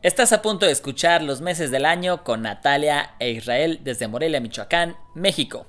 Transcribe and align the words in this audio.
Estás 0.00 0.32
a 0.32 0.42
punto 0.42 0.64
de 0.64 0.70
escuchar 0.70 1.22
Los 1.22 1.40
meses 1.40 1.72
del 1.72 1.84
año 1.84 2.22
con 2.22 2.42
Natalia 2.42 3.16
e 3.18 3.30
Israel 3.32 3.80
desde 3.82 4.06
Morelia, 4.06 4.40
Michoacán, 4.40 4.96
México. 5.16 5.66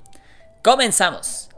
Comenzamos. 0.64 1.50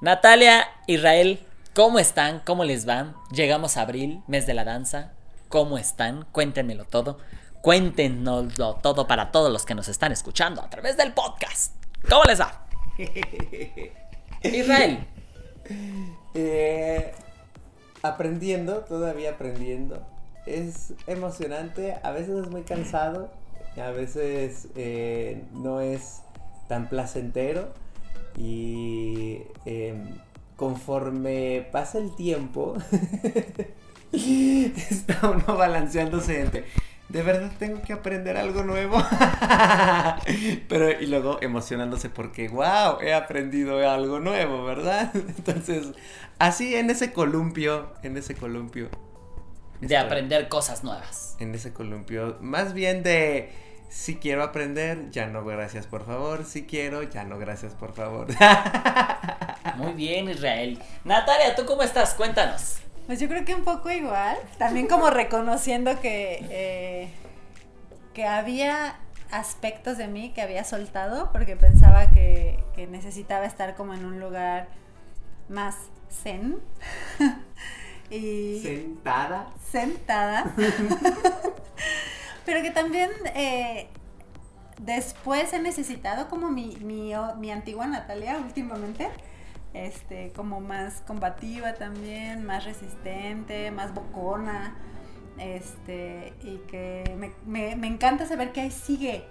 Natalia, 0.00 0.66
Israel, 0.86 1.46
¿cómo 1.74 1.98
están? 1.98 2.40
¿Cómo 2.40 2.64
les 2.64 2.86
van? 2.86 3.14
Llegamos 3.32 3.76
a 3.76 3.82
abril, 3.82 4.22
mes 4.26 4.46
de 4.46 4.54
la 4.54 4.64
danza. 4.64 5.12
¿Cómo 5.50 5.76
están? 5.76 6.24
Cuéntenmelo 6.32 6.86
todo. 6.86 7.18
Cuéntenoslo 7.60 8.76
todo 8.76 9.06
para 9.06 9.30
todos 9.30 9.52
los 9.52 9.66
que 9.66 9.74
nos 9.74 9.88
están 9.88 10.10
escuchando 10.10 10.62
a 10.62 10.70
través 10.70 10.96
del 10.96 11.12
podcast. 11.12 11.74
¿Cómo 12.08 12.24
les 12.24 12.40
va? 12.40 12.66
Israel. 14.42 15.06
Eh, 16.32 17.12
aprendiendo, 18.02 18.78
todavía 18.84 19.32
aprendiendo 19.32 20.13
es 20.46 20.94
emocionante, 21.06 21.96
a 22.02 22.10
veces 22.10 22.44
es 22.44 22.50
muy 22.50 22.62
cansado, 22.62 23.30
a 23.76 23.90
veces 23.90 24.68
eh, 24.76 25.42
no 25.52 25.80
es 25.80 26.22
tan 26.68 26.88
placentero 26.88 27.72
y 28.36 29.42
em, 29.64 30.16
conforme 30.56 31.66
pasa 31.72 31.98
el 31.98 32.14
tiempo 32.16 32.74
está 34.12 35.30
uno 35.30 35.56
balanceándose 35.56 36.40
entre 36.40 36.64
de 37.08 37.22
verdad 37.22 37.52
tengo 37.58 37.82
que 37.82 37.92
aprender 37.92 38.36
algo 38.36 38.62
nuevo. 38.64 38.96
Pero 40.68 41.00
y 41.00 41.06
luego 41.06 41.38
emocionándose 41.42 42.10
porque, 42.10 42.48
wow, 42.48 43.00
he 43.00 43.14
aprendido 43.14 43.88
algo 43.88 44.20
nuevo, 44.20 44.64
¿verdad? 44.64 45.10
Entonces, 45.14 45.92
así 46.38 46.74
en 46.74 46.90
ese 46.90 47.12
columpio, 47.12 47.92
en 48.02 48.16
ese 48.16 48.34
columpio, 48.34 48.88
de 49.80 49.96
aprender 49.96 50.48
cosas 50.48 50.84
nuevas. 50.84 51.36
En 51.38 51.54
ese 51.54 51.72
columpio, 51.72 52.38
más 52.40 52.72
bien 52.72 53.02
de 53.02 53.52
si 53.88 54.16
quiero 54.16 54.42
aprender, 54.42 55.10
ya 55.10 55.26
no 55.26 55.44
gracias 55.44 55.86
por 55.86 56.04
favor, 56.04 56.44
si 56.44 56.66
quiero, 56.66 57.02
ya 57.02 57.24
no 57.24 57.38
gracias 57.38 57.74
por 57.74 57.94
favor. 57.94 58.26
Muy 59.76 59.92
bien, 59.92 60.28
Israel. 60.28 60.80
Natalia, 61.04 61.54
¿tú 61.54 61.64
cómo 61.64 61.82
estás? 61.82 62.14
Cuéntanos. 62.14 62.78
Pues 63.06 63.20
yo 63.20 63.28
creo 63.28 63.44
que 63.44 63.54
un 63.54 63.64
poco 63.64 63.90
igual, 63.90 64.38
también 64.58 64.86
como 64.86 65.10
reconociendo 65.10 66.00
que, 66.00 66.44
eh, 66.50 67.10
que 68.14 68.26
había 68.26 68.98
aspectos 69.30 69.98
de 69.98 70.08
mí 70.08 70.32
que 70.32 70.42
había 70.42 70.64
soltado 70.64 71.30
porque 71.30 71.56
pensaba 71.56 72.10
que, 72.10 72.58
que 72.74 72.86
necesitaba 72.86 73.44
estar 73.44 73.74
como 73.74 73.94
en 73.94 74.04
un 74.04 74.20
lugar 74.20 74.68
más 75.48 75.76
zen. 76.10 76.60
y 78.14 78.60
sentada. 78.62 79.48
Sentada. 79.70 80.54
Pero 82.46 82.62
que 82.62 82.70
también 82.70 83.10
eh, 83.34 83.88
después 84.78 85.52
he 85.52 85.60
necesitado 85.60 86.28
como 86.28 86.50
mi, 86.50 86.76
mi, 86.76 87.50
antigua 87.50 87.86
Natalia 87.86 88.38
últimamente. 88.38 89.08
Este, 89.72 90.30
como 90.36 90.60
más 90.60 91.00
combativa 91.00 91.74
también, 91.74 92.44
más 92.44 92.64
resistente, 92.64 93.70
más 93.70 93.92
bocona. 93.92 94.76
Este, 95.38 96.32
y 96.44 96.58
que 96.68 97.32
me, 97.44 97.72
encanta 97.86 98.24
saber 98.26 98.52
que 98.52 98.60
ahí 98.60 98.70
sigue, 98.70 99.24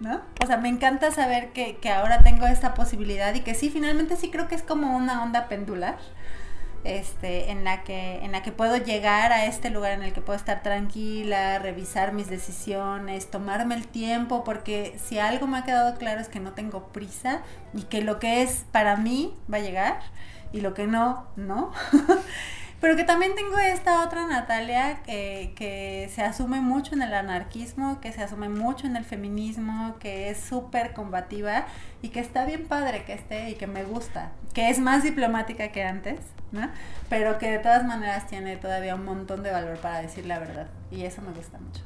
¿no? 0.00 0.20
O 0.42 0.46
sea, 0.46 0.56
me 0.56 0.68
encanta 0.68 1.12
saber 1.12 1.52
que, 1.52 1.76
que, 1.76 1.90
ahora 1.90 2.24
tengo 2.24 2.48
esta 2.48 2.74
posibilidad 2.74 3.32
y 3.34 3.42
que 3.42 3.54
sí, 3.54 3.70
finalmente 3.70 4.16
sí 4.16 4.32
creo 4.32 4.48
que 4.48 4.56
es 4.56 4.64
como 4.64 4.96
una 4.96 5.22
onda 5.22 5.46
pendular 5.46 5.96
este, 6.84 7.50
en, 7.50 7.64
la 7.64 7.82
que, 7.82 8.24
en 8.24 8.32
la 8.32 8.42
que 8.42 8.52
puedo 8.52 8.76
llegar 8.76 9.32
a 9.32 9.46
este 9.46 9.70
lugar 9.70 9.92
en 9.92 10.02
el 10.02 10.12
que 10.12 10.20
puedo 10.20 10.38
estar 10.38 10.62
tranquila, 10.62 11.58
revisar 11.58 12.12
mis 12.12 12.28
decisiones, 12.28 13.30
tomarme 13.30 13.74
el 13.74 13.86
tiempo, 13.86 14.44
porque 14.44 14.96
si 15.02 15.18
algo 15.18 15.46
me 15.46 15.58
ha 15.58 15.64
quedado 15.64 15.96
claro 15.98 16.20
es 16.20 16.28
que 16.28 16.40
no 16.40 16.52
tengo 16.52 16.88
prisa 16.88 17.42
y 17.72 17.82
que 17.82 18.02
lo 18.02 18.18
que 18.18 18.42
es 18.42 18.64
para 18.70 18.96
mí 18.96 19.34
va 19.52 19.58
a 19.58 19.60
llegar 19.60 20.00
y 20.52 20.60
lo 20.60 20.74
que 20.74 20.86
no, 20.86 21.26
no. 21.36 21.72
Pero 22.84 22.96
que 22.96 23.04
también 23.04 23.34
tengo 23.34 23.58
esta 23.58 24.04
otra 24.04 24.26
Natalia 24.26 25.02
que, 25.04 26.10
se 26.14 26.20
asume 26.20 26.60
mucho 26.60 26.94
en 26.94 27.00
el 27.00 27.14
anarquismo, 27.14 27.98
que 28.02 28.12
se 28.12 28.22
asume 28.22 28.50
mucho 28.50 28.86
en 28.86 28.94
el 28.96 29.06
feminismo, 29.06 29.96
que 29.98 30.28
es 30.28 30.38
súper 30.38 30.92
combativa 30.92 31.64
y 32.02 32.10
que 32.10 32.20
está 32.20 32.44
bien 32.44 32.66
padre 32.66 33.04
que 33.06 33.14
esté 33.14 33.48
y 33.48 33.54
que 33.54 33.66
me 33.66 33.84
gusta, 33.84 34.32
que 34.52 34.68
es 34.68 34.80
más 34.80 35.02
diplomática 35.02 35.68
que 35.68 35.82
antes, 35.82 36.20
¿no? 36.52 36.68
Pero 37.08 37.38
que 37.38 37.52
de 37.52 37.58
todas 37.58 37.86
maneras 37.86 38.26
tiene 38.26 38.58
todavía 38.58 38.96
un 38.96 39.06
montón 39.06 39.42
de 39.42 39.50
valor 39.50 39.78
para 39.78 40.02
decir 40.02 40.26
la 40.26 40.38
verdad 40.38 40.66
y 40.90 41.04
eso 41.04 41.22
me 41.22 41.32
gusta 41.32 41.58
mucho. 41.58 41.80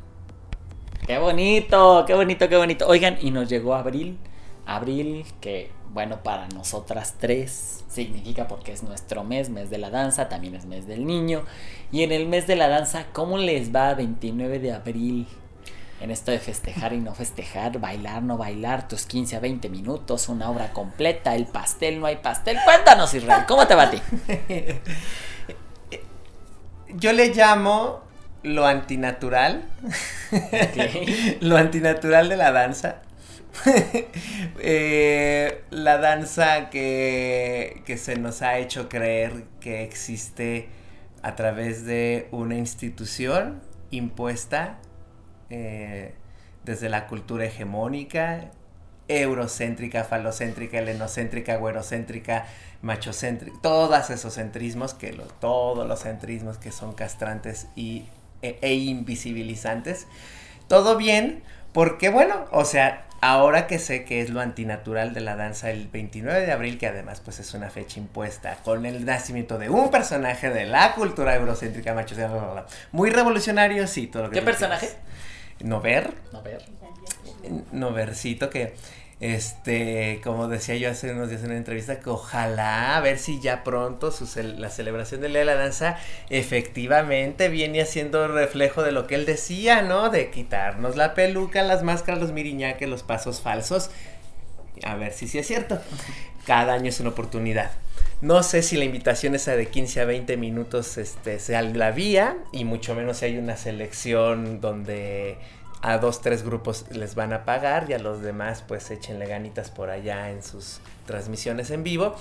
Qué 1.06 1.16
bonito, 1.18 2.06
qué 2.08 2.14
bonito, 2.14 2.48
qué 2.48 2.56
bonito. 2.56 2.88
Oigan, 2.88 3.18
y 3.20 3.30
nos 3.30 3.48
llegó 3.48 3.76
abril, 3.76 4.18
abril 4.66 5.24
que 5.40 5.70
bueno, 5.92 6.22
para 6.22 6.48
nosotras 6.48 7.14
tres 7.18 7.84
significa 7.88 8.46
porque 8.48 8.72
es 8.72 8.82
nuestro 8.82 9.24
mes, 9.24 9.48
mes 9.50 9.70
de 9.70 9.78
la 9.78 9.90
danza, 9.90 10.28
también 10.28 10.54
es 10.54 10.66
mes 10.66 10.86
del 10.86 11.06
niño. 11.06 11.44
Y 11.90 12.02
en 12.02 12.12
el 12.12 12.26
mes 12.26 12.46
de 12.46 12.56
la 12.56 12.68
danza, 12.68 13.06
¿cómo 13.12 13.38
les 13.38 13.74
va 13.74 13.94
29 13.94 14.58
de 14.58 14.72
abril? 14.72 15.26
En 16.00 16.12
esto 16.12 16.30
de 16.30 16.38
festejar 16.38 16.92
y 16.92 17.00
no 17.00 17.14
festejar, 17.14 17.80
bailar, 17.80 18.22
no 18.22 18.36
bailar, 18.36 18.86
tus 18.86 19.04
15 19.06 19.36
a 19.36 19.40
20 19.40 19.68
minutos, 19.68 20.28
una 20.28 20.48
obra 20.48 20.72
completa, 20.72 21.34
el 21.34 21.46
pastel, 21.46 21.98
no 21.98 22.06
hay 22.06 22.16
pastel. 22.16 22.56
Cuéntanos, 22.64 23.12
Israel, 23.14 23.44
¿cómo 23.48 23.66
te 23.66 23.74
va 23.74 23.84
a 23.84 23.90
ti? 23.90 24.00
Yo 26.94 27.12
le 27.12 27.34
llamo 27.34 28.00
lo 28.44 28.64
antinatural. 28.64 29.64
lo 31.40 31.56
antinatural 31.56 32.28
de 32.28 32.36
la 32.36 32.52
danza 32.52 33.02
Eh, 34.60 35.62
la 35.70 35.98
danza 35.98 36.68
que, 36.68 37.82
que 37.86 37.96
se 37.96 38.16
nos 38.16 38.42
ha 38.42 38.58
hecho 38.58 38.88
creer 38.88 39.44
que 39.60 39.84
existe 39.84 40.68
a 41.22 41.36
través 41.36 41.84
de 41.84 42.28
una 42.32 42.56
institución 42.56 43.60
impuesta 43.90 44.78
eh, 45.50 46.14
desde 46.64 46.88
la 46.88 47.06
cultura 47.06 47.46
hegemónica, 47.46 48.50
eurocéntrica, 49.08 50.04
falocéntrica, 50.04 50.78
helenocéntrica, 50.78 51.56
güerocéntrica, 51.56 52.46
machocéntrica, 52.82 53.58
todos 53.62 54.10
esos 54.10 54.34
centrismos, 54.34 54.92
que 54.92 55.18
todos 55.40 55.86
los 55.88 56.00
centrismos 56.00 56.58
que 56.58 56.72
son 56.72 56.92
castrantes 56.92 57.68
y, 57.74 58.04
e, 58.42 58.58
e 58.60 58.74
invisibilizantes. 58.74 60.06
Todo 60.68 60.98
bien, 60.98 61.42
porque 61.72 62.10
bueno, 62.10 62.44
o 62.50 62.66
sea, 62.66 63.07
Ahora 63.20 63.66
que 63.66 63.80
sé 63.80 64.04
que 64.04 64.20
es 64.20 64.30
lo 64.30 64.40
antinatural 64.40 65.12
de 65.12 65.20
la 65.20 65.34
danza 65.34 65.70
el 65.70 65.88
29 65.88 66.46
de 66.46 66.52
abril, 66.52 66.78
que 66.78 66.86
además 66.86 67.20
pues 67.20 67.40
es 67.40 67.52
una 67.52 67.68
fecha 67.68 67.98
impuesta 67.98 68.58
con 68.64 68.86
el 68.86 69.04
nacimiento 69.04 69.58
de 69.58 69.68
un 69.68 69.90
personaje 69.90 70.50
de 70.50 70.66
la 70.66 70.94
cultura 70.94 71.34
eurocéntrica 71.34 71.94
macho, 71.94 72.14
muy 72.92 73.10
revolucionario, 73.10 73.86
sí, 73.88 74.06
todo 74.06 74.24
lo 74.24 74.30
que 74.30 74.38
¿Qué 74.38 74.44
personaje? 74.44 74.90
Nover. 75.60 76.14
Nover. 76.32 76.64
Novercito 77.72 78.50
que 78.50 78.74
este, 79.20 80.20
como 80.22 80.46
decía 80.46 80.76
yo 80.76 80.90
hace 80.90 81.10
unos 81.10 81.28
días 81.28 81.42
en 81.42 81.48
una 81.48 81.56
entrevista, 81.56 81.98
que 81.98 82.08
ojalá 82.08 82.96
a 82.96 83.00
ver 83.00 83.18
si 83.18 83.40
ya 83.40 83.64
pronto 83.64 84.14
la 84.56 84.70
celebración 84.70 85.20
del 85.20 85.32
Día 85.32 85.40
de 85.40 85.46
la 85.46 85.56
Danza 85.56 85.98
efectivamente 86.30 87.48
viene 87.48 87.80
haciendo 87.80 88.28
reflejo 88.28 88.82
de 88.82 88.92
lo 88.92 89.06
que 89.06 89.16
él 89.16 89.26
decía, 89.26 89.82
¿no? 89.82 90.08
De 90.10 90.30
quitarnos 90.30 90.96
la 90.96 91.14
peluca, 91.14 91.62
las 91.62 91.82
máscaras, 91.82 92.20
los 92.20 92.32
miriñaques, 92.32 92.88
los 92.88 93.02
pasos 93.02 93.40
falsos. 93.40 93.90
A 94.84 94.94
ver 94.94 95.12
si 95.12 95.26
sí 95.26 95.38
es 95.38 95.46
cierto. 95.46 95.80
Cada 96.46 96.74
año 96.74 96.88
es 96.88 97.00
una 97.00 97.10
oportunidad. 97.10 97.72
No 98.20 98.42
sé 98.42 98.62
si 98.62 98.76
la 98.76 98.84
invitación 98.84 99.34
esa 99.34 99.54
de 99.54 99.66
15 99.66 100.00
a 100.00 100.04
20 100.04 100.36
minutos 100.36 100.98
este, 100.98 101.38
sea 101.38 101.62
la 101.62 101.92
vía, 101.92 102.36
y 102.52 102.64
mucho 102.64 102.94
menos 102.94 103.18
si 103.18 103.26
hay 103.26 103.38
una 103.38 103.56
selección 103.56 104.60
donde 104.60 105.38
a 105.82 105.98
dos, 105.98 106.20
tres 106.20 106.42
grupos 106.42 106.86
les 106.90 107.14
van 107.14 107.32
a 107.32 107.44
pagar 107.44 107.86
y 107.88 107.92
a 107.92 107.98
los 107.98 108.22
demás 108.22 108.64
pues 108.66 108.90
échenle 108.90 109.26
ganitas 109.26 109.70
por 109.70 109.90
allá 109.90 110.30
en 110.30 110.42
sus 110.42 110.80
transmisiones 111.06 111.70
en 111.70 111.84
vivo. 111.84 112.16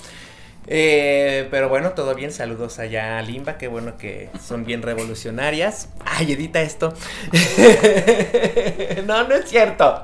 Eh, 0.69 1.47
pero 1.49 1.69
bueno, 1.69 1.91
todo 1.91 2.13
bien, 2.13 2.31
saludos 2.31 2.77
allá 2.77 3.17
a 3.17 3.21
Limba, 3.21 3.57
qué 3.57 3.69
bueno 3.69 3.97
que 3.97 4.29
son 4.45 4.65
bien 4.65 4.81
revolucionarias. 4.81 5.89
Ay, 6.03 6.33
edita 6.33 6.61
esto. 6.61 6.93
no, 9.05 9.27
no 9.27 9.35
es 9.35 9.49
cierto. 9.49 10.01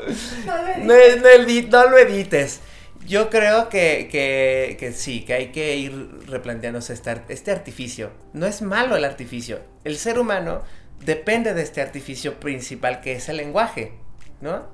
No 0.81 1.89
lo, 1.89 1.97
edites. 1.97 2.61
Yo 3.05 3.29
creo 3.29 3.67
que, 3.67 4.07
que, 4.09 4.77
que, 4.79 4.93
sí, 4.93 5.25
que 5.25 5.33
hay 5.33 5.47
que 5.47 5.75
ir 5.75 6.21
replanteándose 6.27 6.93
este, 6.93 7.21
este 7.27 7.51
artificio. 7.51 8.11
No 8.31 8.45
es 8.45 8.61
malo 8.61 8.95
el 8.95 9.03
artificio. 9.03 9.59
El 9.83 9.97
ser 9.97 10.17
humano 10.17 10.61
depende 11.05 11.53
de 11.53 11.61
este 11.61 11.81
artificio 11.81 12.39
principal 12.39 13.01
que 13.01 13.13
es 13.13 13.29
el 13.29 13.37
lenguaje, 13.37 13.93
¿no? 14.41 14.71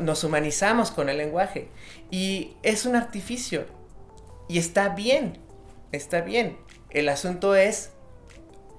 nos 0.00 0.22
humanizamos 0.22 0.90
con 0.90 1.08
el 1.08 1.16
lenguaje 1.16 1.68
y 2.10 2.56
es 2.62 2.84
un 2.84 2.94
artificio 2.94 3.64
y 4.48 4.58
está 4.58 4.90
bien, 4.90 5.38
está 5.92 6.20
bien. 6.20 6.58
El 6.90 7.08
asunto 7.08 7.54
es 7.54 7.92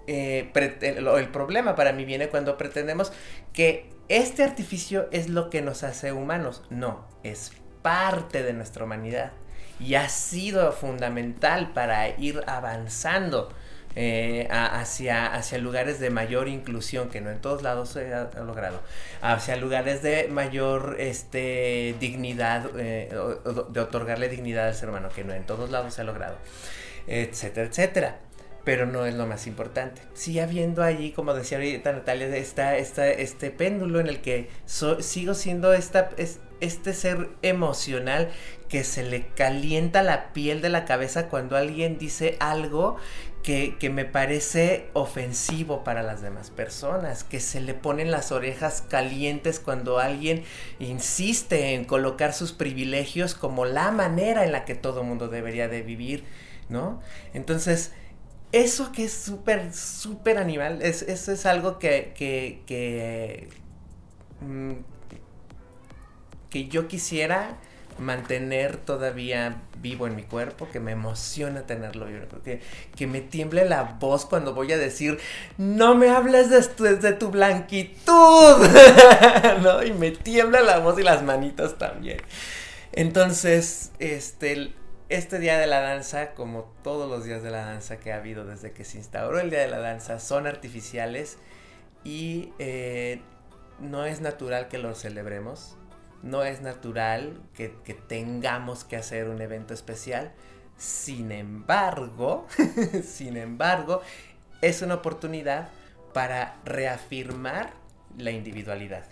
eh, 0.05 0.51
el 0.81 1.29
problema 1.29 1.75
para 1.75 1.93
mí 1.93 2.05
viene 2.05 2.29
cuando 2.29 2.57
pretendemos 2.57 3.11
que 3.53 3.89
este 4.07 4.43
artificio 4.43 5.07
es 5.11 5.29
lo 5.29 5.49
que 5.49 5.61
nos 5.61 5.83
hace 5.83 6.11
humanos. 6.11 6.63
No, 6.69 7.07
es 7.23 7.53
parte 7.81 8.43
de 8.43 8.53
nuestra 8.53 8.85
humanidad 8.85 9.31
y 9.79 9.95
ha 9.95 10.09
sido 10.09 10.71
fundamental 10.71 11.73
para 11.73 12.09
ir 12.19 12.43
avanzando 12.45 13.51
eh, 13.95 14.47
hacia, 14.49 15.33
hacia 15.33 15.57
lugares 15.57 15.99
de 15.99 16.09
mayor 16.09 16.47
inclusión, 16.47 17.09
que 17.09 17.21
no 17.21 17.29
en 17.29 17.39
todos 17.39 17.61
lados 17.61 17.89
se 17.89 18.13
ha, 18.13 18.29
logrado, 18.45 18.81
hacia 19.21 19.55
lugares 19.55 20.01
de 20.01 20.27
mayor 20.27 20.95
este, 20.99 21.95
dignidad, 21.99 22.69
eh, 22.79 23.09
de 23.69 23.79
otorgarle 23.79 24.29
dignidad 24.29 24.67
al 24.67 24.75
ser 24.75 24.89
humano, 24.89 25.09
que 25.13 25.23
no 25.23 25.33
en 25.33 25.45
todos 25.45 25.69
lados 25.69 25.93
se 25.93 26.01
ha 26.01 26.03
logrado, 26.03 26.37
etcétera, 27.07 27.67
etcétera 27.67 28.19
pero 28.63 28.85
no 28.85 29.05
es 29.05 29.13
lo 29.13 29.27
más 29.27 29.45
importante. 29.47 30.01
Sigue 30.13 30.41
habiendo 30.41 30.83
allí, 30.83 31.11
como 31.11 31.33
decía 31.33 31.57
ahorita 31.57 31.91
Natalia, 31.91 32.27
está, 32.35 32.77
está 32.77 33.09
este 33.09 33.51
péndulo 33.51 33.99
en 33.99 34.07
el 34.07 34.21
que 34.21 34.49
sigo 34.65 35.33
siendo 35.33 35.73
esta, 35.73 36.09
este 36.61 36.93
ser 36.93 37.29
emocional 37.41 38.31
que 38.69 38.83
se 38.83 39.03
le 39.03 39.27
calienta 39.27 40.01
la 40.01 40.31
piel 40.33 40.61
de 40.61 40.69
la 40.69 40.85
cabeza 40.85 41.27
cuando 41.27 41.57
alguien 41.57 41.97
dice 41.97 42.37
algo 42.39 42.97
que, 43.43 43.89
me 43.89 44.05
parece 44.05 44.89
ofensivo 44.93 45.83
para 45.83 46.01
las 46.01 46.21
demás 46.21 46.49
personas, 46.49 47.25
que 47.25 47.41
se 47.41 47.59
le 47.59 47.73
ponen 47.73 48.09
las 48.09 48.31
orejas 48.31 48.81
calientes 48.81 49.59
cuando 49.59 49.99
alguien 49.99 50.43
insiste 50.79 51.73
en 51.73 51.83
colocar 51.83 52.33
sus 52.33 52.53
privilegios 52.53 53.35
como 53.35 53.65
la 53.65 53.91
manera 53.91 54.45
en 54.45 54.53
la 54.53 54.63
que 54.63 54.75
todo 54.75 55.03
mundo 55.03 55.27
debería 55.27 55.67
de 55.67 55.81
vivir, 55.81 56.23
¿no? 56.69 57.01
Entonces, 57.33 57.91
eso 58.53 58.93
que 58.93 59.05
es 59.05 59.13
súper, 59.13 59.73
súper 59.73 60.37
animal, 60.37 60.81
es, 60.81 61.01
eso 61.01 61.33
es 61.33 61.45
algo 61.45 61.79
que, 61.79 62.13
que, 62.15 62.61
que, 62.65 63.49
mm, 64.39 64.73
que 66.49 66.67
yo 66.69 66.87
quisiera 66.87 67.57
mantener 67.99 68.77
todavía 68.77 69.61
vivo 69.77 70.07
en 70.07 70.15
mi 70.15 70.23
cuerpo, 70.23 70.67
que 70.71 70.79
me 70.79 70.91
emociona 70.91 71.63
tenerlo 71.63 72.07
que, 72.43 72.61
que 72.95 73.07
me 73.07 73.21
tiemble 73.21 73.65
la 73.65 73.83
voz 73.99 74.25
cuando 74.25 74.53
voy 74.53 74.71
a 74.71 74.77
decir, 74.77 75.19
no 75.57 75.95
me 75.95 76.09
hables 76.09 76.49
de 76.49 76.61
tu, 76.63 76.83
de 76.83 77.13
tu 77.13 77.29
blanquitud, 77.29 78.67
¿no? 79.61 79.83
Y 79.83 79.93
me 79.93 80.11
tiembla 80.11 80.61
la 80.61 80.79
voz 80.79 80.97
y 80.99 81.03
las 81.03 81.23
manitas 81.23 81.77
también. 81.77 82.17
Entonces, 82.93 83.91
este, 83.99 84.73
este 85.09 85.39
día 85.39 85.57
de 85.57 85.67
la 85.67 85.81
danza, 85.81 86.33
como 86.33 86.71
todos 86.83 87.09
los 87.09 87.25
días 87.25 87.43
de 87.43 87.51
la 87.51 87.65
danza 87.65 87.97
que 87.97 88.13
ha 88.13 88.17
habido 88.17 88.45
desde 88.45 88.71
que 88.71 88.83
se 88.83 88.97
instauró 88.97 89.39
el 89.39 89.49
día 89.49 89.59
de 89.59 89.69
la 89.69 89.79
danza, 89.79 90.19
son 90.19 90.47
artificiales 90.47 91.37
y 92.03 92.53
eh, 92.59 93.21
no 93.79 94.05
es 94.05 94.21
natural 94.21 94.67
que 94.67 94.77
los 94.77 94.99
celebremos, 94.99 95.77
no 96.23 96.43
es 96.43 96.61
natural 96.61 97.41
que, 97.53 97.69
tengamos 98.07 98.83
que 98.83 98.95
hacer 98.95 99.29
un 99.29 99.41
evento 99.41 99.73
especial. 99.73 100.31
Sin 100.77 101.31
embargo, 101.31 102.47
sin 103.03 103.37
embargo, 103.37 104.01
es 104.61 104.81
una 104.81 104.95
oportunidad 104.95 105.69
para 106.13 106.55
reafirmar 106.65 107.73
la 108.17 108.31
individualidad 108.31 109.03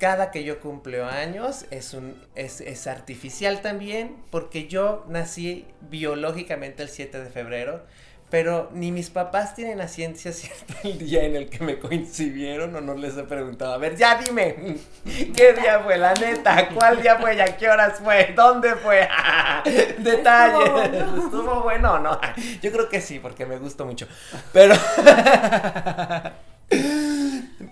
cada 0.00 0.30
que 0.30 0.44
yo 0.44 0.60
cumplo 0.60 1.06
años 1.06 1.66
es, 1.70 1.92
un, 1.92 2.16
es, 2.34 2.86
artificial 2.86 3.60
también, 3.60 4.16
porque 4.30 4.66
yo 4.66 5.04
nací 5.08 5.66
biológicamente 5.90 6.82
el 6.82 6.88
7 6.88 7.22
de 7.22 7.28
febrero, 7.28 7.84
pero 8.30 8.70
ni 8.72 8.92
mis 8.92 9.10
papás 9.10 9.54
tienen 9.54 9.78
la 9.78 9.88
ciencia 9.88 10.32
cierta 10.32 10.74
el 10.84 10.98
día 10.98 11.24
en 11.24 11.36
el 11.36 11.48
que 11.48 11.62
me 11.64 11.78
coincidieron 11.78 12.74
o 12.76 12.80
no 12.80 12.94
les 12.94 13.16
he 13.16 13.24
preguntado. 13.24 13.74
A 13.74 13.78
ver, 13.78 13.96
ya 13.96 14.18
dime, 14.18 14.78
¿qué 15.04 15.52
día 15.52 15.80
fue? 15.80 15.98
La 15.98 16.14
neta, 16.14 16.68
¿cuál 16.68 17.02
día 17.02 17.16
fue? 17.16 17.40
¿A 17.42 17.56
qué 17.56 17.68
horas 17.68 17.98
fue? 17.98 18.32
¿Dónde 18.36 18.76
fue? 18.76 19.08
Detalles. 19.98 20.92
¿Estuvo 21.24 21.62
bueno 21.62 21.94
o 21.94 21.98
no? 21.98 22.20
Yo 22.62 22.70
creo 22.72 22.88
que 22.88 23.00
sí, 23.00 23.18
porque 23.18 23.44
me 23.46 23.58
gustó 23.58 23.84
mucho. 23.84 24.06
Pero... 24.52 24.74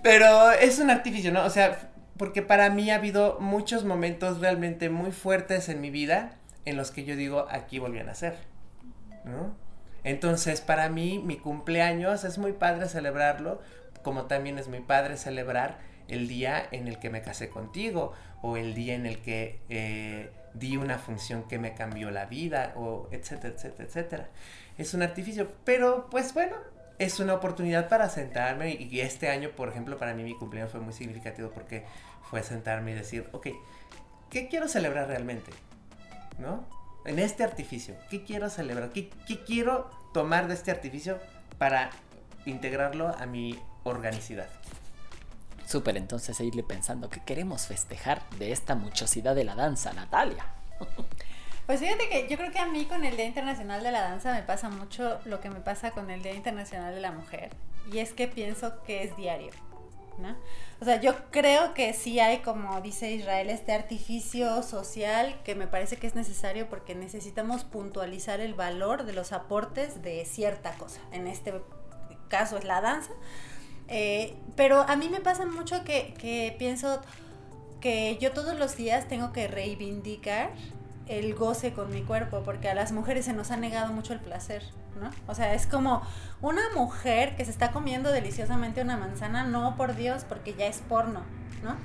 Pero 0.02 0.50
es 0.52 0.78
un 0.78 0.90
artificio, 0.90 1.32
¿no? 1.32 1.44
O 1.44 1.50
sea, 1.50 1.90
porque 2.16 2.42
para 2.42 2.68
mí 2.70 2.90
ha 2.90 2.96
habido 2.96 3.38
muchos 3.40 3.84
momentos 3.84 4.40
realmente 4.40 4.90
muy 4.90 5.12
fuertes 5.12 5.68
en 5.68 5.80
mi 5.80 5.90
vida 5.90 6.32
en 6.64 6.76
los 6.76 6.90
que 6.90 7.04
yo 7.04 7.16
digo, 7.16 7.46
aquí 7.50 7.78
volví 7.78 7.98
a 7.98 8.04
nacer, 8.04 8.36
¿no? 9.24 9.67
Entonces, 10.04 10.60
para 10.60 10.88
mí, 10.88 11.20
mi 11.24 11.36
cumpleaños 11.36 12.24
es 12.24 12.38
muy 12.38 12.52
padre 12.52 12.88
celebrarlo, 12.88 13.60
como 14.02 14.26
también 14.26 14.58
es 14.58 14.68
muy 14.68 14.80
padre 14.80 15.16
celebrar 15.16 15.78
el 16.08 16.28
día 16.28 16.66
en 16.70 16.88
el 16.88 16.98
que 16.98 17.10
me 17.10 17.22
casé 17.22 17.50
contigo, 17.50 18.12
o 18.40 18.56
el 18.56 18.74
día 18.74 18.94
en 18.94 19.06
el 19.06 19.18
que 19.18 19.60
eh, 19.68 20.30
di 20.54 20.76
una 20.76 20.98
función 20.98 21.42
que 21.44 21.58
me 21.58 21.74
cambió 21.74 22.10
la 22.10 22.26
vida, 22.26 22.72
o 22.76 23.08
etcétera, 23.10 23.54
etcétera, 23.54 23.84
etcétera. 23.84 24.28
Es 24.78 24.94
un 24.94 25.02
artificio, 25.02 25.52
pero 25.64 26.08
pues 26.10 26.32
bueno, 26.34 26.56
es 26.98 27.20
una 27.20 27.34
oportunidad 27.34 27.88
para 27.88 28.08
sentarme 28.08 28.74
y 28.74 29.00
este 29.00 29.28
año, 29.28 29.50
por 29.50 29.68
ejemplo, 29.68 29.98
para 29.98 30.14
mí 30.14 30.22
mi 30.22 30.34
cumpleaños 30.34 30.72
fue 30.72 30.80
muy 30.80 30.92
significativo 30.92 31.50
porque 31.50 31.84
fue 32.22 32.42
sentarme 32.42 32.92
y 32.92 32.94
decir, 32.94 33.28
ok, 33.32 33.48
¿qué 34.30 34.48
quiero 34.48 34.68
celebrar 34.68 35.08
realmente? 35.08 35.50
¿No? 36.38 36.64
En 37.08 37.18
este 37.18 37.42
artificio, 37.42 37.94
¿qué 38.10 38.22
quiero 38.22 38.50
celebrar? 38.50 38.90
¿Qué, 38.90 39.08
quiero 39.46 39.90
tomar 40.12 40.46
de 40.46 40.52
este 40.52 40.70
artificio 40.70 41.18
para 41.56 41.88
integrarlo 42.44 43.16
a 43.18 43.24
mi 43.24 43.58
organicidad? 43.84 44.46
Súper, 45.64 45.96
entonces 45.96 46.38
irle 46.40 46.62
pensando 46.62 47.08
que 47.08 47.24
queremos 47.24 47.66
festejar 47.66 48.28
de 48.38 48.52
esta 48.52 48.74
muchosidad 48.74 49.34
de 49.34 49.44
la 49.44 49.54
danza, 49.54 49.92
Natalia. 49.94 50.44
Pues 51.64 51.80
fíjate 51.80 52.08
que 52.08 52.26
yo 52.30 52.38
creo 52.38 52.50
que 52.50 52.58
a 52.58 52.64
mí 52.64 52.86
con 52.86 53.04
el 53.04 53.14
Día 53.14 53.26
Internacional 53.26 53.82
de 53.82 53.92
la 53.92 54.00
Danza 54.00 54.32
me 54.32 54.42
pasa 54.42 54.70
mucho 54.70 55.20
lo 55.26 55.42
que 55.42 55.50
me 55.50 55.60
pasa 55.60 55.90
con 55.90 56.10
el 56.10 56.22
Día 56.22 56.32
Internacional 56.32 56.94
de 56.94 57.02
la 57.02 57.12
Mujer. 57.12 57.50
Y 57.92 57.98
es 57.98 58.14
que 58.14 58.26
pienso 58.26 58.82
que 58.84 59.02
es 59.02 59.14
diario. 59.18 59.50
O 60.80 60.84
sea, 60.84 61.00
yo 61.00 61.14
creo 61.30 61.74
que 61.74 61.92
sí 61.92 62.20
hay, 62.20 62.38
como 62.38 62.80
dice 62.80 63.12
Israel, 63.12 63.50
este 63.50 63.72
artificio 63.72 64.62
social 64.62 65.40
que 65.44 65.54
me 65.54 65.66
parece 65.66 65.96
que 65.96 66.06
es 66.06 66.14
necesario 66.14 66.68
porque 66.68 66.94
necesitamos 66.94 67.64
puntualizar 67.64 68.40
el 68.40 68.54
valor 68.54 69.04
de 69.04 69.12
los 69.12 69.32
aportes 69.32 70.02
de 70.02 70.24
cierta 70.24 70.72
cosa. 70.74 71.00
En 71.12 71.26
este 71.26 71.54
caso 72.28 72.58
es 72.58 72.64
la 72.64 72.80
danza. 72.80 73.10
Eh, 73.88 74.36
pero 74.54 74.82
a 74.82 74.96
mí 74.96 75.08
me 75.08 75.20
pasa 75.20 75.46
mucho 75.46 75.82
que, 75.84 76.14
que 76.18 76.54
pienso 76.58 77.00
que 77.80 78.18
yo 78.20 78.32
todos 78.32 78.58
los 78.58 78.76
días 78.76 79.08
tengo 79.08 79.32
que 79.32 79.48
reivindicar 79.48 80.50
el 81.08 81.34
goce 81.34 81.72
con 81.72 81.90
mi 81.90 82.02
cuerpo, 82.02 82.42
porque 82.44 82.68
a 82.68 82.74
las 82.74 82.92
mujeres 82.92 83.24
se 83.24 83.32
nos 83.32 83.50
ha 83.50 83.56
negado 83.56 83.92
mucho 83.92 84.12
el 84.12 84.20
placer, 84.20 84.62
¿no? 85.00 85.10
O 85.26 85.34
sea, 85.34 85.54
es 85.54 85.66
como 85.66 86.02
una 86.40 86.62
mujer 86.74 87.36
que 87.36 87.44
se 87.44 87.50
está 87.50 87.72
comiendo 87.72 88.12
deliciosamente 88.12 88.82
una 88.82 88.96
manzana, 88.96 89.44
no 89.44 89.76
por 89.76 89.96
Dios, 89.96 90.24
porque 90.28 90.54
ya 90.54 90.66
es 90.66 90.78
porno, 90.88 91.22
¿no? 91.62 91.76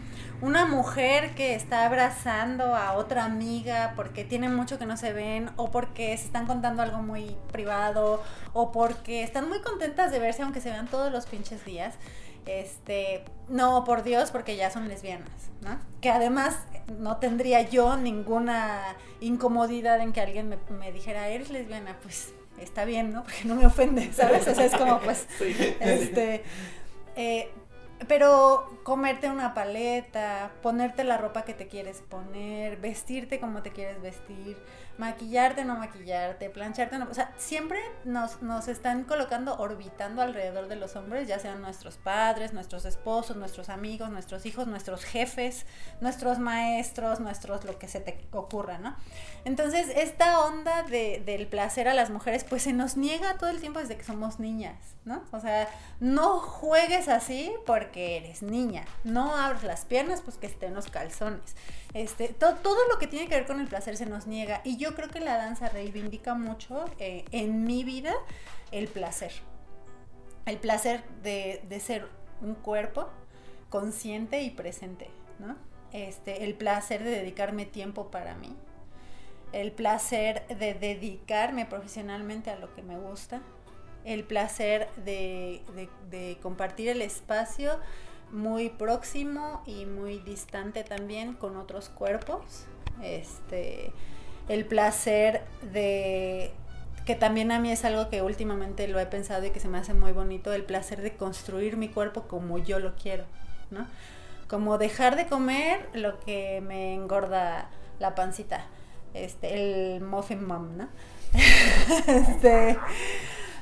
Una 0.42 0.65
mujer 0.65 1.36
que 1.36 1.56
está 1.56 1.86
abrazando 1.86 2.75
a 2.75 2.94
otra 2.94 3.24
amiga 3.24 3.94
porque 3.96 4.25
tiene 4.25 4.50
mucho 4.50 4.77
que 4.77 4.86
no 4.86 4.98
se 4.98 5.13
ven, 5.13 5.50
o 5.56 5.72
porque 5.72 6.18
se 6.18 6.25
están 6.25 6.46
contando 6.46 6.84
algo 6.84 6.98
muy 6.98 7.38
privado, 7.51 8.22
o 8.51 8.72
porque 8.72 9.24
están 9.24 9.48
muy 9.48 9.62
contentas 9.62 10.12
de 10.12 10.20
verse 10.20 10.44
aunque 10.44 10.60
se 10.60 10.70
vean 10.70 10.88
todos 10.88 11.12
los 11.12 11.25
pinches 11.25 11.63
días. 11.63 11.96
Este, 12.46 13.24
no, 13.50 13.84
por 13.84 14.04
Dios, 14.04 14.32
porque 14.32 14.56
ya 14.56 14.70
son 14.70 14.88
lesbianas, 14.88 15.30
¿no? 15.62 15.80
Que 16.02 16.10
además 16.10 16.58
no 17.00 17.18
tendría 17.18 17.62
yo 17.62 17.96
ninguna 17.98 18.96
incomodidad 19.22 20.02
en 20.02 20.12
que 20.12 20.22
alguien 20.22 20.58
me, 20.70 20.92
dijera, 20.92 21.30
eres 21.30 21.50
lesbiana, 21.50 21.98
pues 22.02 22.34
está 22.60 22.86
bien, 22.86 23.14
¿no? 23.14 23.24
Porque 23.26 23.46
no 23.46 23.56
me 23.56 23.66
ofende, 23.66 24.12
¿sabes? 24.14 24.48
O 24.48 24.56
sea, 24.56 24.66
es 24.66 24.76
como, 24.76 25.00
pues, 25.00 25.28
este, 25.40 26.44
eh, 27.16 27.52
pero 28.07 28.79
comerte 28.83 29.29
una 29.29 29.53
paleta, 29.53 30.51
ponerte 30.62 31.03
la 31.03 31.17
ropa 31.17 31.43
que 31.43 31.53
te 31.53 31.67
quieres 31.67 32.01
poner, 32.01 32.77
vestirte 32.77 33.39
como 33.39 33.62
te 33.62 33.72
quieres 33.72 34.01
vestir, 34.01 34.57
maquillarte, 34.98 35.65
no 35.65 35.75
maquillarte, 35.77 36.50
plancharte, 36.50 36.98
no. 36.98 37.07
O 37.10 37.13
sea, 37.13 37.33
siempre 37.38 37.79
nos, 38.03 38.41
nos 38.41 38.67
están 38.67 39.03
colocando, 39.03 39.57
orbitando 39.57 40.22
alrededor 40.22 40.67
de 40.67 40.75
los 40.75 40.95
hombres, 40.95 41.27
ya 41.27 41.39
sean 41.39 41.62
nuestros 41.62 41.98
padres, 41.98 42.53
nuestros 42.53 42.86
esposos, 42.86 43.36
nuestros 43.38 43.69
amigos, 43.69 44.10
nuestros 44.10 44.45
hijos, 44.45 44.67
nuestros 44.67 45.03
jefes, 45.03 45.65
nuestros 46.01 46.39
maestros, 46.39 47.19
nuestros 47.19 47.63
lo 47.65 47.79
que 47.79 47.88
se 47.88 48.00
te 48.00 48.27
ocurra, 48.31 48.77
¿no? 48.77 48.95
Entonces, 49.45 49.88
esta 49.95 50.39
onda 50.39 50.83
de, 50.83 51.22
del 51.25 51.48
placer 51.48 51.88
a 51.88 51.93
las 51.93 52.10
mujeres, 52.10 52.43
pues 52.43 52.63
se 52.63 52.74
nos 52.74 52.98
niega 52.98 53.38
todo 53.38 53.50
el 53.50 53.60
tiempo 53.60 53.79
desde 53.79 53.98
que 53.98 54.03
somos 54.03 54.39
niñas, 54.39 54.93
¿no? 55.05 55.24
O 55.31 55.39
sea, 55.39 55.67
no 56.00 56.39
juegues 56.39 57.07
así 57.07 57.51
porque 57.65 58.17
eres 58.17 58.41
niña, 58.41 58.86
no 59.03 59.36
abres 59.36 59.63
las 59.63 59.86
piernas, 59.86 60.22
pues 60.22 60.38
que 60.38 60.48
estén 60.48 60.74
los 60.74 60.89
calzones. 60.89 61.55
Este, 61.93 62.29
todo 62.29 62.77
lo 62.91 63.00
que 63.00 63.07
tiene 63.07 63.27
que 63.27 63.36
ver 63.36 63.45
con 63.45 63.60
el 63.60 63.67
placer 63.67 63.98
se 63.98 64.05
nos 64.05 64.27
niega. 64.27 64.62
Y 64.63 64.77
yo 64.77 64.95
creo 64.95 65.10
que 65.10 65.19
la 65.19 65.38
danza 65.38 65.69
reivindica 65.69 66.33
mucho 66.33 66.86
eh, 67.00 67.25
en 67.31 67.65
mi 67.65 67.83
vida 67.83 68.13
el 68.72 68.88
placer. 68.88 69.31
el 70.45 70.57
placer 70.57 71.03
de, 71.22 71.63
de 71.69 71.79
ser 71.79 72.07
un 72.41 72.55
cuerpo 72.55 73.10
consciente 73.69 74.41
y 74.41 74.50
presente, 74.50 75.10
¿no? 75.39 75.55
Este, 75.91 76.43
el 76.43 76.55
placer 76.55 77.03
de 77.03 77.12
dedicarme 77.12 77.65
tiempo 77.65 78.10
para 78.10 78.36
mí, 78.36 78.55
el 79.51 79.72
placer 79.72 80.45
de 80.48 80.74
dedicarme 80.74 81.65
profesionalmente 81.65 82.50
a 82.50 82.55
lo 82.57 82.74
que 82.74 82.81
me 82.81 82.98
gusta, 82.98 83.41
el 84.05 84.24
placer 84.24 84.89
de, 84.98 85.62
compartir 86.41 86.89
el 86.89 87.01
espacio 87.01 87.79
muy 88.31 88.69
próximo 88.69 89.62
y 89.65 89.86
muy 89.86 90.19
distante 90.19 90.83
también 90.83 91.33
con 91.33 91.57
otros 91.57 91.89
cuerpos. 91.89 92.65
Este, 93.01 93.91
el 94.50 94.65
placer 94.65 95.43
de 95.72 96.51
que 97.05 97.15
también 97.15 97.51
a 97.51 97.60
mí 97.60 97.72
es 97.72 97.83
algo 97.83 98.10
que 98.10 98.22
últimamente 98.22 98.88
lo 98.88 99.00
he 99.00 99.05
pensado 99.05 99.45
y 99.45 99.50
que 99.50 99.60
se 99.60 99.67
me 99.67 99.77
hace 99.77 99.93
muy 99.93 100.13
bonito, 100.13 100.53
el 100.53 100.63
placer 100.63 101.01
de 101.01 101.15
construir 101.15 101.75
mi 101.75 101.89
cuerpo 101.89 102.24
como 102.24 102.57
yo 102.60 102.79
lo 102.79 102.95
quiero, 102.95 103.25
¿no? 103.72 103.88
Como 104.48 104.77
dejar 104.77 105.15
de 105.15 105.27
comer 105.27 105.89
lo 105.93 106.19
que 106.22 106.62
me 106.62 106.93
engorda 106.93 107.69
la 108.00 108.15
pancita, 108.15 108.65
este, 109.13 109.95
el 109.95 110.01
muffin 110.01 110.45
mom, 110.45 110.77
¿no? 110.77 110.88
este, 112.07 112.77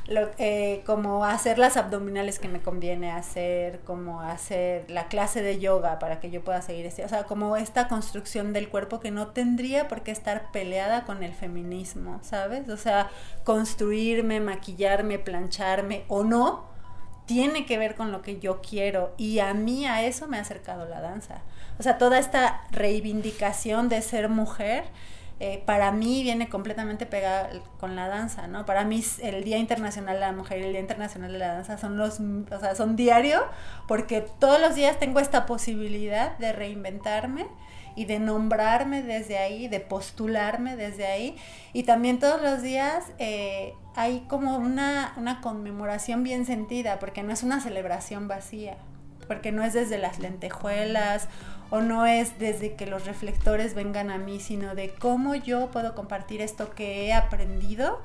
lo, 0.08 0.30
eh, 0.38 0.82
como 0.86 1.26
hacer 1.26 1.60
las 1.60 1.78
abdominales 1.78 2.40
que 2.40 2.48
me 2.48 2.62
conviene 2.62 3.12
hacer, 3.12 3.80
como 3.82 4.22
hacer 4.22 4.90
la 4.90 5.08
clase 5.08 5.42
de 5.42 5.60
yoga 5.60 6.00
para 6.00 6.20
que 6.20 6.32
yo 6.32 6.44
pueda 6.44 6.62
seguir 6.62 6.86
este, 6.86 7.06
o 7.06 7.10
sea, 7.10 7.24
como 7.24 7.56
esta 7.56 7.88
construcción 7.88 8.54
del 8.54 8.70
cuerpo 8.70 9.00
que 9.00 9.12
no 9.12 9.28
tendría 9.28 9.88
por 9.88 10.02
qué 10.02 10.12
estar 10.12 10.52
peleada 10.52 11.06
con 11.06 11.24
el 11.24 11.34
feminismo, 11.34 12.20
¿sabes? 12.24 12.68
O 12.70 12.78
sea, 12.78 13.10
construirme, 13.44 14.40
maquillarme, 14.40 15.20
plancharme 15.20 16.04
o 16.08 16.24
no, 16.24 16.72
tiene 17.26 17.66
que 17.66 17.78
ver 17.78 17.96
con 17.96 18.12
lo 18.12 18.22
que 18.22 18.40
yo 18.40 18.62
quiero 18.62 19.14
y 19.18 19.40
a 19.40 19.54
mí 19.54 19.86
a 19.86 20.04
eso 20.04 20.28
me 20.28 20.38
ha 20.38 20.42
acercado 20.42 20.86
la 20.88 21.00
danza. 21.00 21.42
O 21.80 21.84
sea, 21.84 21.98
toda 21.98 22.20
esta 22.20 22.64
reivindicación 22.72 23.88
de 23.88 24.02
ser 24.02 24.30
mujer 24.30 24.84
eh, 25.44 25.64
para 25.66 25.92
mí 25.92 26.22
viene 26.22 26.50
completamente 26.50 27.08
pegada 27.08 27.50
con 27.80 27.96
la 27.96 28.08
danza, 28.08 28.46
¿no? 28.46 28.64
Para 28.68 28.86
mí 28.86 29.04
el 29.24 29.44
Día 29.44 29.58
Internacional 29.58 30.14
de 30.14 30.20
la 30.20 30.34
Mujer 30.34 30.60
y 30.60 30.66
el 30.66 30.72
Día 30.74 30.82
Internacional 30.82 31.34
de 31.34 31.40
la 31.40 31.54
Danza 31.54 31.80
son 31.80 31.98
los, 31.98 32.20
o 32.20 32.60
sea, 32.60 32.76
son 32.76 32.96
diario 32.96 33.42
porque 33.88 34.22
todos 34.22 34.62
los 34.62 34.76
días 34.76 35.00
tengo 35.00 35.20
esta 35.20 35.48
posibilidad 35.48 36.38
de 36.38 36.54
reinventarme 36.54 37.48
y 37.96 38.06
de 38.06 38.20
nombrarme 38.20 39.02
desde 39.02 39.40
ahí, 39.40 39.68
de 39.68 39.80
postularme 39.80 40.76
desde 40.76 41.08
ahí. 41.08 41.36
Y 41.74 41.86
también 41.86 42.20
todos 42.20 42.40
los 42.40 42.62
días 42.62 43.06
eh, 43.18 43.74
hay 43.96 44.20
como 44.28 44.58
una, 44.58 45.12
una 45.18 45.42
conmemoración 45.42 46.22
bien 46.22 46.46
sentida, 46.46 47.00
porque 47.00 47.24
no 47.24 47.34
es 47.34 47.42
una 47.42 47.60
celebración 47.62 48.28
vacía, 48.28 48.78
porque 49.28 49.52
no 49.52 49.64
es 49.64 49.74
desde 49.74 49.98
las 49.98 50.20
lentejuelas 50.20 51.30
o 51.72 51.82
no 51.82 52.06
es 52.06 52.38
desde 52.38 52.76
que 52.76 52.86
los 52.86 53.06
reflectores 53.06 53.74
vengan 53.74 54.12
a 54.12 54.18
mí, 54.18 54.40
sino 54.40 54.76
de 54.76 54.90
cómo 54.90 55.34
yo 55.34 55.72
puedo 55.72 55.96
compartir 55.96 56.42
esto 56.42 56.70
que 56.76 57.08
he 57.08 57.14
aprendido 57.14 58.00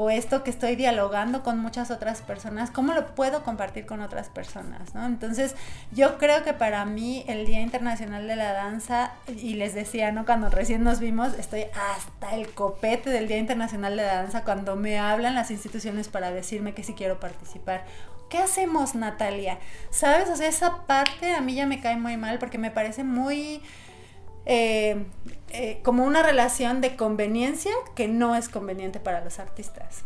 o 0.00 0.10
esto 0.10 0.44
que 0.44 0.50
estoy 0.50 0.76
dialogando 0.76 1.42
con 1.42 1.58
muchas 1.58 1.90
otras 1.90 2.22
personas, 2.22 2.70
cómo 2.70 2.94
lo 2.94 3.16
puedo 3.16 3.42
compartir 3.42 3.84
con 3.84 4.00
otras 4.00 4.28
personas, 4.28 4.94
¿no? 4.94 5.04
Entonces, 5.04 5.56
yo 5.90 6.18
creo 6.18 6.44
que 6.44 6.52
para 6.52 6.84
mí 6.84 7.24
el 7.26 7.44
Día 7.46 7.60
Internacional 7.60 8.28
de 8.28 8.36
la 8.36 8.52
Danza, 8.52 9.10
y 9.26 9.54
les 9.54 9.74
decía, 9.74 10.12
¿no? 10.12 10.24
Cuando 10.24 10.50
recién 10.50 10.84
nos 10.84 11.00
vimos, 11.00 11.34
estoy 11.36 11.64
hasta 11.74 12.36
el 12.36 12.48
copete 12.54 13.10
del 13.10 13.26
Día 13.26 13.38
Internacional 13.38 13.96
de 13.96 14.04
la 14.04 14.14
Danza 14.14 14.44
cuando 14.44 14.76
me 14.76 15.00
hablan 15.00 15.34
las 15.34 15.50
instituciones 15.50 16.06
para 16.06 16.30
decirme 16.30 16.74
que 16.74 16.84
sí 16.84 16.94
quiero 16.94 17.18
participar 17.18 17.82
¿qué 18.28 18.38
hacemos, 18.38 18.94
Natalia? 18.94 19.58
¿Sabes? 19.90 20.28
O 20.30 20.36
sea, 20.36 20.48
esa 20.48 20.86
parte 20.86 21.34
a 21.34 21.40
mí 21.40 21.54
ya 21.54 21.66
me 21.66 21.80
cae 21.80 21.96
muy 21.96 22.16
mal 22.16 22.38
porque 22.38 22.58
me 22.58 22.70
parece 22.70 23.04
muy... 23.04 23.62
Eh, 24.46 25.04
eh, 25.50 25.80
como 25.82 26.04
una 26.04 26.22
relación 26.22 26.80
de 26.80 26.96
conveniencia 26.96 27.72
que 27.94 28.08
no 28.08 28.34
es 28.34 28.48
conveniente 28.48 28.98
para 29.00 29.22
los 29.22 29.38
artistas. 29.38 30.04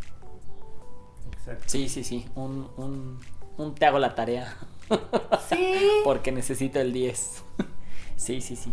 Sí, 1.66 1.88
sí, 1.88 2.04
sí. 2.04 2.26
Un, 2.34 2.70
un, 2.76 3.20
un 3.56 3.74
te 3.74 3.86
hago 3.86 3.98
la 3.98 4.14
tarea. 4.14 4.56
Sí. 5.48 5.78
porque 6.04 6.32
necesito 6.32 6.80
el 6.80 6.92
10. 6.92 7.42
sí, 8.16 8.40
sí, 8.40 8.56
sí. 8.56 8.72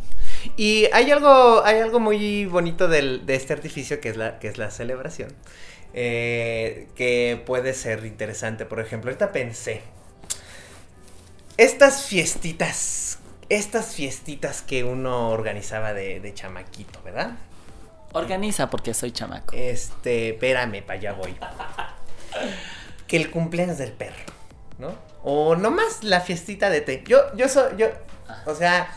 Y 0.57 0.85
hay 0.93 1.09
algo, 1.11 1.63
hay 1.63 1.79
algo 1.79 1.99
muy 1.99 2.45
bonito 2.45 2.87
del, 2.87 3.25
de 3.25 3.35
este 3.35 3.53
artificio 3.53 3.99
que 3.99 4.09
es 4.09 4.17
la, 4.17 4.39
que 4.39 4.47
es 4.47 4.57
la 4.57 4.71
celebración. 4.71 5.35
Eh, 5.93 6.87
que 6.95 7.41
puede 7.45 7.73
ser 7.73 8.05
interesante. 8.05 8.65
Por 8.65 8.79
ejemplo, 8.79 9.09
ahorita 9.09 9.31
pensé, 9.31 9.81
estas 11.57 12.03
fiestitas, 12.03 13.19
estas 13.49 13.95
fiestitas 13.95 14.61
que 14.61 14.83
uno 14.83 15.29
organizaba 15.29 15.93
de, 15.93 16.31
chamaquito, 16.35 17.01
¿verdad? 17.03 17.31
Organiza 18.13 18.69
porque 18.69 18.93
soy 18.93 19.11
chamaco. 19.11 19.55
Este, 19.55 20.29
espérame, 20.29 20.83
para 20.83 20.99
allá 20.99 21.13
voy. 21.13 21.35
que 23.07 23.17
el 23.17 23.31
cumpleaños 23.31 23.79
del 23.79 23.91
perro, 23.91 24.25
¿no? 24.77 24.93
O 25.23 25.55
nomás 25.55 26.03
la 26.03 26.21
fiestita 26.21 26.69
de 26.69 26.81
té. 26.81 27.03
Yo, 27.05 27.35
yo 27.35 27.49
soy, 27.49 27.77
yo, 27.77 27.87
o 28.45 28.55
sea, 28.55 28.95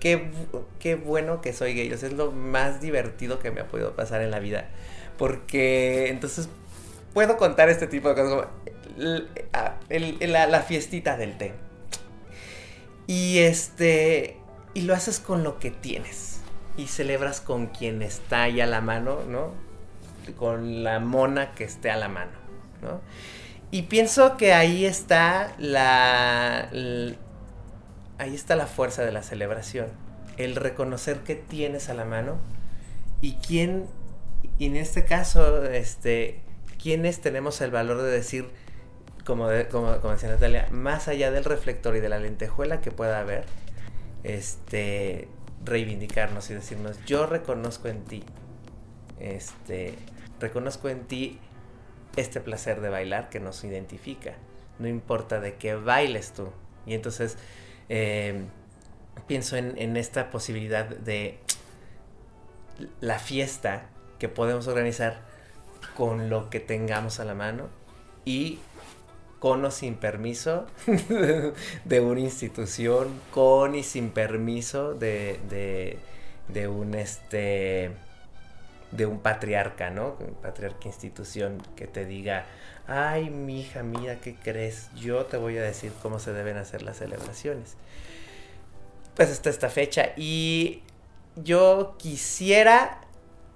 qué, 0.00 0.30
qué 0.78 0.94
bueno 0.94 1.40
que 1.40 1.52
soy 1.52 1.74
gay. 1.74 1.88
es 1.90 2.12
lo 2.12 2.32
más 2.32 2.80
divertido 2.80 3.38
que 3.38 3.50
me 3.50 3.60
ha 3.60 3.68
podido 3.68 3.94
pasar 3.94 4.22
en 4.22 4.30
la 4.30 4.38
vida. 4.38 4.68
Porque 5.16 6.08
entonces 6.08 6.48
puedo 7.12 7.36
contar 7.36 7.68
este 7.68 7.86
tipo 7.86 8.08
de 8.10 8.14
cosas 8.14 8.48
ah, 9.52 9.74
la, 9.88 10.60
fiestita 10.62 11.16
del 11.16 11.36
té. 11.36 11.52
Y 13.06 13.38
este. 13.38 14.36
Y 14.74 14.82
lo 14.82 14.94
haces 14.94 15.18
con 15.18 15.42
lo 15.42 15.58
que 15.58 15.70
tienes. 15.70 16.40
Y 16.76 16.86
celebras 16.86 17.40
con 17.40 17.66
quien 17.66 18.02
está 18.02 18.44
ahí 18.44 18.60
a 18.60 18.66
la 18.66 18.80
mano, 18.80 19.20
¿no? 19.28 19.52
Con 20.36 20.84
la 20.84 21.00
mona 21.00 21.54
que 21.54 21.64
esté 21.64 21.90
a 21.90 21.96
la 21.96 22.08
mano, 22.08 22.38
¿no? 22.82 23.00
Y 23.70 23.82
pienso 23.82 24.36
que 24.36 24.52
ahí 24.52 24.84
está 24.86 25.54
la, 25.58 26.70
ahí 28.18 28.34
está 28.34 28.56
la 28.56 28.66
fuerza 28.66 29.04
de 29.04 29.12
la 29.12 29.22
celebración. 29.22 29.88
El 30.36 30.56
reconocer 30.56 31.18
que 31.20 31.34
tienes 31.34 31.88
a 31.88 31.94
la 31.94 32.04
mano 32.04 32.38
y 33.20 33.34
quién 33.36 33.86
y 34.58 34.66
en 34.66 34.76
este 34.76 35.04
caso, 35.04 35.64
este, 35.64 36.40
¿quiénes 36.82 37.20
tenemos 37.20 37.60
el 37.60 37.70
valor 37.70 38.02
de 38.02 38.10
decir, 38.10 38.48
como, 39.24 39.48
como, 39.70 39.92
decía 40.10 40.30
Natalia, 40.30 40.68
más 40.70 41.08
allá 41.08 41.30
del 41.30 41.44
reflector 41.44 41.96
y 41.96 42.00
de 42.00 42.08
la 42.08 42.18
lentejuela 42.18 42.80
que 42.80 42.90
pueda 42.90 43.20
haber, 43.20 43.44
este, 44.24 45.28
reivindicarnos 45.64 46.50
y 46.50 46.54
decirnos, 46.54 47.04
yo 47.04 47.26
reconozco 47.26 47.88
en 47.88 48.04
ti, 48.04 48.24
este, 49.20 49.94
reconozco 50.40 50.88
en 50.88 51.04
ti 51.04 51.38
este 52.16 52.40
placer 52.40 52.80
de 52.80 52.88
bailar 52.88 53.28
que 53.28 53.40
nos 53.40 53.62
identifica, 53.64 54.34
no 54.78 54.88
importa 54.88 55.40
de 55.40 55.54
qué 55.54 55.74
bailes 55.74 56.32
tú. 56.32 56.50
Y 56.86 56.94
entonces 56.94 57.36
eh, 57.88 58.44
pienso 59.26 59.56
en, 59.56 59.96
esta 59.96 60.30
posibilidad 60.30 60.86
de 60.86 61.38
la 63.00 63.18
fiesta 63.18 63.86
que 64.18 64.28
podemos 64.28 64.66
organizar 64.66 65.20
con 65.96 66.30
lo 66.30 66.50
que 66.50 66.60
tengamos 66.60 67.20
a 67.20 67.24
la 67.24 67.34
mano 67.34 67.68
y 68.24 68.58
con 69.38 69.64
o 69.64 69.70
sin 69.70 69.94
permiso 69.94 70.66
de 71.84 72.00
una 72.00 72.20
institución, 72.20 73.20
con 73.32 73.74
y 73.74 73.82
sin 73.82 74.10
permiso 74.10 74.94
de, 74.94 75.38
de, 76.48 76.68
un 76.68 76.94
este 76.94 77.92
de 78.90 79.06
un 79.06 79.20
patriarca, 79.20 79.90
¿no? 79.90 80.16
Patriarca 80.42 80.88
institución 80.88 81.62
que 81.76 81.86
te 81.86 82.04
diga, 82.06 82.46
ay, 82.88 83.28
mi 83.28 83.60
hija, 83.60 83.82
mira, 83.82 84.18
¿qué 84.20 84.34
crees? 84.34 84.88
Yo 84.96 85.26
te 85.26 85.36
voy 85.36 85.58
a 85.58 85.62
decir 85.62 85.92
cómo 86.02 86.18
se 86.18 86.32
deben 86.32 86.56
hacer 86.56 86.82
las 86.82 86.96
celebraciones. 86.96 87.76
Pues 89.14 89.28
está 89.28 89.50
esta 89.50 89.68
fecha 89.68 90.12
y 90.16 90.82
yo 91.36 91.96
quisiera 91.98 93.02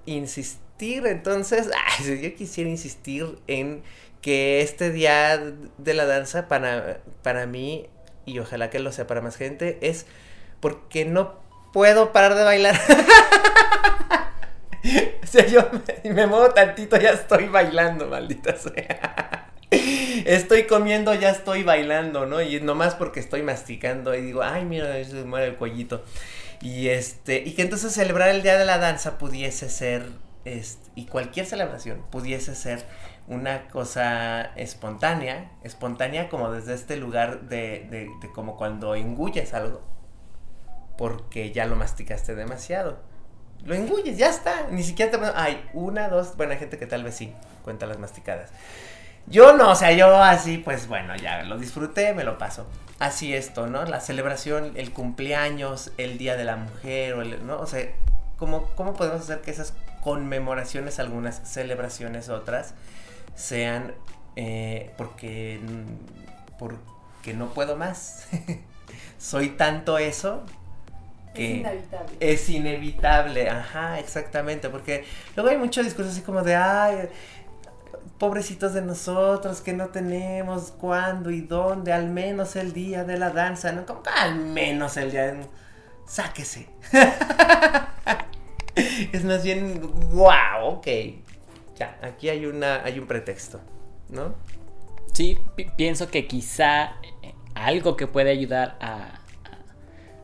insistir, 0.05 1.07
entonces, 1.07 1.71
yo 2.05 2.35
quisiera 2.35 2.69
insistir 2.69 3.39
en 3.47 3.83
que 4.21 4.61
este 4.61 4.93
día 4.93 5.43
de 5.79 5.95
la 5.95 6.05
danza 6.05 6.47
para, 6.47 7.01
para 7.23 7.47
mí, 7.47 7.89
y 8.27 8.39
ojalá 8.39 8.71
que 8.71 8.79
lo 8.79 8.93
sea 8.93 9.07
para 9.07 9.23
más 9.23 9.37
gente, 9.37 9.79
es 9.81 10.07
porque 10.61 11.07
no 11.07 11.41
puedo 11.73 12.13
parar 12.13 12.35
de 12.35 12.45
bailar. 12.45 12.79
sea, 15.33 15.47
yo 15.47 15.69
me, 16.05 16.13
me, 16.13 16.27
muevo 16.27 16.51
tantito, 16.51 16.97
ya 16.97 17.11
estoy 17.11 17.49
bailando, 17.49 18.07
maldita 18.07 18.57
sea. 18.57 19.53
Estoy 20.27 20.65
comiendo, 20.65 21.15
ya 21.15 21.31
estoy 21.31 21.63
bailando, 21.63 22.27
¿no? 22.27 22.43
Y 22.43 22.61
nomás 22.61 22.95
porque 22.95 23.21
estoy 23.21 23.43
masticando 23.43 24.15
y 24.15 24.21
digo, 24.21 24.43
ay, 24.43 24.65
mira, 24.65 25.03
se 25.05 25.25
muere 25.25 25.47
el 25.47 25.57
cuellito. 25.57 26.05
Y 26.61 26.89
este, 26.89 27.43
y 27.45 27.55
que 27.55 27.63
entonces 27.63 27.93
celebrar 27.93 28.29
el 28.29 28.43
Día 28.43 28.59
de 28.59 28.65
la 28.65 28.79
Danza 28.79 29.19
pudiese 29.19 29.69
ser, 29.71 30.05
este, 30.45 30.91
y 30.95 31.07
cualquier 31.07 31.47
celebración 31.47 32.05
pudiese 32.11 32.55
ser 32.55 32.85
una 33.27 33.69
cosa 33.69 34.53
espontánea, 34.57 35.51
espontánea 35.65 36.29
como 36.29 36.53
desde 36.53 36.75
este 36.75 36.97
lugar 36.97 37.49
de, 37.49 37.87
de, 37.91 38.11
de 38.21 38.33
como 38.33 38.57
cuando 38.57 38.95
engulles 38.95 39.55
algo, 39.55 39.81
porque 40.99 41.51
ya 41.51 41.67
lo 41.67 41.77
masticaste 41.77 42.35
demasiado. 42.35 43.12
Lo 43.65 43.75
engulles, 43.75 44.19
ya 44.19 44.29
está, 44.29 44.67
ni 44.71 44.83
siquiera 44.83 45.11
te... 45.13 45.19
Hay 45.37 45.69
una, 45.73 46.09
dos, 46.09 46.37
buena 46.37 46.57
gente 46.57 46.79
que 46.79 46.87
tal 46.87 47.05
vez 47.05 47.15
sí 47.15 47.33
cuenta 47.63 47.87
las 47.87 47.99
masticadas. 47.99 48.51
Yo 49.27 49.57
no, 49.57 49.71
o 49.71 49.75
sea, 49.77 49.93
yo 49.93 50.21
así, 50.21 50.59
pues 50.59 50.89
bueno, 50.89 51.15
ya 51.17 51.45
lo 51.45 51.57
disfruté, 51.59 52.13
me 52.13 52.25
lo 52.25 52.39
paso. 52.39 52.67
Así 52.99 53.35
esto, 53.35 53.69
¿no? 53.69 53.85
La 53.85 54.01
celebración, 54.01 54.73
el 54.75 54.93
cumpleaños, 54.93 55.93
el 55.97 56.19
Día 56.19 56.37
de 56.37 56.45
la 56.45 56.57
Mujer, 56.57 57.15
o 57.15 57.25
¿no? 57.25 57.59
O 57.59 57.67
sea, 57.67 57.87
¿cómo, 58.37 58.65
¿cómo 58.75 58.95
podemos 58.95 59.21
hacer 59.21 59.41
que 59.41 59.53
esas 59.53 59.75
conmemoraciones, 60.01 60.99
algunas 60.99 61.49
celebraciones 61.49 62.29
otras, 62.29 62.75
sean 63.37 63.95
eh, 64.35 64.91
porque, 64.97 65.61
porque 66.59 67.33
no 67.35 67.55
puedo 67.55 67.77
más? 67.77 68.27
Soy 69.19 69.51
tanto 69.51 69.99
eso 69.99 70.45
que 71.35 71.45
es 71.45 71.61
inevitable. 71.61 72.17
Es 72.21 72.49
inevitable, 72.49 73.51
ajá, 73.51 73.99
exactamente, 73.99 74.69
porque 74.69 75.05
luego 75.37 75.51
hay 75.51 75.59
mucho 75.59 75.83
discurso 75.83 76.11
así 76.11 76.21
como 76.21 76.43
de, 76.43 76.57
ay, 76.57 77.09
pobrecitos 78.19 78.73
de 78.73 78.83
nosotros 78.83 79.61
que 79.61 79.73
no 79.73 79.89
tenemos 79.89 80.73
cuándo 80.73 81.31
y 81.31 81.41
dónde, 81.41 81.93
al 81.93 82.09
menos 82.09 82.55
el 82.57 82.73
día 82.73 83.05
de 83.05 83.19
la 83.19 83.31
danza, 83.31 83.73
¿no? 83.73 83.85
Como 83.85 84.03
al 84.17 84.37
menos 84.37 84.97
el 84.97 85.11
día 85.11 85.33
de... 85.33 85.47
Sáquese. 86.07 86.69
es 89.13 89.25
más 89.25 89.43
bien, 89.43 89.81
wow, 90.11 90.67
ok. 90.67 90.87
Ya, 91.77 91.99
aquí 92.03 92.29
hay, 92.29 92.47
una, 92.47 92.85
hay 92.85 92.99
un 92.99 93.07
pretexto, 93.07 93.61
¿no? 94.09 94.35
Sí, 95.13 95.39
pienso 95.77 96.09
que 96.09 96.27
quizá 96.27 96.95
eh, 97.23 97.35
algo 97.55 97.97
que 97.97 98.07
puede 98.07 98.31
ayudar 98.31 98.77
a, 98.81 99.22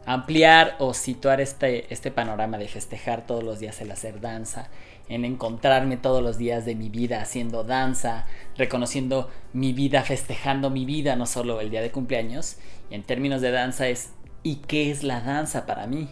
ampliar 0.09 0.75
o 0.79 0.95
situar 0.95 1.39
este, 1.43 1.93
este 1.93 2.11
panorama 2.11 2.57
de 2.57 2.67
festejar 2.67 3.27
todos 3.27 3.45
los 3.45 3.59
días 3.59 3.79
el 3.83 3.91
hacer 3.91 4.23
danza, 4.23 4.71
en 5.11 5.27
encontrarme 5.27 5.99
todos 5.99 6.23
los 6.23 6.39
días 6.39 6.65
de 6.65 6.75
mi 6.75 6.89
vida 6.89 7.21
haciendo 7.21 7.63
danza, 7.63 8.25
reconociendo 8.57 9.29
mi 9.53 9.75
vida, 9.75 10.03
festejando 10.03 10.71
mi 10.71 10.87
vida, 10.87 11.15
no 11.15 11.27
solo 11.27 11.61
el 11.61 11.69
día 11.69 11.83
de 11.83 11.91
cumpleaños. 11.91 12.57
Y 12.91 12.95
en 12.95 13.03
términos 13.03 13.43
de 13.43 13.51
danza 13.51 13.89
es, 13.89 14.13
¿y 14.43 14.57
qué 14.57 14.91
es 14.91 15.03
la 15.03 15.21
danza 15.21 15.67
para 15.67 15.87
mí? 15.87 16.09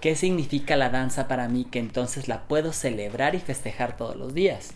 ¿Qué 0.00 0.14
significa 0.14 0.76
la 0.76 0.90
danza 0.90 1.26
para 1.26 1.48
mí 1.48 1.64
que 1.64 1.80
entonces 1.80 2.28
la 2.28 2.46
puedo 2.46 2.72
celebrar 2.72 3.34
y 3.34 3.40
festejar 3.40 3.96
todos 3.96 4.14
los 4.14 4.32
días? 4.32 4.74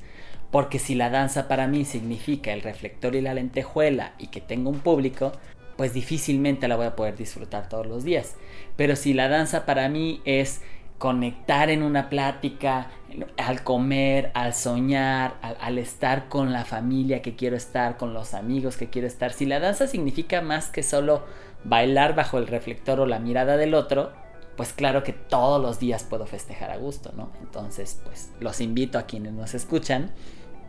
Porque 0.50 0.80
si 0.80 0.96
la 0.96 1.10
danza 1.10 1.46
para 1.46 1.68
mí 1.68 1.84
significa 1.84 2.52
el 2.52 2.62
reflector 2.62 3.14
y 3.14 3.20
la 3.20 3.34
lentejuela 3.34 4.14
y 4.18 4.28
que 4.28 4.40
tengo 4.40 4.68
un 4.68 4.80
público, 4.80 5.30
pues 5.78 5.94
difícilmente 5.94 6.66
la 6.66 6.74
voy 6.74 6.86
a 6.86 6.96
poder 6.96 7.16
disfrutar 7.16 7.68
todos 7.68 7.86
los 7.86 8.02
días. 8.02 8.34
Pero 8.74 8.96
si 8.96 9.14
la 9.14 9.28
danza 9.28 9.64
para 9.64 9.88
mí 9.88 10.20
es 10.24 10.60
conectar 10.98 11.70
en 11.70 11.84
una 11.84 12.10
plática, 12.10 12.90
al 13.36 13.62
comer, 13.62 14.32
al 14.34 14.54
soñar, 14.54 15.36
al, 15.40 15.78
estar 15.78 16.28
con 16.28 16.52
la 16.52 16.64
familia 16.64 17.22
que 17.22 17.36
quiero 17.36 17.56
estar, 17.56 17.96
con 17.96 18.12
los 18.12 18.34
amigos 18.34 18.76
que 18.76 18.90
quiero 18.90 19.06
estar, 19.06 19.32
si 19.32 19.46
la 19.46 19.60
danza 19.60 19.86
significa 19.86 20.40
más 20.40 20.68
que 20.68 20.82
solo 20.82 21.22
bailar 21.62 22.16
bajo 22.16 22.38
el 22.38 22.48
reflector 22.48 22.98
o 22.98 23.06
la 23.06 23.20
mirada 23.20 23.56
del 23.56 23.74
otro, 23.74 24.10
pues 24.56 24.72
claro 24.72 25.04
que 25.04 25.12
todos 25.12 25.62
los 25.62 25.78
días 25.78 26.02
puedo 26.02 26.26
festejar 26.26 26.72
a 26.72 26.76
gusto, 26.76 27.12
¿no? 27.16 27.30
Entonces, 27.40 28.00
pues 28.04 28.32
los 28.40 28.60
invito 28.60 28.98
a 28.98 29.02
quienes 29.02 29.32
nos 29.32 29.54
escuchan 29.54 30.10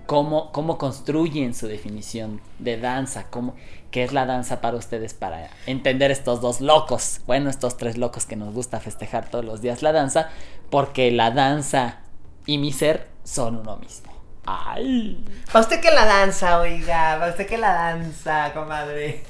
cómo, 0.10 0.52
cómo 0.52 0.80
construyen 0.80 1.54
su 1.54 1.68
definición 1.68 2.42
de 2.58 2.78
danza, 2.78 3.28
cómo, 3.30 3.56
qué 3.92 4.04
es 4.04 4.12
la 4.12 4.26
danza 4.26 4.60
para 4.60 4.76
ustedes 4.76 5.14
para 5.14 5.52
entender 5.68 6.10
estos 6.10 6.42
dos 6.42 6.62
locos, 6.62 7.22
bueno, 7.28 7.52
estos 7.52 7.78
tres 7.78 7.96
locos 7.96 8.26
que 8.26 8.36
nos 8.36 8.52
gusta 8.52 8.80
festejar 8.80 9.30
todos 9.30 9.46
los 9.46 9.62
días 9.62 9.84
la 9.84 9.92
danza, 9.92 10.32
porque 10.72 11.12
la 11.12 11.30
danza 11.30 12.00
y 12.48 12.58
mi 12.58 12.74
ser 12.74 13.08
son 13.24 13.58
uno 13.58 13.78
mismo. 13.78 14.12
¡Ay! 14.48 15.24
¿Para 15.46 15.60
usted 15.60 15.80
que 15.80 15.92
la 15.92 16.06
danza, 16.06 16.60
oiga? 16.60 17.20
¿Para 17.20 17.30
usted 17.30 17.46
que 17.46 17.60
la 17.60 17.72
danza, 17.72 18.52
comadre? 18.56 19.24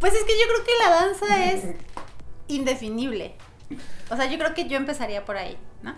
pues 0.00 0.14
es 0.14 0.24
que 0.24 0.32
yo 0.32 0.46
creo 0.48 0.64
que 0.64 0.72
la 0.82 0.88
danza 0.88 1.44
es 1.52 1.64
indefinible. 2.48 3.34
O 4.10 4.16
sea, 4.16 4.24
yo 4.24 4.38
creo 4.38 4.54
que 4.54 4.66
yo 4.66 4.78
empezaría 4.78 5.26
por 5.26 5.36
ahí, 5.36 5.58
¿no? 5.82 5.94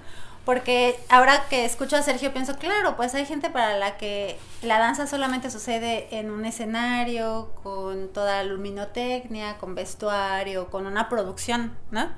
Porque 0.46 0.96
ahora 1.08 1.48
que 1.50 1.64
escucho 1.64 1.96
a 1.96 2.02
Sergio 2.02 2.32
pienso, 2.32 2.56
claro, 2.56 2.94
pues 2.96 3.16
hay 3.16 3.26
gente 3.26 3.50
para 3.50 3.76
la 3.76 3.96
que 3.96 4.38
la 4.62 4.78
danza 4.78 5.08
solamente 5.08 5.50
sucede 5.50 6.06
en 6.12 6.30
un 6.30 6.44
escenario, 6.44 7.50
con 7.64 8.12
toda 8.12 8.36
la 8.36 8.44
luminotecnia, 8.44 9.58
con 9.58 9.74
vestuario, 9.74 10.68
con 10.70 10.86
una 10.86 11.08
producción, 11.08 11.76
¿no? 11.90 12.08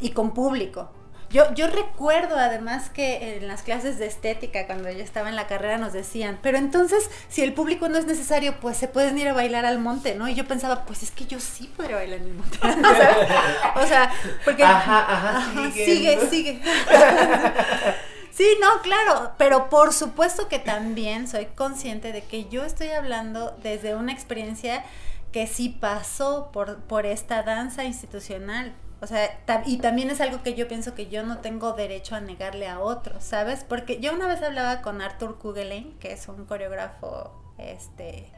Y 0.00 0.10
con 0.10 0.34
público. 0.34 0.90
Yo, 1.30 1.52
yo 1.54 1.66
recuerdo 1.66 2.36
además 2.36 2.88
que 2.88 3.36
en 3.36 3.46
las 3.48 3.62
clases 3.62 3.98
de 3.98 4.06
estética, 4.06 4.66
cuando 4.66 4.90
yo 4.90 5.02
estaba 5.02 5.28
en 5.28 5.36
la 5.36 5.46
carrera, 5.46 5.76
nos 5.76 5.92
decían, 5.92 6.38
pero 6.42 6.56
entonces, 6.56 7.10
si 7.28 7.42
el 7.42 7.52
público 7.52 7.88
no 7.88 7.98
es 7.98 8.06
necesario, 8.06 8.58
pues 8.60 8.78
se 8.78 8.88
pueden 8.88 9.18
ir 9.18 9.28
a 9.28 9.34
bailar 9.34 9.66
al 9.66 9.78
monte, 9.78 10.14
¿no? 10.14 10.28
Y 10.28 10.34
yo 10.34 10.46
pensaba, 10.46 10.86
pues 10.86 11.02
es 11.02 11.10
que 11.10 11.26
yo 11.26 11.38
sí 11.38 11.70
podría 11.76 11.96
bailar 11.96 12.20
en 12.20 12.26
el 12.28 12.34
monte. 12.34 12.58
o 12.62 13.86
sea, 13.86 14.10
porque... 14.44 14.64
Ajá, 14.64 15.06
ajá, 15.06 15.70
sigue, 15.72 16.18
sigue. 16.30 16.60
Sí, 18.38 18.46
no, 18.60 18.82
claro, 18.82 19.32
pero 19.36 19.68
por 19.68 19.92
supuesto 19.92 20.46
que 20.46 20.60
también 20.60 21.26
soy 21.26 21.46
consciente 21.46 22.12
de 22.12 22.22
que 22.22 22.48
yo 22.48 22.64
estoy 22.64 22.90
hablando 22.90 23.58
desde 23.64 23.96
una 23.96 24.12
experiencia 24.12 24.84
que 25.32 25.48
sí 25.48 25.70
pasó 25.70 26.50
por, 26.52 26.78
por 26.82 27.04
esta 27.04 27.42
danza 27.42 27.82
institucional, 27.82 28.74
o 29.00 29.06
sea, 29.06 29.38
y 29.64 29.78
también 29.78 30.10
es 30.10 30.20
algo 30.20 30.42
que 30.42 30.54
yo 30.54 30.66
pienso 30.66 30.94
que 30.94 31.08
yo 31.08 31.24
no 31.24 31.38
tengo 31.38 31.72
derecho 31.72 32.16
a 32.16 32.20
negarle 32.20 32.66
a 32.66 32.80
otros, 32.80 33.22
¿sabes? 33.22 33.64
Porque 33.68 34.00
yo 34.00 34.12
una 34.12 34.26
vez 34.26 34.42
hablaba 34.42 34.82
con 34.82 35.00
Arthur 35.00 35.38
Kugelen, 35.38 35.96
que 36.00 36.12
es 36.12 36.26
un 36.26 36.46
coreógrafo 36.46 37.32
este, 37.58 38.30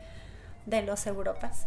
de 0.67 0.83
los 0.83 1.07
Europas, 1.07 1.67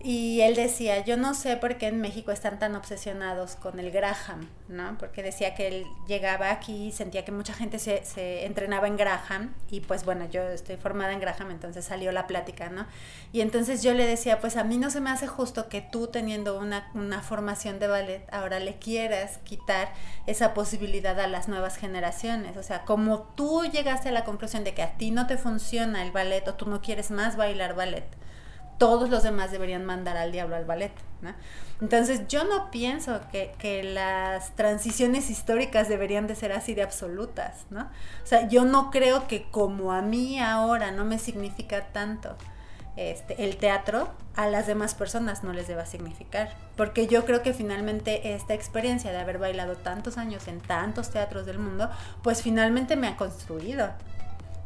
y 0.00 0.42
él 0.42 0.54
decía, 0.54 1.04
yo 1.04 1.16
no 1.16 1.34
sé 1.34 1.56
por 1.56 1.76
qué 1.76 1.88
en 1.88 2.00
México 2.00 2.30
están 2.30 2.60
tan 2.60 2.76
obsesionados 2.76 3.56
con 3.56 3.80
el 3.80 3.90
Graham, 3.90 4.48
¿no? 4.68 4.96
Porque 4.96 5.24
decía 5.24 5.56
que 5.56 5.66
él 5.66 5.86
llegaba 6.06 6.52
aquí 6.52 6.86
y 6.86 6.92
sentía 6.92 7.24
que 7.24 7.32
mucha 7.32 7.52
gente 7.52 7.80
se, 7.80 8.04
se, 8.04 8.46
entrenaba 8.46 8.86
en 8.86 8.96
Graham 8.96 9.54
y 9.68 9.80
pues 9.80 10.04
bueno, 10.04 10.28
yo 10.30 10.42
estoy 10.42 10.76
formada 10.76 11.12
en 11.12 11.18
Graham, 11.18 11.50
entonces 11.50 11.84
salió 11.84 12.12
la 12.12 12.28
plática, 12.28 12.68
¿no? 12.68 12.86
Y 13.32 13.40
entonces 13.40 13.82
yo 13.82 13.92
le 13.92 14.06
decía, 14.06 14.38
pues 14.38 14.56
a 14.56 14.62
mí 14.62 14.78
no 14.78 14.90
se 14.90 15.00
me 15.00 15.10
hace 15.10 15.26
justo 15.26 15.68
que 15.68 15.80
tú 15.80 16.06
teniendo 16.06 16.60
una, 16.60 16.92
una 16.94 17.20
formación 17.20 17.80
de 17.80 17.88
ballet 17.88 18.24
ahora 18.30 18.60
le 18.60 18.78
quieras 18.78 19.38
quitar 19.38 19.92
esa 20.28 20.54
posibilidad 20.54 21.18
a 21.18 21.26
las 21.26 21.48
nuevas 21.48 21.76
generaciones. 21.76 22.56
O 22.56 22.62
sea, 22.62 22.84
como 22.84 23.22
tú 23.34 23.64
llegaste 23.64 24.10
a 24.10 24.12
la 24.12 24.24
conclusión 24.24 24.62
de 24.62 24.74
que 24.74 24.82
a 24.82 24.92
ti 24.96 25.10
no 25.10 25.26
te 25.26 25.36
funciona 25.38 26.04
el 26.04 26.12
ballet 26.12 26.46
o 26.46 26.54
tú 26.54 26.66
no 26.66 26.82
quieres 26.82 27.10
más 27.10 27.36
bailar 27.36 27.74
ballet 27.74 28.06
todos 28.78 29.10
los 29.10 29.22
demás 29.22 29.50
deberían 29.50 29.84
mandar 29.84 30.16
al 30.16 30.32
diablo 30.32 30.56
al 30.56 30.64
ballet. 30.64 30.92
¿no? 31.20 31.34
Entonces 31.80 32.28
yo 32.28 32.44
no 32.44 32.70
pienso 32.70 33.20
que, 33.32 33.54
que, 33.58 33.82
las 33.82 34.54
transiciones 34.54 35.30
históricas 35.30 35.88
deberían 35.88 36.26
de 36.26 36.34
ser 36.34 36.52
así 36.52 36.74
de 36.74 36.82
absolutas, 36.82 37.66
¿no? 37.70 37.82
O 37.82 38.26
sea, 38.26 38.48
yo 38.48 38.64
no 38.64 38.90
creo 38.90 39.26
que 39.26 39.50
como 39.50 39.92
a 39.92 40.00
mí 40.00 40.40
ahora 40.40 40.92
no 40.92 41.04
me 41.04 41.18
significa 41.18 41.86
tanto 41.92 42.36
este, 42.98 43.44
el 43.44 43.58
teatro, 43.58 44.10
a 44.34 44.48
las 44.48 44.66
demás 44.66 44.96
personas 44.96 45.44
no 45.44 45.52
les 45.52 45.68
deba 45.68 45.86
significar. 45.86 46.50
Porque 46.76 47.06
yo 47.06 47.24
creo 47.24 47.44
que 47.44 47.54
finalmente 47.54 48.34
esta 48.34 48.54
experiencia 48.54 49.12
de 49.12 49.18
haber 49.18 49.38
bailado 49.38 49.76
tantos 49.76 50.18
años 50.18 50.48
en 50.48 50.60
tantos 50.60 51.10
teatros 51.10 51.46
del 51.46 51.60
mundo, 51.60 51.88
pues 52.24 52.42
finalmente 52.42 52.96
me 52.96 53.06
ha 53.06 53.16
construido. 53.16 53.90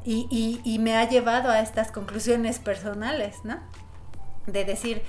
Y, 0.05 0.27
y, 0.31 0.63
y 0.65 0.79
me 0.79 0.97
ha 0.97 1.07
llevado 1.07 1.51
a 1.51 1.61
estas 1.61 1.93
conclusiones 1.93 2.59
personales, 2.59 3.45
¿no? 3.45 3.61
De 4.47 4.65
decir 4.65 5.03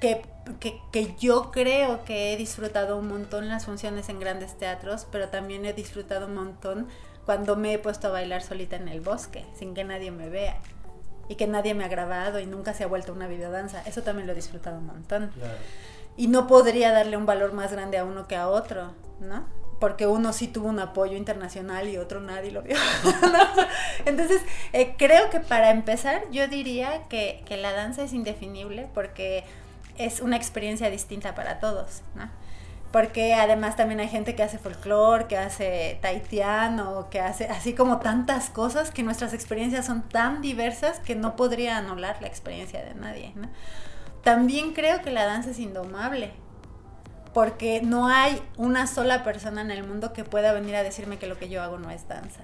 que, 0.00 0.22
que, 0.90 1.14
yo 1.18 1.52
creo 1.52 2.04
que 2.04 2.32
he 2.32 2.36
disfrutado 2.36 2.96
un 2.96 3.08
montón 3.08 3.48
las 3.48 3.66
funciones 3.66 4.08
en 4.08 4.18
grandes 4.18 4.58
teatros, 4.58 5.06
pero 5.10 5.28
también 5.28 5.64
he 5.64 5.72
disfrutado 5.72 6.26
un 6.26 6.34
montón 6.34 6.88
cuando 7.24 7.54
me 7.56 7.74
he 7.74 7.78
puesto 7.78 8.08
a 8.08 8.10
bailar 8.10 8.42
solita 8.42 8.76
en 8.76 8.88
el 8.88 9.00
bosque, 9.00 9.44
sin 9.54 9.74
que 9.74 9.84
nadie 9.84 10.10
me 10.10 10.28
vea. 10.28 10.58
Y 11.28 11.36
que 11.36 11.46
nadie 11.46 11.74
me 11.74 11.84
ha 11.84 11.88
grabado 11.88 12.40
y 12.40 12.46
nunca 12.46 12.74
se 12.74 12.82
ha 12.82 12.88
vuelto 12.88 13.12
una 13.12 13.28
videodanza. 13.28 13.80
Eso 13.82 14.02
también 14.02 14.26
lo 14.26 14.32
he 14.32 14.36
disfrutado 14.36 14.78
un 14.78 14.86
montón. 14.86 15.30
Y 16.16 16.26
no 16.26 16.48
podría 16.48 16.90
darle 16.90 17.16
un 17.16 17.24
valor 17.24 17.52
más 17.52 17.72
grande 17.72 17.96
a 17.96 18.04
uno 18.04 18.26
que 18.26 18.36
a 18.36 18.48
otro, 18.48 18.92
¿no? 19.20 19.46
Porque 19.82 20.06
uno 20.06 20.32
sí 20.32 20.46
tuvo 20.46 20.68
un 20.68 20.78
apoyo 20.78 21.16
internacional 21.16 21.88
y 21.88 21.96
otro 21.96 22.20
nadie 22.20 22.52
lo 22.52 22.62
vio. 22.62 22.76
Entonces, 24.04 24.40
eh, 24.72 24.94
creo 24.96 25.28
que 25.28 25.40
para 25.40 25.72
empezar, 25.72 26.22
yo 26.30 26.46
diría 26.46 27.02
que, 27.08 27.42
la 27.60 27.72
danza 27.72 28.04
es 28.04 28.12
indefinible 28.12 28.86
porque 28.94 29.42
es 29.98 30.20
una 30.20 30.36
experiencia 30.36 30.88
distinta 30.88 31.34
para 31.34 31.58
todos, 31.58 32.02
porque 32.92 33.34
además 33.34 33.74
también 33.74 33.98
hay 33.98 34.06
gente 34.06 34.36
que 34.36 34.44
hace 34.44 34.56
folclore, 34.56 35.26
que 35.26 35.36
hace 35.36 35.98
taitiano, 36.00 37.08
que 37.10 37.18
hace 37.18 37.46
así 37.46 37.74
como 37.74 37.98
tantas 37.98 38.50
cosas 38.50 38.92
que 38.92 39.02
nuestras 39.02 39.34
experiencias 39.34 39.84
son 39.84 40.02
tan 40.02 40.42
diversas 40.42 41.00
que 41.00 41.16
no 41.16 41.34
podría 41.34 41.76
anular 41.78 42.18
la 42.20 42.28
experiencia 42.28 42.84
de 42.84 42.94
nadie. 42.94 43.32
¿no? 43.34 43.48
También 44.22 44.74
creo 44.74 45.02
que 45.02 45.10
la 45.10 45.24
danza 45.24 45.50
es 45.50 45.58
indomable, 45.58 46.30
porque 47.32 47.80
no 47.82 48.08
hay 48.08 48.42
una 48.56 48.86
sola 48.86 49.24
persona 49.24 49.62
en 49.62 49.70
el 49.70 49.84
mundo 49.84 50.12
que 50.12 50.24
pueda 50.24 50.52
venir 50.52 50.76
a 50.76 50.82
decirme 50.82 51.18
que 51.18 51.26
lo 51.26 51.38
que 51.38 51.48
yo 51.48 51.62
hago 51.62 51.78
no 51.78 51.90
es 51.90 52.06
danza. 52.08 52.42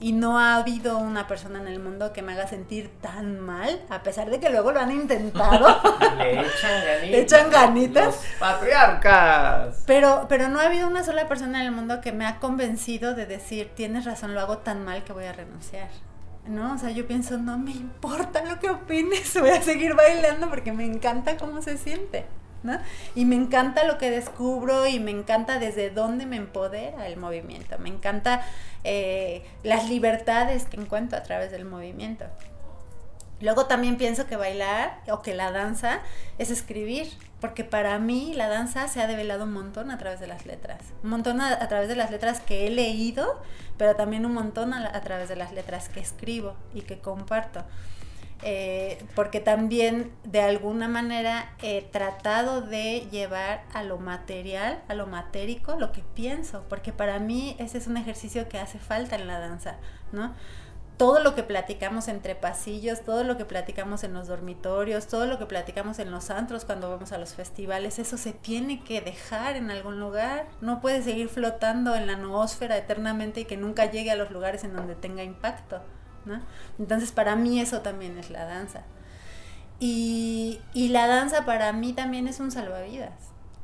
Y 0.00 0.12
no 0.12 0.38
ha 0.38 0.54
habido 0.54 0.98
una 0.98 1.26
persona 1.26 1.60
en 1.60 1.66
el 1.66 1.80
mundo 1.80 2.12
que 2.12 2.22
me 2.22 2.32
haga 2.32 2.46
sentir 2.46 2.88
tan 3.00 3.40
mal, 3.40 3.80
a 3.88 4.04
pesar 4.04 4.30
de 4.30 4.38
que 4.38 4.48
luego 4.48 4.70
lo 4.70 4.78
han 4.78 4.92
intentado. 4.92 5.66
Le 6.18 6.40
echan 6.42 6.84
ganitas. 6.84 7.10
Le 7.10 7.20
echan 7.20 7.50
ganitas. 7.50 8.06
Los 8.06 8.16
patriarcas. 8.38 9.82
Pero, 9.86 10.26
pero 10.28 10.48
no 10.48 10.60
ha 10.60 10.66
habido 10.66 10.86
una 10.86 11.02
sola 11.02 11.26
persona 11.26 11.60
en 11.60 11.66
el 11.66 11.72
mundo 11.72 12.00
que 12.00 12.12
me 12.12 12.26
ha 12.26 12.38
convencido 12.38 13.14
de 13.14 13.26
decir, 13.26 13.72
tienes 13.74 14.04
razón, 14.04 14.34
lo 14.34 14.40
hago 14.40 14.58
tan 14.58 14.84
mal 14.84 15.02
que 15.02 15.12
voy 15.12 15.24
a 15.24 15.32
renunciar. 15.32 15.88
¿No? 16.46 16.74
O 16.74 16.78
sea, 16.78 16.90
yo 16.90 17.06
pienso, 17.06 17.36
no 17.36 17.58
me 17.58 17.72
importa 17.72 18.44
lo 18.44 18.60
que 18.60 18.70
opines, 18.70 19.34
voy 19.40 19.50
a 19.50 19.62
seguir 19.62 19.94
bailando 19.94 20.48
porque 20.48 20.72
me 20.72 20.84
encanta 20.84 21.36
cómo 21.36 21.60
se 21.60 21.76
siente. 21.76 22.26
Y 23.14 23.24
me 23.24 23.36
encanta 23.36 23.84
lo 23.84 23.98
que 23.98 24.10
descubro 24.10 24.86
y 24.86 25.00
me 25.00 25.10
encanta 25.10 25.58
desde 25.58 25.90
dónde 25.90 26.26
me 26.26 26.36
empodera 26.36 27.06
el 27.06 27.16
movimiento. 27.16 27.78
Me 27.78 27.88
encanta 27.88 28.42
eh, 28.84 29.44
las 29.62 29.88
libertades 29.88 30.64
que 30.64 30.80
encuentro 30.80 31.18
a 31.18 31.22
través 31.22 31.50
del 31.50 31.64
movimiento. 31.64 32.24
Luego 33.40 33.66
también 33.66 33.96
pienso 33.96 34.26
que 34.26 34.36
bailar 34.36 35.00
o 35.08 35.22
que 35.22 35.32
la 35.34 35.52
danza 35.52 36.00
es 36.38 36.50
escribir, 36.50 37.08
porque 37.40 37.62
para 37.62 37.96
mí 38.00 38.32
la 38.34 38.48
danza 38.48 38.88
se 38.88 39.00
ha 39.00 39.06
develado 39.06 39.44
un 39.44 39.52
montón 39.52 39.92
a 39.92 39.98
través 39.98 40.18
de 40.18 40.26
las 40.26 40.44
letras. 40.44 40.80
Un 41.04 41.10
montón 41.10 41.40
a, 41.40 41.68
través 41.68 41.88
de 41.88 41.94
las 41.94 42.10
letras 42.10 42.40
que 42.40 42.66
he 42.66 42.70
leído, 42.70 43.40
pero 43.76 43.94
también 43.94 44.26
un 44.26 44.34
montón 44.34 44.74
a 44.74 45.00
través 45.02 45.28
de 45.28 45.36
las 45.36 45.52
letras 45.52 45.88
que 45.88 46.00
escribo 46.00 46.56
y 46.74 46.82
que 46.82 46.98
comparto. 46.98 47.64
Eh, 48.42 49.04
porque 49.16 49.40
también 49.40 50.12
de 50.22 50.40
alguna 50.40 50.86
manera 50.86 51.52
he 51.60 51.82
tratado 51.82 52.60
de 52.60 53.08
llevar 53.10 53.64
a 53.72 53.82
lo 53.82 53.98
material, 53.98 54.80
a 54.86 54.94
lo 54.94 55.06
matérico, 55.08 55.74
lo 55.76 55.90
que 55.90 56.02
pienso, 56.14 56.64
porque 56.68 56.92
para 56.92 57.18
mí 57.18 57.56
ese 57.58 57.78
es 57.78 57.88
un 57.88 57.96
ejercicio 57.96 58.48
que 58.48 58.58
hace 58.58 58.78
falta 58.78 59.16
en 59.16 59.26
la 59.26 59.40
danza, 59.40 59.76
¿no? 60.12 60.34
Todo 60.98 61.20
lo 61.20 61.34
que 61.36 61.44
platicamos 61.44 62.08
entre 62.08 62.34
pasillos, 62.34 63.02
todo 63.02 63.22
lo 63.22 63.36
que 63.36 63.44
platicamos 63.44 64.02
en 64.02 64.14
los 64.14 64.26
dormitorios, 64.26 65.06
todo 65.06 65.26
lo 65.26 65.38
que 65.38 65.46
platicamos 65.46 65.98
en 66.00 66.10
los 66.10 66.30
antros 66.30 66.64
cuando 66.64 66.90
vamos 66.90 67.12
a 67.12 67.18
los 67.18 67.34
festivales, 67.34 68.00
eso 68.00 68.16
se 68.16 68.32
tiene 68.32 68.82
que 68.82 69.00
dejar 69.00 69.56
en 69.56 69.70
algún 69.70 70.00
lugar. 70.00 70.48
No 70.60 70.80
puede 70.80 71.02
seguir 71.02 71.28
flotando 71.28 71.94
en 71.94 72.08
la 72.08 72.16
noósfera 72.16 72.76
eternamente 72.76 73.40
y 73.40 73.44
que 73.44 73.56
nunca 73.56 73.88
llegue 73.90 74.10
a 74.10 74.16
los 74.16 74.32
lugares 74.32 74.64
en 74.64 74.74
donde 74.74 74.96
tenga 74.96 75.22
impacto. 75.22 75.82
¿No? 76.24 76.40
Entonces 76.78 77.12
para 77.12 77.36
mí 77.36 77.60
eso 77.60 77.80
también 77.80 78.18
es 78.18 78.30
la 78.30 78.44
danza. 78.44 78.82
Y, 79.80 80.60
y, 80.74 80.88
la 80.88 81.06
danza 81.06 81.44
para 81.44 81.72
mí 81.72 81.92
también 81.92 82.26
es 82.26 82.40
un 82.40 82.50
salvavidas. 82.50 83.12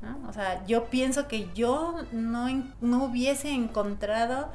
¿no? 0.00 0.28
O 0.28 0.32
sea, 0.32 0.64
yo 0.66 0.84
pienso 0.84 1.26
que 1.26 1.48
yo 1.54 1.96
no, 2.12 2.46
no 2.80 3.04
hubiese 3.04 3.50
encontrado 3.50 4.48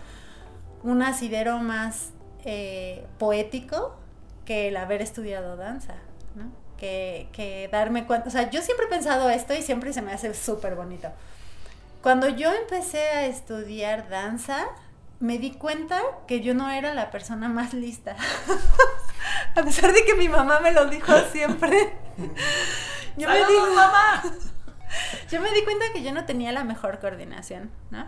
un 0.83 1.01
asidero 1.01 1.59
más 1.59 2.11
eh, 2.45 3.05
poético 3.17 3.97
que 4.45 4.69
el 4.69 4.77
haber 4.77 5.01
estudiado 5.01 5.57
danza. 5.57 5.95
¿no? 6.35 6.45
Que, 6.77 7.27
que 7.33 7.67
darme 7.69 8.07
cuenta, 8.07 8.29
o 8.29 8.31
sea, 8.31 8.49
yo 8.49 8.61
siempre 8.61 8.85
he 8.85 8.89
pensado 8.89 9.29
esto 9.29 9.53
y 9.53 9.61
siempre 9.61 9.91
se 9.91 10.01
me 10.01 10.13
hace 10.13 10.33
súper 10.33 10.75
bonito. 10.75 11.09
Cuando 12.01 12.29
yo 12.29 12.53
empecé 12.53 13.01
a 13.01 13.25
estudiar 13.25 14.07
danza, 14.07 14.67
me 15.19 15.37
di 15.37 15.51
cuenta 15.51 16.01
que 16.27 16.41
yo 16.41 16.53
no 16.53 16.69
era 16.71 16.93
la 16.93 17.11
persona 17.11 17.49
más 17.49 17.73
lista. 17.73 18.15
a 19.55 19.63
pesar 19.63 19.93
de 19.93 20.05
que 20.05 20.15
mi 20.15 20.29
mamá 20.29 20.59
me 20.59 20.71
lo 20.71 20.85
dijo 20.85 21.13
siempre. 21.31 21.93
yo 23.17 23.27
me 23.27 23.37
di 23.37 23.75
mamá. 23.75 24.23
yo 25.29 25.41
me 25.41 25.51
di 25.51 25.63
cuenta 25.63 25.85
que 25.93 26.03
yo 26.03 26.13
no 26.13 26.25
tenía 26.25 26.51
la 26.51 26.63
mejor 26.63 26.99
coordinación, 26.99 27.71
¿no? 27.91 28.07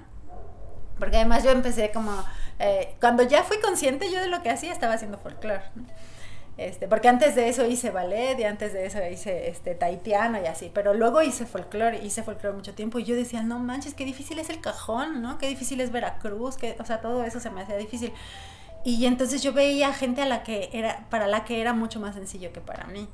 Porque 0.98 1.18
además 1.18 1.44
yo 1.44 1.52
empecé 1.52 1.92
como 1.92 2.24
eh, 2.60 2.96
cuando 3.00 3.24
ya 3.24 3.44
fui 3.44 3.60
consciente 3.60 4.12
yo 4.12 4.20
de 4.20 4.28
lo 4.28 4.44
que 4.44 4.52
hacía 4.52 4.72
estaba 4.72 4.94
haciendo 4.94 5.18
folclore. 5.18 5.64
¿no? 5.76 5.86
Este, 6.58 6.88
porque 6.88 7.08
antes 7.08 7.34
de 7.36 7.48
eso 7.50 7.66
hice 7.66 7.92
ballet 7.92 8.38
y 8.38 8.44
antes 8.44 8.74
de 8.74 8.86
eso 8.86 9.00
hice 9.10 9.50
este, 9.50 9.74
taitiano 9.74 10.40
y 10.42 10.46
así, 10.46 10.70
pero 10.74 10.94
luego 10.94 11.22
hice 11.22 11.46
folclore, 11.46 12.04
hice 12.04 12.24
folclore 12.24 12.56
mucho 12.56 12.74
tiempo 12.74 13.00
y 13.00 13.04
yo 13.04 13.16
decía, 13.16 13.42
no 13.42 13.58
manches, 13.58 13.94
qué 13.94 14.06
difícil 14.06 14.38
es 14.38 14.50
el 14.50 14.60
cajón, 14.60 15.22
¿no? 15.22 15.38
Qué 15.38 15.48
difícil 15.48 15.82
es 15.82 15.92
Veracruz, 15.92 16.58
que, 16.58 16.76
o 16.80 16.86
sea, 16.86 17.02
todo 17.02 17.24
eso 17.24 17.40
se 17.40 17.50
me 17.50 17.62
hacía 17.62 17.78
difícil. 17.78 18.14
Y 18.84 19.06
entonces 19.06 19.42
yo 19.42 19.54
veía 19.54 19.94
gente 19.94 20.22
a 20.22 20.26
la 20.26 20.44
que 20.44 20.70
era, 20.74 21.06
para 21.10 21.28
la 21.28 21.46
que 21.46 21.62
era 21.62 21.74
mucho 21.74 22.00
más 22.00 22.16
sencillo 22.16 22.52
que 22.52 22.62
para 22.62 22.86
mí. 22.88 23.08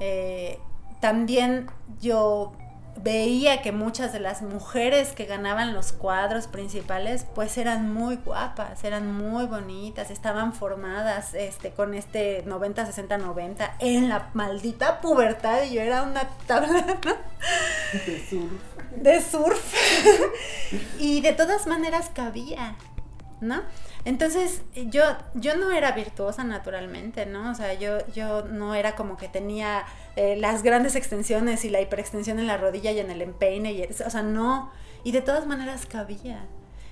Eh, 0.00 0.58
también 1.00 1.66
yo 2.00 2.52
veía 2.96 3.62
que 3.62 3.72
muchas 3.72 4.12
de 4.12 4.20
las 4.20 4.42
mujeres 4.42 5.12
que 5.12 5.24
ganaban 5.24 5.72
los 5.72 5.92
cuadros 5.92 6.46
principales 6.46 7.26
pues 7.34 7.56
eran 7.58 7.92
muy 7.92 8.16
guapas, 8.16 8.84
eran 8.84 9.12
muy 9.12 9.46
bonitas, 9.46 10.10
estaban 10.10 10.52
formadas 10.52 11.34
este 11.34 11.70
con 11.70 11.94
este 11.94 12.42
90 12.46 12.86
60 12.86 13.18
90 13.18 13.76
en 13.78 14.08
la 14.08 14.30
maldita 14.34 15.00
pubertad 15.00 15.62
y 15.64 15.74
yo 15.74 15.80
era 15.80 16.02
una 16.02 16.28
tabla 16.46 16.86
¿no? 17.04 17.14
de 18.06 18.26
surf. 18.28 18.62
De 18.96 19.20
surf. 19.20 19.74
y 20.98 21.20
de 21.22 21.32
todas 21.32 21.66
maneras 21.66 22.10
cabía, 22.14 22.76
¿no? 23.40 23.62
Entonces, 24.04 24.62
yo, 24.74 25.04
yo 25.34 25.56
no 25.56 25.70
era 25.70 25.92
virtuosa 25.92 26.42
naturalmente, 26.42 27.24
¿no? 27.24 27.50
O 27.50 27.54
sea, 27.54 27.74
yo, 27.74 27.98
yo 28.12 28.42
no 28.42 28.74
era 28.74 28.96
como 28.96 29.16
que 29.16 29.28
tenía 29.28 29.84
eh, 30.16 30.36
las 30.36 30.64
grandes 30.64 30.96
extensiones 30.96 31.64
y 31.64 31.70
la 31.70 31.80
hiperextensión 31.80 32.40
en 32.40 32.48
la 32.48 32.56
rodilla 32.56 32.90
y 32.90 32.98
en 32.98 33.10
el 33.10 33.22
empeine, 33.22 33.72
y, 33.72 33.82
o 33.84 34.10
sea, 34.10 34.22
no. 34.22 34.72
Y 35.04 35.12
de 35.12 35.22
todas 35.22 35.46
maneras 35.46 35.86
cabía. 35.86 36.44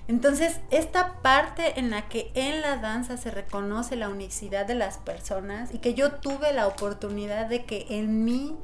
Entonces, 0.07 0.59
esta 0.71 1.21
parte 1.21 1.79
en 1.79 1.89
la 1.89 2.07
que 2.07 2.31
en 2.33 2.61
la 2.61 2.77
danza 2.77 3.17
se 3.17 3.29
reconoce 3.29 3.95
la 3.95 4.09
unicidad 4.09 4.65
de 4.65 4.75
las 4.75 4.97
personas 4.97 5.73
y 5.73 5.79
que 5.79 5.93
yo 5.93 6.13
tuve 6.13 6.53
la 6.53 6.67
oportunidad 6.67 7.47
de 7.47 7.65
que 7.65 7.85
en 7.89 8.23
mí 8.25 8.57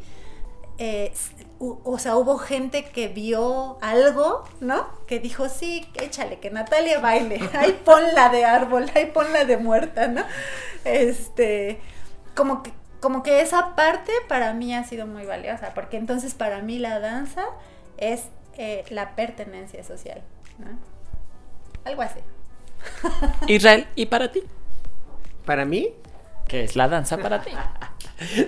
eh, 0.78 1.12
o 1.60 1.98
sea, 1.98 2.16
hubo 2.18 2.38
gente 2.38 2.86
que 2.86 3.08
vio 3.08 3.78
algo, 3.82 4.44
¿no? 4.60 4.88
Que 5.08 5.20
dijo, 5.20 5.50
sí, 5.50 5.90
échale, 5.96 6.40
que 6.40 6.52
Natalia 6.52 7.00
baile, 7.00 7.40
ahí 7.54 7.80
ponla 7.84 8.30
de 8.30 8.46
árbol, 8.46 8.86
ahí 8.94 9.08
ponla 9.08 9.46
de 9.46 9.58
muerta, 9.58 10.08
¿no? 10.08 10.24
Este, 10.84 11.80
como 12.36 12.62
que, 12.62 12.72
como 13.00 13.24
que 13.24 13.42
esa 13.42 13.76
parte 13.76 14.12
para 14.28 14.54
mí 14.54 14.76
ha 14.76 14.84
sido 14.84 15.08
muy 15.08 15.26
valiosa, 15.26 15.74
porque 15.74 15.98
entonces 15.98 16.36
para 16.36 16.62
mí 16.62 16.78
la 16.78 17.00
danza 17.00 17.46
es 17.98 18.26
eh, 18.58 18.84
la 18.90 19.16
pertenencia 19.16 19.84
social, 19.84 20.22
¿no? 20.60 20.78
Algo 21.86 22.04
así. 22.04 22.20
Israel, 23.48 23.88
¿y 23.96 24.06
para 24.06 24.32
ti? 24.32 24.44
¿Para 25.46 25.66
mí? 25.66 25.94
¿Qué 26.48 26.64
es 26.64 26.76
la 26.76 26.88
danza 26.88 27.18
para 27.18 27.42
ti? 27.42 27.52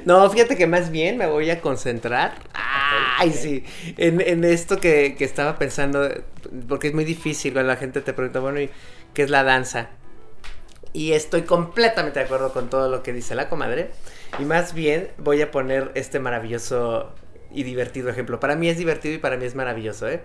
No, 0.06 0.30
fíjate 0.30 0.58
que 0.58 0.68
más 0.68 0.92
bien 0.92 1.18
me 1.18 1.28
voy 1.28 1.50
a 1.50 1.62
concentrar. 1.62 2.34
Ay, 2.54 3.32
sí. 3.32 3.64
En, 3.98 4.22
en 4.22 4.44
esto 4.44 4.80
que, 4.80 5.16
que, 5.18 5.26
estaba 5.26 5.58
pensando, 5.58 6.10
porque 6.68 6.88
es 6.88 6.94
muy 6.94 7.06
difícil 7.06 7.54
cuando 7.54 7.72
la 7.72 7.78
gente 7.78 8.02
te 8.02 8.14
pregunta, 8.14 8.40
bueno, 8.40 8.60
¿y 8.62 8.70
qué 9.14 9.24
es 9.24 9.30
la 9.30 9.44
danza? 9.44 9.90
Y 10.94 11.12
estoy 11.12 11.44
completamente 11.44 12.20
de 12.20 12.26
acuerdo 12.26 12.52
con 12.52 12.70
todo 12.70 12.90
lo 12.90 13.04
que 13.04 13.14
dice 13.14 13.36
la 13.36 13.50
comadre. 13.50 13.92
Y 14.40 14.44
más 14.44 14.74
bien 14.74 15.10
voy 15.18 15.42
a 15.42 15.52
poner 15.52 15.92
este 15.96 16.20
maravilloso 16.20 17.14
y 17.52 17.64
divertido 17.64 18.10
ejemplo. 18.10 18.40
Para 18.40 18.56
mí 18.56 18.70
es 18.70 18.78
divertido 18.78 19.16
y 19.16 19.18
para 19.18 19.38
mí 19.38 19.46
es 19.46 19.56
maravilloso, 19.56 20.08
¿eh? 20.08 20.22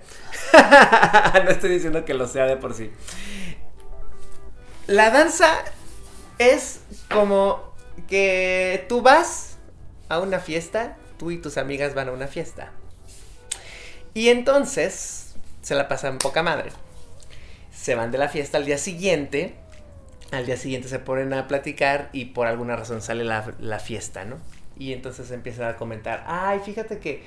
no 1.44 1.50
estoy 1.50 1.70
diciendo 1.70 2.04
que 2.04 2.14
lo 2.14 2.26
sea 2.26 2.46
de 2.46 2.56
por 2.56 2.74
sí. 2.74 2.90
La 4.86 5.10
danza 5.10 5.64
es 6.38 6.80
como 7.10 7.73
que 8.08 8.84
tú 8.88 9.02
vas 9.02 9.58
a 10.08 10.20
una 10.20 10.38
fiesta, 10.38 10.96
tú 11.18 11.30
y 11.30 11.38
tus 11.38 11.56
amigas 11.56 11.94
van 11.94 12.08
a 12.08 12.12
una 12.12 12.26
fiesta. 12.26 12.72
Y 14.14 14.28
entonces 14.28 15.34
se 15.62 15.74
la 15.74 15.88
pasan 15.88 16.18
poca 16.18 16.42
madre. 16.42 16.70
Se 17.72 17.94
van 17.94 18.10
de 18.10 18.18
la 18.18 18.28
fiesta 18.28 18.58
al 18.58 18.64
día 18.64 18.78
siguiente. 18.78 19.54
Al 20.30 20.46
día 20.46 20.56
siguiente 20.56 20.88
se 20.88 20.98
ponen 20.98 21.32
a 21.34 21.48
platicar 21.48 22.10
y 22.12 22.26
por 22.26 22.46
alguna 22.46 22.76
razón 22.76 23.02
sale 23.02 23.24
la, 23.24 23.54
la 23.58 23.78
fiesta, 23.78 24.24
¿no? 24.24 24.36
Y 24.76 24.92
entonces 24.92 25.30
empiezan 25.30 25.68
a 25.68 25.76
comentar, 25.76 26.24
ay, 26.26 26.60
fíjate 26.64 26.98
que 26.98 27.22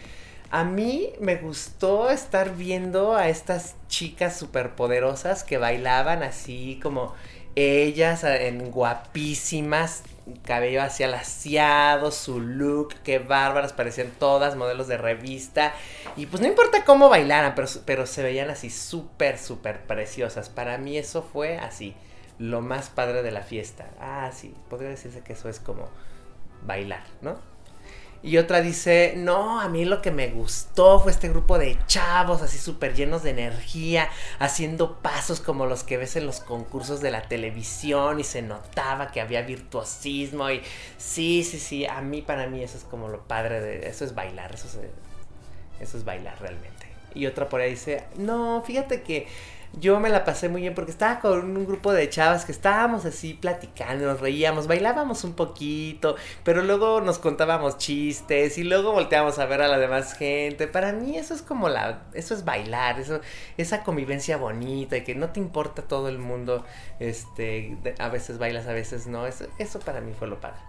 a 0.50 0.64
mí 0.64 1.12
me 1.20 1.36
gustó 1.36 2.10
estar 2.10 2.56
viendo 2.56 3.16
a 3.16 3.30
estas 3.30 3.76
chicas 3.88 4.38
superpoderosas 4.38 5.44
que 5.44 5.58
bailaban 5.58 6.24
así 6.24 6.80
como 6.82 7.14
ellas 7.56 8.24
en 8.24 8.72
guapísimas 8.72 10.04
cabello 10.44 10.82
hacia 10.82 11.08
laciado, 11.08 12.12
su 12.12 12.40
look, 12.40 12.96
qué 13.04 13.20
bárbaras, 13.20 13.74
parecían 13.74 14.12
todas 14.20 14.56
modelos 14.56 14.88
de 14.88 14.98
revista. 14.98 15.74
Y 16.16 16.26
pues 16.26 16.42
no 16.42 16.48
importa 16.48 16.84
cómo 16.86 17.10
bailaran, 17.10 17.56
pero, 17.56 17.68
pero 17.86 18.06
se 18.06 18.24
veían 18.24 18.50
así 18.50 18.70
súper, 18.70 19.38
súper 19.38 19.86
preciosas. 19.86 20.50
Para 20.50 20.78
mí 20.78 20.98
eso 20.98 21.22
fue 21.22 21.58
así, 21.58 21.96
lo 22.40 22.62
más 22.62 22.90
padre 22.90 23.24
de 23.24 23.32
la 23.32 23.42
fiesta. 23.42 23.90
Ah, 24.00 24.32
sí, 24.34 24.54
podría 24.70 24.90
decirse 24.90 25.22
que 25.22 25.34
eso 25.34 25.50
es 25.50 25.60
como 25.60 25.90
bailar, 26.64 27.04
¿no? 27.22 27.38
Y 28.24 28.38
otra 28.38 28.62
dice, 28.62 29.14
no, 29.16 29.62
a 29.62 29.70
mí 29.70 29.86
lo 29.86 30.02
que 30.02 30.12
me 30.12 30.30
gustó 30.30 31.00
fue 31.00 31.12
este 31.12 31.30
grupo 31.30 31.58
de 31.60 31.78
chavos 31.86 32.42
así 32.42 32.58
súper 32.58 32.96
llenos 32.96 33.24
de 33.24 33.30
energía, 33.30 34.10
haciendo 34.40 34.98
pasos 34.98 35.40
como 35.40 35.66
los 35.66 35.84
que 35.84 35.98
ves 35.98 36.16
en 36.16 36.26
los 36.26 36.40
concursos 36.40 37.00
de 37.00 37.12
la 37.12 37.22
televisión 37.22 38.20
y 38.20 38.24
se 38.24 38.42
notaba 38.42 39.12
que 39.12 39.22
había 39.22 39.44
virtuosismo 39.44 40.50
y 40.50 40.62
sí, 40.98 41.44
sí, 41.44 41.60
sí, 41.60 41.86
a 41.86 42.02
mí 42.02 42.22
para 42.22 42.48
mí 42.48 42.64
eso 42.64 42.78
es 42.78 42.84
como 42.84 43.08
lo 43.08 43.22
padre 43.28 43.62
de, 43.62 43.88
eso 43.88 44.04
es 44.04 44.16
bailar, 44.16 44.54
eso 44.54 44.68
es, 44.68 44.78
eso 45.80 45.98
es 45.98 46.04
bailar 46.04 46.40
realmente. 46.42 46.88
Y 47.14 47.26
otra 47.28 47.50
por 47.50 47.62
ahí 47.62 47.72
dice, 47.72 48.04
no, 48.18 48.64
fíjate 48.66 49.02
que 49.02 49.28
yo 49.74 50.00
me 50.00 50.10
la 50.10 50.26
pasé 50.26 50.50
muy 50.50 50.62
bien 50.62 50.74
porque 50.74 50.92
estaba 50.92 51.20
con 51.20 51.56
un 51.58 51.66
grupo 51.66 51.94
de 51.94 52.10
chavas 52.10 52.46
que 52.46 52.52
estábamos 52.52 53.06
así 53.06 53.34
platicando, 53.34 54.06
nos 54.06 54.20
reíamos, 54.20 54.68
bailábamos 54.68 55.24
un 55.24 55.34
poquito, 55.34 56.16
pero 56.44 56.64
luego 56.64 57.02
nos 57.02 57.20
contábamos 57.20 57.78
chistes 57.78 58.58
y 58.58 58.64
luego 58.64 58.92
volteábamos 58.92 59.40
a 59.40 59.46
ver 59.46 59.62
a 59.62 59.68
la 59.68 59.78
demás 59.78 60.14
gente. 60.14 60.68
Para 60.68 60.94
mí 60.94 61.18
eso 61.18 61.34
es 61.34 61.42
como 61.42 61.70
la, 61.70 62.04
eso 62.14 62.34
es 62.34 62.46
bailar, 62.46 63.00
eso, 63.00 63.22
esa 63.58 63.84
convivencia 63.84 64.38
bonita 64.38 64.98
y 64.98 65.04
que 65.04 65.16
no 65.16 65.30
te 65.30 65.40
importa 65.40 65.82
todo 65.82 66.10
el 66.10 66.18
mundo, 66.18 66.66
este, 67.00 67.78
a 68.00 68.10
veces 68.10 68.38
bailas, 68.38 68.68
a 68.68 68.74
veces 68.74 69.08
no, 69.08 69.28
eso, 69.28 69.46
eso 69.60 69.80
para 69.80 70.02
mí 70.02 70.14
fue 70.18 70.28
lo 70.28 70.40
padre. 70.40 70.60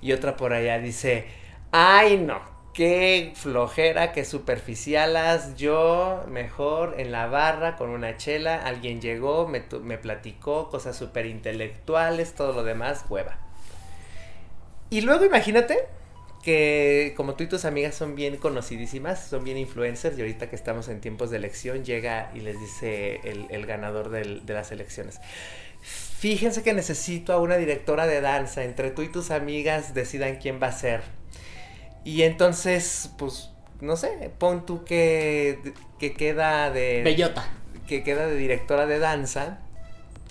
Y 0.00 0.12
otra 0.12 0.36
por 0.36 0.52
allá 0.52 0.78
dice, 0.78 1.26
ay 1.70 2.18
no, 2.18 2.40
qué 2.74 3.32
flojera, 3.34 4.12
qué 4.12 4.24
superficialas. 4.24 5.56
Yo 5.56 6.24
mejor 6.28 6.94
en 6.98 7.12
la 7.12 7.26
barra 7.26 7.76
con 7.76 7.90
una 7.90 8.16
chela, 8.16 8.64
alguien 8.64 9.00
llegó, 9.00 9.48
me, 9.48 9.64
me 9.82 9.98
platicó 9.98 10.68
cosas 10.70 10.96
súper 10.96 11.26
intelectuales, 11.26 12.34
todo 12.34 12.52
lo 12.52 12.64
demás, 12.64 13.04
hueva. 13.08 13.38
Y 14.90 15.00
luego 15.00 15.24
imagínate 15.24 15.78
que 16.42 17.14
como 17.16 17.34
tú 17.34 17.44
y 17.44 17.46
tus 17.46 17.64
amigas 17.64 17.94
son 17.94 18.16
bien 18.16 18.36
conocidísimas, 18.36 19.24
son 19.24 19.44
bien 19.44 19.56
influencers 19.56 20.18
y 20.18 20.22
ahorita 20.22 20.50
que 20.50 20.56
estamos 20.56 20.88
en 20.88 21.00
tiempos 21.00 21.30
de 21.30 21.36
elección 21.36 21.84
llega 21.84 22.32
y 22.34 22.40
les 22.40 22.58
dice 22.58 23.20
el, 23.24 23.66
ganador 23.66 24.10
de 24.10 24.52
las 24.52 24.72
elecciones. 24.72 25.20
Fíjense 25.82 26.62
que 26.62 26.72
necesito 26.72 27.32
a 27.32 27.38
una 27.38 27.56
directora 27.56 28.06
de 28.06 28.20
danza, 28.20 28.64
entre 28.64 28.90
tú 28.90 29.02
y 29.02 29.08
tus 29.08 29.30
amigas 29.30 29.94
decidan 29.94 30.36
quién 30.36 30.60
va 30.62 30.68
a 30.68 30.72
ser 30.72 31.21
y 32.04 32.22
entonces, 32.22 33.10
pues, 33.18 33.50
no 33.80 33.96
sé, 33.96 34.30
pon 34.38 34.66
tú 34.66 34.84
que, 34.84 35.74
que 35.98 36.14
queda 36.14 36.70
de... 36.70 37.02
Bellota. 37.02 37.44
Que 37.86 38.02
queda 38.02 38.26
de 38.26 38.36
directora 38.36 38.86
de 38.86 38.98
danza, 38.98 39.58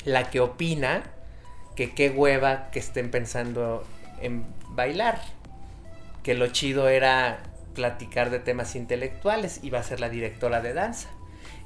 la 0.06 0.30
que 0.30 0.40
opina 0.40 1.04
que 1.76 1.94
qué 1.94 2.10
hueva 2.10 2.70
que 2.72 2.80
estén 2.80 3.12
pensando 3.12 3.86
en 4.22 4.46
bailar. 4.70 5.22
Que 6.24 6.34
lo 6.34 6.48
chido 6.48 6.90
era 6.90 7.44
platicar 7.74 8.30
de 8.30 8.40
temas 8.40 8.76
intelectuales 8.76 9.60
y 9.64 9.70
va 9.70 9.80
a 9.80 9.84
ser 9.84 10.00
la 10.00 10.10
directora 10.10 10.62
de 10.62 10.74
danza. 10.74 11.10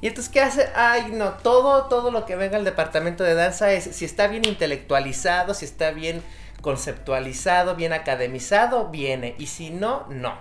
Y 0.01 0.07
entonces, 0.07 0.31
¿qué 0.31 0.41
hace? 0.41 0.69
Ay, 0.75 1.07
no, 1.11 1.31
todo, 1.33 1.85
todo 1.85 2.11
lo 2.11 2.25
que 2.25 2.35
venga 2.35 2.57
al 2.57 2.65
departamento 2.65 3.23
de 3.23 3.33
danza 3.33 3.71
es 3.71 3.83
si 3.83 4.05
está 4.05 4.27
bien 4.27 4.45
intelectualizado, 4.45 5.53
si 5.53 5.65
está 5.65 5.91
bien 5.91 6.21
conceptualizado, 6.65 7.75
bien 7.75 7.93
academizado, 7.93 8.89
viene. 8.89 9.35
Y 9.37 9.45
si 9.45 9.69
no, 9.69 10.07
no. 10.09 10.35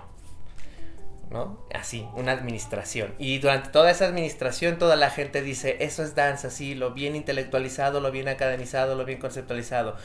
¿No? 1.28 1.58
Así, 1.74 2.08
una 2.14 2.32
administración. 2.32 3.14
Y 3.18 3.40
durante 3.40 3.68
toda 3.68 3.90
esa 3.90 4.06
administración 4.06 4.78
toda 4.78 4.96
la 4.96 5.10
gente 5.10 5.42
dice, 5.42 5.76
eso 5.80 6.02
es 6.02 6.14
danza, 6.14 6.48
sí, 6.48 6.74
lo 6.74 6.92
bien 6.94 7.14
intelectualizado, 7.14 8.00
lo 8.00 8.10
bien 8.10 8.28
academizado, 8.28 8.94
lo 8.94 9.04
bien 9.04 9.18
conceptualizado. 9.18 9.96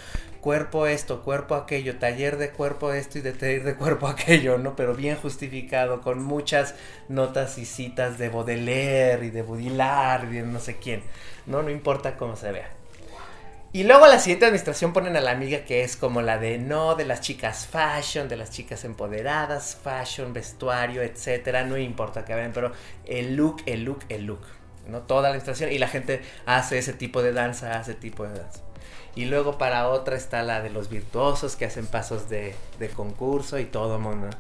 Cuerpo 0.42 0.88
esto, 0.88 1.22
cuerpo 1.22 1.56
aquello, 1.56 2.00
taller 2.00 2.36
de 2.38 2.50
cuerpo 2.50 2.92
esto 2.92 3.20
y 3.20 3.22
de 3.22 3.32
taller 3.32 3.64
de 3.64 3.76
cuerpo 3.76 4.08
aquello, 4.10 4.58
¿no? 4.58 4.76
Pero 4.76 4.96
bien 4.96 5.16
justificado, 5.16 6.02
con 6.02 6.22
muchas 6.22 6.76
notas 7.08 7.58
y 7.58 7.66
citas 7.66 8.18
de 8.18 8.28
Baudelaire 8.28 9.26
y 9.26 9.30
de 9.30 9.42
Baudelaire 9.42 10.28
y 10.30 10.34
de 10.34 10.42
no 10.42 10.60
sé 10.60 10.76
quién. 10.76 11.02
No, 11.46 11.62
no 11.62 11.70
importa 11.70 12.18
cómo 12.18 12.36
se 12.36 12.52
vea. 12.52 12.79
Y 13.72 13.84
luego 13.84 14.08
la 14.08 14.18
siguiente 14.18 14.46
administración 14.46 14.94
ponen 14.94 15.16
a 15.16 15.22
la 15.22 15.30
amiga 15.30 15.64
que 15.64 15.84
es 15.84 15.96
como 15.96 16.24
la 16.24 16.40
de 16.40 16.58
no, 16.58 16.96
de 16.96 17.06
las 17.06 17.22
chicas 17.22 17.68
fashion, 17.68 18.28
de 18.28 18.36
las 18.36 18.50
chicas 18.50 18.84
empoderadas, 18.84 19.78
fashion, 19.84 20.34
vestuario, 20.34 21.04
etcétera, 21.04 21.64
no 21.64 21.78
importa 21.78 22.26
que 22.26 22.34
vean, 22.34 22.52
pero 22.52 22.72
el 23.06 23.36
look, 23.36 23.62
el 23.68 23.84
look, 23.84 24.00
el 24.10 24.26
look, 24.26 24.42
¿no? 24.88 25.02
Toda 25.02 25.22
la 25.22 25.28
administración 25.30 25.72
y 25.72 25.78
la 25.78 25.88
gente 25.88 26.22
hace 26.48 26.80
ese 26.80 26.94
tipo 26.94 27.22
de 27.22 27.32
danza, 27.32 27.78
hace 27.78 27.94
tipo 27.94 28.24
de 28.24 28.40
danza. 28.40 28.62
Y 29.14 29.26
luego 29.26 29.60
para 29.60 29.88
otra 29.90 30.16
está 30.16 30.42
la 30.42 30.62
de 30.62 30.72
los 30.72 30.90
virtuosos 30.90 31.56
que 31.56 31.66
hacen 31.66 31.86
pasos 31.86 32.28
de, 32.28 32.56
de 32.80 32.90
concurso 32.90 33.60
y 33.60 33.66
todo 33.66 34.00
mundo. 34.00 34.32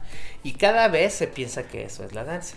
Y 0.41 0.53
cada 0.53 0.87
vez 0.87 1.13
se 1.13 1.27
piensa 1.27 1.63
que 1.63 1.83
eso 1.83 2.03
es 2.03 2.13
la 2.13 2.23
danza. 2.23 2.55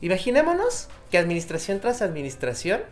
Imaginémonos 0.00 0.88
que 1.10 1.18
administración 1.18 1.80
tras 1.80 2.00
administración 2.00 2.82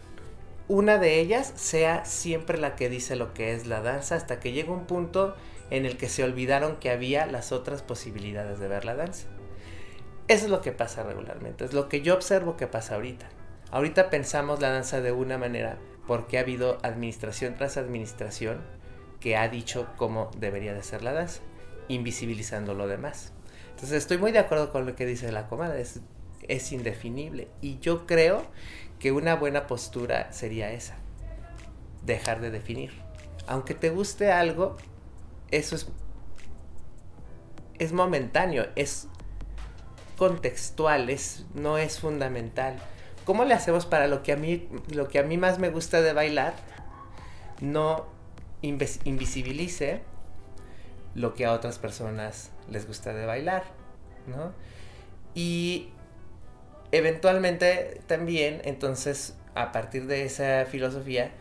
una 0.69 0.99
de 0.99 1.21
ellas 1.21 1.53
sea 1.57 2.05
siempre 2.05 2.59
la 2.59 2.75
que 2.75 2.89
dice 2.89 3.17
lo 3.17 3.35
que 3.35 3.53
es 3.53 3.67
la 3.67 3.81
danza 3.81 4.17
hasta 4.17 4.41
que 4.41 4.53
llega 4.53 4.73
un 4.73 4.87
punto 4.87 5.35
en 5.71 5.85
el 5.85 5.97
que 5.97 6.09
se 6.09 6.25
olvidaron 6.25 6.77
que 6.77 6.91
había 6.91 7.27
las 7.27 7.53
otras 7.53 7.83
posibilidades 7.83 8.59
de 8.59 8.69
ver 8.69 8.85
la 8.85 8.95
danza. 8.95 9.27
Eso 10.27 10.47
es 10.47 10.51
lo 10.51 10.63
que 10.63 10.73
pasa 10.73 11.03
regularmente, 11.03 11.65
es 11.65 11.75
lo 11.75 11.89
que 11.89 12.01
yo 12.01 12.15
observo 12.15 12.57
que 12.57 12.67
pasa 12.67 12.95
ahorita. 12.95 13.29
Ahorita 13.71 14.09
pensamos 14.09 14.61
la 14.61 14.71
danza 14.71 15.01
de 15.01 15.13
una 15.13 15.37
manera 15.37 15.79
porque 16.07 16.39
ha 16.39 16.43
habido 16.43 16.79
administración 16.83 17.55
tras 17.57 17.77
administración 17.77 18.61
que 19.21 19.37
ha 19.37 19.49
dicho 19.49 19.89
cómo 19.97 20.31
debería 20.39 20.75
de 20.75 20.83
ser 20.83 21.03
la 21.03 21.13
danza, 21.13 21.41
invisibilizando 21.89 22.73
lo 22.73 22.87
demás. 22.87 23.33
Entonces 23.71 23.99
estoy 23.99 24.19
muy 24.19 24.33
de 24.33 24.39
acuerdo 24.39 24.71
con 24.71 24.87
lo 24.87 24.95
que 24.95 25.07
dice 25.07 25.33
la 25.33 25.49
comadre, 25.49 25.81
es, 25.81 26.01
es 26.47 26.73
indefinible. 26.73 27.49
Y 27.61 27.79
yo 27.81 28.07
creo 28.07 28.47
que 29.05 29.13
una 29.13 29.35
buena 29.35 29.67
postura 29.67 30.33
sería 30.33 30.73
esa. 30.73 30.95
Dejar 32.07 32.41
de 32.41 32.51
definir. 32.51 32.91
Aunque 33.47 33.75
te 33.75 33.91
guste 33.91 34.33
algo, 34.33 34.79
eso 35.51 35.77
es, 35.77 35.89
es 37.79 37.93
momentáneo, 37.93 38.67
es 38.77 39.09
contextual, 40.17 41.11
es, 41.11 41.45
no 41.53 41.77
es 41.77 42.01
fundamental. 42.01 42.79
¿Cómo 43.27 43.45
le 43.45 43.53
hacemos 43.53 43.85
para 43.85 44.07
lo 44.07 44.23
que 44.23 44.33
a 44.33 44.37
mí, 44.37 44.71
lo 44.89 45.09
que 45.09 45.19
a 45.19 45.23
mí 45.23 45.37
más 45.37 45.59
me 45.59 45.69
gusta 45.69 46.01
de 46.01 46.15
bailar, 46.15 46.55
no 47.61 48.07
invisibilice 48.63 50.01
lo 51.15 51.35
que 51.35 51.45
a 51.45 51.53
otras 51.53 51.79
personas 51.79 52.53
les 52.71 52.87
gusta 52.87 53.13
de 53.13 53.27
bailar? 53.27 53.65
¿no? 54.27 54.53
Y 55.35 55.91
eventualmente 56.95 58.01
también, 58.07 58.61
entonces, 58.65 59.37
a 59.57 59.73
partir 59.73 60.07
de 60.07 60.25
esa 60.25 60.65
filosofía, 60.67 61.33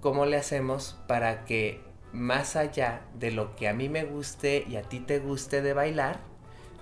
¿cómo 0.00 0.24
le 0.24 0.36
hacemos 0.36 0.96
para 1.08 1.44
que 1.44 1.80
más 2.12 2.54
allá 2.54 3.02
de 3.18 3.32
lo 3.32 3.56
que 3.56 3.66
a 3.66 3.74
mí 3.74 3.88
me 3.88 4.04
guste 4.04 4.64
y 4.68 4.76
a 4.76 4.82
ti 4.82 5.00
te 5.00 5.18
guste 5.18 5.62
de 5.62 5.72
bailar, 5.72 6.20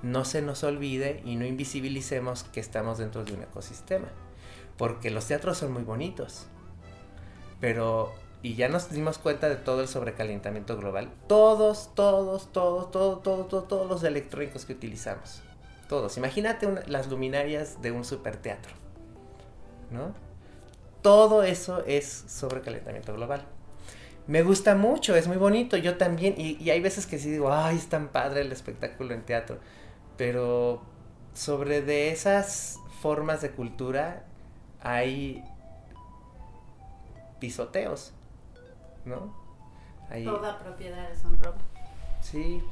no 0.03 0.27
se 0.27 0.42
nos 0.42 0.62
olvide 0.62 1.22
y 1.25 1.37
no 1.37 1.46
invisibilicemos 1.46 2.42
que 2.44 2.61
estamos 2.61 2.98
dentro 2.98 3.25
de 3.25 3.33
un 3.33 3.44
ecosistema? 3.44 4.09
Porque 4.77 5.11
los 5.11 5.27
teatros 5.27 5.57
son 5.57 5.72
muy 5.72 5.83
bonitos, 5.83 6.48
pero 7.61 8.12
y 8.42 8.57
ya 8.57 8.68
nos 8.68 8.90
dimos 8.90 9.16
cuenta 9.16 9.48
de 9.48 9.57
todo 9.57 9.81
el 9.81 9.88
sobrecalentamiento 9.88 10.77
global. 10.77 11.11
Todos, 11.29 11.94
todos, 11.94 12.53
todos, 12.53 12.90
todos, 12.90 13.22
todos, 13.22 13.48
todos, 13.48 13.68
todos 13.68 13.88
los 13.88 14.05
electrónicos 14.05 14.66
que 14.66 14.75
utilizamos 14.75 15.42
todos. 15.92 16.16
Imagínate 16.16 16.66
las 16.87 17.11
luminarias 17.11 17.83
de 17.83 17.92
un 17.92 18.02
superteatro, 18.07 18.72
¿no? 19.90 20.14
Todo 21.02 21.42
eso 21.42 21.85
es 21.87 22.24
sobre 22.28 22.62
calentamiento 22.62 23.12
global. 23.12 23.44
Me 24.26 24.42
gusta 24.42 24.74
mucho, 24.74 25.14
es 25.14 25.28
muy 25.28 25.37
bonito, 25.37 25.76
yo 25.76 25.98
también, 25.98 26.35
y, 26.38 26.70
hay 26.70 26.81
veces 26.81 27.07
que 27.07 27.18
sí 27.18 27.31
digo, 27.31 27.52
ay, 27.52 27.76
es 27.76 27.90
tan 27.90 28.09
padre 28.09 28.40
el 28.40 28.52
espectáculo 28.52 29.12
en 29.12 29.20
teatro, 29.20 29.59
pero 30.16 30.81
sobre 31.35 31.83
de 31.83 32.11
esas 32.11 32.78
formas 33.02 33.42
de 33.42 33.50
cultura 33.50 34.24
hay 34.81 35.44
pisoteos, 37.38 38.14
¿no? 39.05 39.37
Toda 40.24 40.59
propiedad 40.59 41.12
es 41.12 41.22
un 41.26 41.37
robo. 41.37 41.59
Sí, 42.22 42.62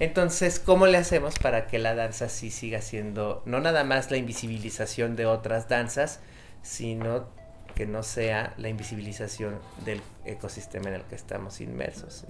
entonces, 0.00 0.60
¿cómo 0.60 0.86
le 0.86 0.98
hacemos 0.98 1.38
para 1.38 1.66
que 1.66 1.78
la 1.78 1.94
danza 1.94 2.28
sí 2.28 2.50
siga 2.50 2.80
siendo 2.80 3.42
no 3.46 3.60
nada 3.60 3.84
más 3.84 4.10
la 4.10 4.16
invisibilización 4.16 5.16
de 5.16 5.26
otras 5.26 5.68
danzas, 5.68 6.20
sino 6.62 7.28
que 7.74 7.86
no 7.86 8.02
sea 8.02 8.54
la 8.56 8.68
invisibilización 8.68 9.58
del 9.84 10.00
ecosistema 10.24 10.88
en 10.88 10.94
el 10.96 11.02
que 11.02 11.14
estamos 11.14 11.60
inmersos? 11.60 12.24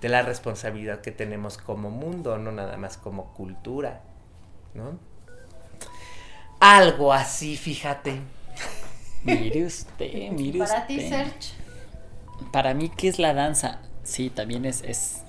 de 0.00 0.08
la 0.08 0.22
responsabilidad 0.22 1.00
que 1.00 1.10
tenemos 1.10 1.58
como 1.58 1.90
mundo, 1.90 2.38
no 2.38 2.52
nada 2.52 2.76
más 2.76 2.96
como 2.96 3.32
cultura, 3.34 4.02
¿no? 4.74 4.98
Algo 6.60 7.12
así, 7.12 7.56
fíjate. 7.56 8.20
Mire 9.24 9.64
usted, 9.66 10.30
mire 10.30 10.60
Para 10.60 10.80
usted. 10.80 10.86
ti, 10.86 11.08
Serge. 11.08 11.52
Para 12.52 12.74
mí, 12.74 12.90
¿qué 12.96 13.08
es 13.08 13.18
la 13.18 13.34
danza? 13.34 13.80
Sí, 14.04 14.30
también 14.30 14.64
es, 14.64 14.82
es... 14.82 15.22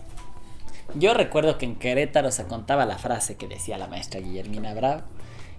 Yo 0.95 1.13
recuerdo 1.13 1.57
que 1.57 1.65
en 1.65 1.75
Querétaro 1.75 2.31
se 2.31 2.45
contaba 2.45 2.85
la 2.85 2.97
frase 2.97 3.35
que 3.35 3.47
decía 3.47 3.77
la 3.77 3.87
maestra 3.87 4.21
Guillermina 4.21 4.73
Bravo, 4.73 5.03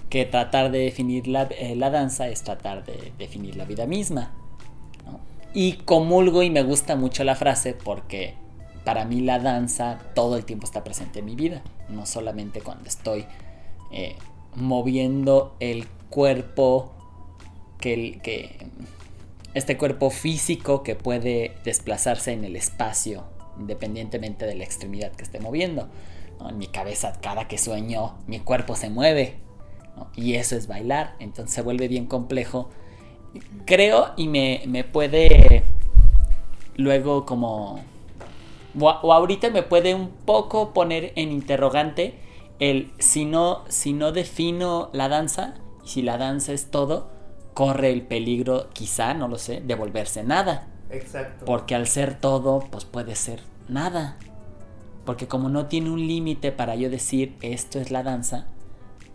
que 0.08 0.24
tratar 0.24 0.72
de 0.72 0.80
definir 0.80 1.28
la, 1.28 1.48
eh, 1.50 1.76
danza 1.76 2.28
es 2.28 2.42
tratar 2.42 2.84
de 2.84 3.12
definir 3.16 3.56
la 3.56 3.64
vida 3.64 3.86
misma. 3.86 4.32
Y 5.54 5.74
comulgo 5.74 6.42
y 6.42 6.50
me 6.50 6.62
gusta 6.62 6.96
mucho 6.96 7.22
la 7.24 7.36
frase 7.36 7.74
porque 7.74 8.34
para 8.84 9.04
mí 9.04 9.20
la 9.20 9.38
danza 9.38 9.98
todo 10.14 10.36
el 10.36 10.44
tiempo 10.44 10.66
está 10.66 10.82
presente 10.82 11.20
en 11.20 11.26
mi 11.26 11.36
vida, 11.36 11.62
no 11.88 12.06
solamente 12.06 12.60
cuando 12.60 12.88
estoy 12.88 13.26
eh, 13.92 14.16
moviendo 14.56 15.54
el 15.60 15.86
cuerpo 16.08 16.92
que, 17.78 17.94
el, 17.94 18.22
que 18.22 18.66
este 19.54 19.76
cuerpo 19.76 20.10
físico 20.10 20.82
que 20.82 20.96
puede 20.96 21.56
desplazarse 21.64 22.32
en 22.32 22.44
el 22.44 22.56
espacio 22.56 23.24
independientemente 23.60 24.46
de 24.46 24.54
la 24.54 24.64
extremidad 24.64 25.12
que 25.12 25.22
esté 25.22 25.38
moviendo. 25.38 25.88
¿no? 26.40 26.50
En 26.50 26.58
mi 26.58 26.66
cabeza 26.66 27.12
cada 27.20 27.46
que 27.46 27.58
sueño 27.58 28.14
mi 28.26 28.40
cuerpo 28.40 28.74
se 28.74 28.90
mueve 28.90 29.36
¿no? 29.96 30.08
y 30.16 30.34
eso 30.34 30.56
es 30.56 30.66
bailar, 30.66 31.14
entonces 31.20 31.54
se 31.54 31.62
vuelve 31.62 31.86
bien 31.86 32.06
complejo. 32.06 32.70
Creo 33.64 34.08
y 34.16 34.26
me, 34.28 34.62
me 34.66 34.84
puede 34.84 35.62
luego 36.76 37.24
como... 37.24 37.84
O, 38.78 38.88
o 38.88 39.12
ahorita 39.12 39.50
me 39.50 39.62
puede 39.62 39.94
un 39.94 40.10
poco 40.10 40.72
poner 40.72 41.12
en 41.16 41.32
interrogante 41.32 42.14
el 42.60 42.92
si 42.98 43.24
no, 43.24 43.64
si 43.68 43.92
no 43.92 44.12
defino 44.12 44.90
la 44.92 45.08
danza, 45.08 45.54
y 45.84 45.88
si 45.88 46.02
la 46.02 46.18
danza 46.18 46.52
es 46.52 46.70
todo, 46.70 47.10
corre 47.54 47.90
el 47.90 48.02
peligro, 48.02 48.68
quizá, 48.72 49.14
no 49.14 49.26
lo 49.28 49.38
sé, 49.38 49.60
de 49.60 49.74
volverse 49.74 50.22
nada. 50.22 50.68
Exacto. 50.90 51.44
Porque 51.46 51.74
al 51.74 51.86
ser 51.86 52.18
todo, 52.20 52.60
pues 52.70 52.84
puede 52.84 53.16
ser 53.16 53.40
nada. 53.70 54.16
Porque 55.04 55.28
como 55.28 55.48
no 55.48 55.66
tiene 55.66 55.90
un 55.90 56.06
límite 56.06 56.52
para 56.52 56.76
yo 56.76 56.90
decir 56.90 57.36
esto 57.40 57.80
es 57.80 57.90
la 57.90 58.02
danza, 58.02 58.46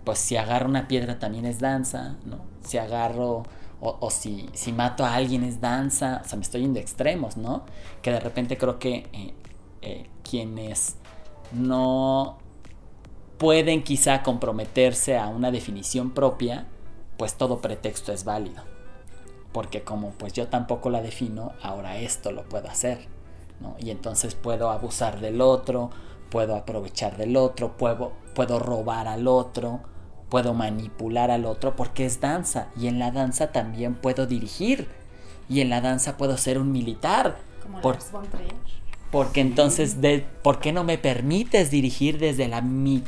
pues 0.04 0.20
si 0.20 0.38
agarro 0.38 0.70
una 0.70 0.88
piedra 0.88 1.20
también 1.20 1.46
es 1.46 1.60
danza, 1.60 2.18
¿no? 2.26 2.40
Si 2.64 2.78
agarro 2.78 3.44
o, 3.82 4.10
si, 4.10 4.50
si, 4.54 4.72
mato 4.72 5.06
a 5.06 5.14
alguien 5.14 5.44
es 5.44 5.62
danza, 5.62 6.22
o 6.24 6.28
sea, 6.28 6.38
me 6.38 6.44
estoy 6.44 6.62
yendo 6.62 6.80
a 6.80 6.82
extremos, 6.82 7.38
¿no? 7.38 7.66
Que 8.02 8.12
de 8.12 8.20
repente 8.20 8.58
creo 8.58 8.80
que 8.80 9.08
eh, 9.14 9.34
eh, 9.82 10.10
quienes 10.28 10.96
no 11.52 12.40
pueden 13.38 13.84
quizá 13.84 14.24
comprometerse 14.24 15.18
a 15.18 15.28
una 15.28 15.52
definición 15.52 16.12
propia, 16.12 16.66
pues 17.18 17.36
todo 17.36 17.62
pretexto 17.62 18.12
es 18.12 18.24
válido. 18.24 18.64
Porque 19.52 19.84
como 19.84 20.12
pues 20.12 20.34
yo 20.34 20.48
tampoco 20.48 20.90
la 20.90 21.02
defino, 21.02 21.54
ahora 21.62 21.98
esto 21.98 22.32
lo 22.32 22.44
puedo 22.50 22.68
hacer. 22.68 23.15
¿No? 23.60 23.76
Y 23.80 23.92
entonces 23.92 24.36
puedo 24.36 24.70
abusar 24.70 25.20
del 25.20 25.42
otro, 25.42 25.90
puedo 26.30 26.56
aprovechar 26.56 27.18
del 27.18 27.38
otro, 27.38 27.78
puedo, 27.78 28.14
puedo 28.34 28.60
robar 28.60 29.08
al 29.08 29.28
otro, 29.28 29.82
puedo 30.30 30.54
manipular 30.54 31.32
al 31.32 31.46
otro, 31.46 31.76
porque 31.76 32.06
es 32.06 32.20
danza. 32.20 32.68
Y 32.76 32.88
en 32.88 33.00
la 33.00 33.12
danza 33.12 33.52
también 33.52 33.96
puedo 33.96 34.28
dirigir. 34.28 34.88
Y 35.48 35.62
en 35.62 35.70
la 35.70 35.82
danza 35.82 36.18
puedo 36.18 36.38
ser 36.38 36.58
un 36.58 36.72
militar. 36.72 37.38
Como 37.62 37.82
por, 37.82 37.98
porque 39.12 39.42
entonces, 39.42 40.02
de, 40.02 40.26
¿por 40.42 40.60
qué 40.60 40.74
no 40.74 40.84
me 40.84 40.98
permites 40.98 41.72
dirigir 41.72 42.20
desde, 42.20 42.48
la, 42.48 42.62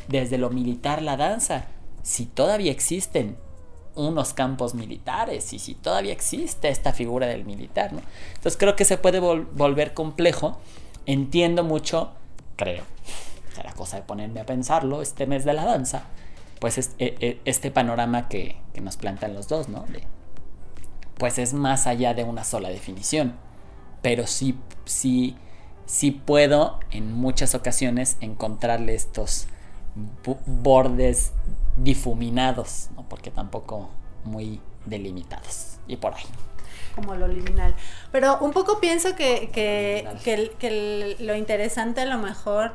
desde 0.07 0.37
lo 0.37 0.49
militar 0.49 1.01
la 1.01 1.17
danza? 1.17 1.65
Si 2.01 2.25
todavía 2.25 2.71
existen 2.71 3.37
unos 3.97 4.33
campos 4.33 4.75
militares 4.75 5.51
y 5.53 5.59
si 5.59 5.75
todavía 5.75 6.13
existe 6.13 6.69
esta 6.69 6.93
figura 6.93 7.27
del 7.27 7.45
militar, 7.45 7.91
¿no? 7.91 8.01
Entonces 8.29 8.57
creo 8.57 8.75
que 8.75 8.85
se 8.85 8.97
puede 8.97 9.19
vol 9.19 9.45
volver 9.53 9.93
complejo. 9.93 10.57
Entiendo 11.05 11.63
mucho, 11.63 12.11
creo, 12.55 12.83
será 13.55 13.73
cosa 13.73 13.97
de 13.97 14.03
ponerme 14.03 14.39
a 14.39 14.45
pensarlo 14.45 15.01
este 15.01 15.25
mes 15.25 15.45
de 15.45 15.53
la 15.53 15.65
danza, 15.65 16.03
pues 16.59 16.77
es, 16.77 16.91
es, 16.99 17.37
este 17.45 17.71
panorama 17.71 18.29
que, 18.29 18.57
que, 18.73 18.81
nos 18.81 18.97
plantan 18.97 19.33
los 19.33 19.47
dos, 19.47 19.69
¿no? 19.69 19.83
De, 19.83 20.03
pues 21.17 21.39
es 21.39 21.53
más 21.53 21.87
allá 21.87 22.13
de 22.13 22.23
una 22.23 22.43
sola 22.43 22.69
definición, 22.69 23.35
pero 24.01 24.27
sí, 24.27 24.57
sí, 24.85 25.35
sí 25.85 26.11
puedo 26.11 26.79
en 26.91 27.13
muchas 27.13 27.55
ocasiones 27.55 28.17
encontrarle 28.21 28.93
estos 28.93 29.47
bordes 30.45 31.31
difuminados, 31.77 32.89
¿no? 32.95 33.07
porque 33.07 33.31
tampoco 33.31 33.89
muy 34.23 34.59
delimitados. 34.85 35.77
Y 35.87 35.97
por 35.97 36.15
ahí. 36.15 36.25
Como 36.95 37.15
lo 37.15 37.27
liminal. 37.27 37.75
Pero 38.11 38.39
un 38.39 38.51
poco 38.51 38.79
pienso 38.79 39.15
que, 39.15 39.49
que, 39.53 40.07
que, 40.23 40.51
que, 40.57 41.15
lo 41.19 41.35
interesante 41.35 42.01
a 42.01 42.05
lo 42.05 42.17
mejor 42.17 42.73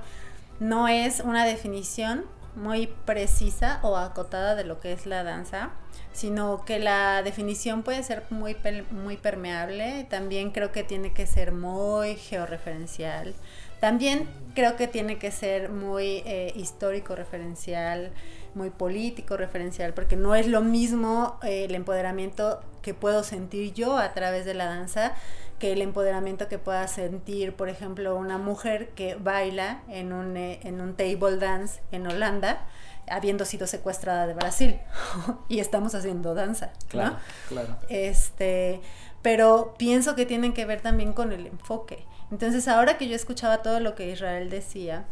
no 0.61 0.88
es 0.88 1.21
una 1.21 1.45
definición 1.45 2.25
muy 2.55 2.87
precisa 2.87 3.81
o 3.83 3.97
acotada 3.97 4.55
de 4.55 4.65
lo 4.65 4.79
que 4.79 4.93
es 4.93 5.07
la 5.07 5.25
danza, 5.25 5.71
sino 6.12 6.65
que 6.65 6.79
la 6.79 7.23
definición 7.23 7.83
puede 7.83 8.03
ser 8.03 8.25
muy, 8.31 8.57
muy 8.91 9.17
permeable. 9.17 10.07
También 10.09 10.51
creo 10.51 10.71
que 10.71 10.85
tiene 10.85 11.12
que 11.12 11.27
ser 11.27 11.53
muy 11.53 12.17
georreferencial. 12.17 13.35
También 13.81 14.29
creo 14.55 14.77
que 14.77 14.87
tiene 14.87 15.19
que 15.19 15.33
ser 15.33 15.71
muy 15.71 16.23
eh, 16.25 16.53
histórico 16.55 17.17
referencial, 17.17 18.12
muy 18.55 18.71
político 18.71 19.37
referencial, 19.37 19.95
porque 19.95 20.17
no 20.17 20.35
es 20.35 20.47
lo 20.47 20.61
mismo 20.61 21.38
eh, 21.43 21.65
el 21.65 21.75
empoderamiento 21.75 22.61
que 22.83 22.95
puedo 22.95 23.23
sentir 23.23 23.73
yo 23.73 23.99
a 23.99 24.12
través 24.12 24.45
de 24.45 24.55
la 24.55 24.67
danza 24.67 25.15
que 25.59 25.73
el 25.73 25.81
empoderamiento 25.81 26.49
que 26.49 26.59
pueda 26.59 26.88
sentir, 26.88 27.55
por 27.55 27.69
ejemplo, 27.69 28.17
una 28.17 28.37
mujer 28.37 28.88
que 28.97 29.15
baila 29.15 29.83
en 29.88 30.12
un, 30.12 30.37
eh, 30.37 30.59
en 30.65 30.81
un 30.81 30.97
table 30.97 31.37
dance 31.37 31.81
en 31.93 32.05
Holanda, 32.05 32.67
habiendo 33.09 33.45
sido 33.45 33.69
secuestrada 33.69 34.27
de 34.27 34.35
Brasil 34.35 34.81
y 35.49 35.61
estamos 35.61 35.95
haciendo 35.95 36.35
danza. 36.35 36.73
Claro, 36.88 37.12
¿no? 37.12 37.19
claro. 37.49 37.77
Este, 37.88 38.81
pero 39.23 39.75
pienso 39.79 40.17
que 40.17 40.27
tienen 40.27 40.53
que 40.53 40.65
ver 40.65 40.81
también 40.81 41.12
con 41.12 41.33
el 41.33 41.47
enfoque. 41.47 42.05
Entonces, 42.33 42.67
ahora 42.67 42.99
que 42.99 43.09
yo 43.09 43.15
escuchaba 43.15 43.62
todo 43.62 43.79
lo 43.79 43.95
que 43.95 44.11
Israel 44.11 44.51
decía, 44.51 45.05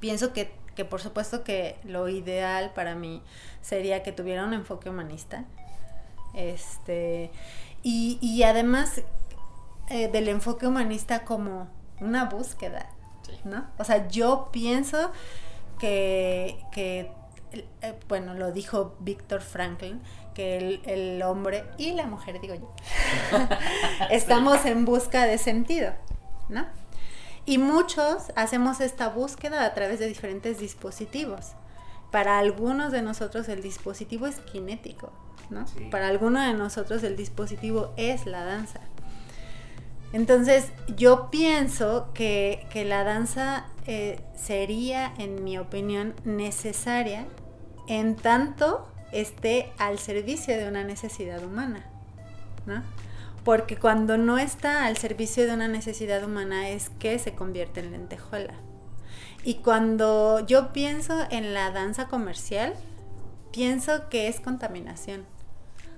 pienso 0.00 0.32
que, 0.32 0.52
que 0.74 0.84
por 0.84 1.00
supuesto 1.00 1.44
que 1.44 1.76
lo 1.84 2.08
ideal 2.08 2.72
para 2.74 2.94
mí 2.94 3.22
sería 3.60 4.02
que 4.02 4.12
tuviera 4.12 4.44
un 4.44 4.54
enfoque 4.54 4.90
humanista. 4.90 5.44
Este, 6.34 7.30
y, 7.82 8.18
y 8.22 8.42
además 8.44 9.02
eh, 9.88 10.08
del 10.08 10.28
enfoque 10.28 10.66
humanista 10.66 11.24
como 11.24 11.68
una 12.00 12.24
búsqueda, 12.26 12.86
Sí. 13.22 13.38
¿no? 13.44 13.66
O 13.78 13.84
sea, 13.84 14.08
yo 14.08 14.48
pienso 14.50 15.12
que, 15.78 16.58
que 16.72 17.12
eh, 17.52 17.98
bueno, 18.08 18.34
lo 18.34 18.52
dijo 18.52 18.96
Víctor 19.00 19.42
Franklin, 19.42 20.00
que 20.34 20.56
el, 20.56 20.82
el, 20.86 21.22
hombre 21.22 21.64
y 21.76 21.92
la 21.92 22.06
mujer, 22.06 22.40
digo 22.40 22.54
yo, 22.54 22.72
estamos 24.10 24.64
en 24.64 24.84
busca 24.84 25.26
de 25.26 25.38
sentido, 25.38 25.92
¿no? 26.48 26.66
Y 27.44 27.58
muchos 27.58 28.32
hacemos 28.36 28.80
esta 28.80 29.08
búsqueda 29.08 29.64
a 29.64 29.74
través 29.74 29.98
de 29.98 30.06
diferentes 30.06 30.58
dispositivos. 30.58 31.52
Para 32.10 32.38
algunos 32.38 32.92
de 32.92 33.02
nosotros 33.02 33.48
el 33.48 33.62
dispositivo 33.62 34.26
es 34.26 34.36
kinético, 34.40 35.12
¿no? 35.50 35.66
Sí. 35.66 35.88
Para 35.90 36.08
algunos 36.08 36.46
de 36.46 36.54
nosotros 36.54 37.02
el 37.02 37.16
dispositivo 37.16 37.92
es 37.96 38.26
la 38.26 38.44
danza. 38.44 38.80
Entonces, 40.12 40.70
yo 40.96 41.30
pienso 41.30 42.10
que, 42.12 42.66
que 42.70 42.84
la 42.84 43.02
danza 43.02 43.64
eh, 43.86 44.20
sería, 44.36 45.12
en 45.18 45.42
mi 45.42 45.56
opinión, 45.58 46.14
necesaria 46.24 47.26
en 47.88 48.14
tanto 48.16 48.86
esté 49.10 49.72
al 49.78 49.98
servicio 49.98 50.56
de 50.56 50.68
una 50.68 50.84
necesidad 50.84 51.42
humana, 51.42 51.84
¿no? 52.66 52.82
Porque 53.44 53.76
cuando 53.76 54.18
no 54.18 54.38
está 54.38 54.86
al 54.86 54.96
servicio 54.96 55.46
de 55.46 55.54
una 55.54 55.68
necesidad 55.68 56.22
humana 56.22 56.68
es 56.68 56.90
que 56.98 57.18
se 57.18 57.34
convierte 57.34 57.80
en 57.80 57.90
lentejuela. 57.90 58.54
Y 59.44 59.54
cuando 59.54 60.46
yo 60.46 60.72
pienso 60.72 61.26
en 61.30 61.52
la 61.52 61.72
danza 61.72 62.06
comercial, 62.06 62.74
pienso 63.50 64.08
que 64.08 64.28
es 64.28 64.38
contaminación. 64.38 65.26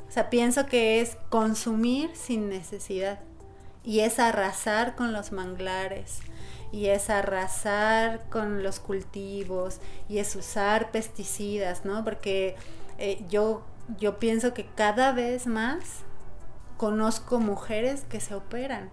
O 0.09 0.11
sea, 0.11 0.31
pienso 0.31 0.67
que 0.67 1.01
es 1.03 1.19
consumir 1.29 2.11
sin 2.15 2.49
necesidad. 2.49 3.19
Y 3.83 4.01
es 4.01 4.19
arrasar 4.19 4.95
con 4.97 5.13
los 5.13 5.31
manglares. 5.31 6.21
Y 6.73 6.87
es 6.87 7.11
arrasar 7.11 8.25
con 8.31 8.63
los 8.63 8.81
cultivos. 8.81 9.81
Y 10.09 10.19
es 10.19 10.35
usar 10.37 10.91
pesticidas, 10.91 11.85
¿no? 11.85 12.03
Porque 12.03 12.57
eh, 12.97 13.23
yo, 13.29 13.63
yo 13.99 14.19
pienso 14.19 14.55
que 14.55 14.65
cada 14.65 15.13
vez 15.13 15.47
más 15.47 16.05
conozco 16.77 17.41
mujeres 17.41 18.05
que 18.09 18.21
se 18.21 18.35
operan 18.35 18.91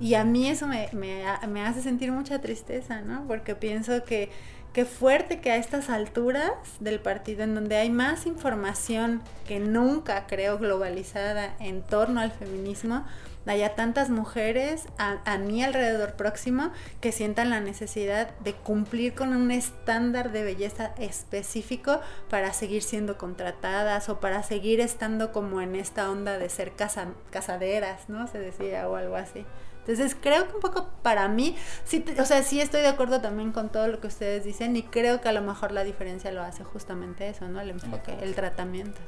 Y 0.00 0.14
a 0.14 0.24
mí 0.24 0.48
eso 0.48 0.66
me, 0.66 0.88
me, 0.92 1.62
hace 1.62 1.82
sentir 1.82 2.12
mucha 2.12 2.40
tristeza, 2.40 3.02
¿no? 3.02 3.26
Porque 3.26 3.54
pienso 3.54 4.04
que 4.04 4.30
qué 4.72 4.84
fuerte 4.84 5.40
que 5.40 5.50
a 5.50 5.56
estas 5.56 5.90
alturas 5.90 6.52
del 6.78 7.00
partido, 7.00 7.42
en 7.42 7.54
donde 7.54 7.76
hay 7.76 7.90
más 7.90 8.26
información 8.26 9.22
que 9.46 9.60
nunca, 9.60 10.26
creo, 10.26 10.58
globalizada 10.58 11.54
en 11.58 11.82
torno 11.82 12.20
al 12.20 12.30
feminismo, 12.30 13.04
haya 13.46 13.74
tantas 13.74 14.10
mujeres 14.10 14.84
a, 14.98 15.18
a, 15.24 15.38
mi 15.38 15.62
alrededor 15.62 16.14
próximo 16.14 16.70
que 17.00 17.12
sientan 17.12 17.50
la 17.50 17.60
necesidad 17.60 18.30
de 18.40 18.54
cumplir 18.54 19.14
con 19.14 19.34
un 19.34 19.50
estándar 19.50 20.30
de 20.30 20.44
belleza 20.44 20.92
específico 20.98 22.00
para 22.28 22.52
seguir 22.52 22.82
siendo 22.82 23.18
contratadas 23.18 24.08
o 24.08 24.20
para 24.20 24.42
seguir 24.42 24.80
estando 24.80 25.32
como 25.32 25.60
en 25.60 25.74
esta 25.74 26.10
onda 26.10 26.38
de 26.38 26.48
ser 26.48 26.72
casa, 26.72 27.08
casaderas, 27.30 28.08
¿no? 28.08 28.26
Se 28.26 28.38
decía 28.38 28.88
o 28.88 28.96
algo 28.96 29.16
así. 29.16 29.44
Entonces 29.80 30.16
creo 30.20 30.46
que 30.46 30.54
un 30.54 30.60
poco 30.60 30.90
para 31.02 31.26
mí, 31.28 31.56
sí, 31.84 32.04
o 32.18 32.24
sea, 32.24 32.42
sí 32.42 32.60
estoy 32.60 32.82
de 32.82 32.88
acuerdo 32.88 33.20
también 33.20 33.50
con 33.50 33.70
todo 33.70 33.88
lo 33.88 34.00
que 34.00 34.08
ustedes 34.08 34.44
dicen 34.44 34.76
y 34.76 34.82
creo 34.82 35.20
que 35.20 35.28
a 35.28 35.32
lo 35.32 35.40
mejor 35.40 35.72
la 35.72 35.84
diferencia 35.84 36.30
lo 36.32 36.42
hace 36.42 36.64
justamente 36.64 37.28
eso, 37.28 37.48
¿no? 37.48 37.60
El 37.60 37.70
enfoque, 37.70 38.16
el 38.20 38.34
tratamiento. 38.34 39.00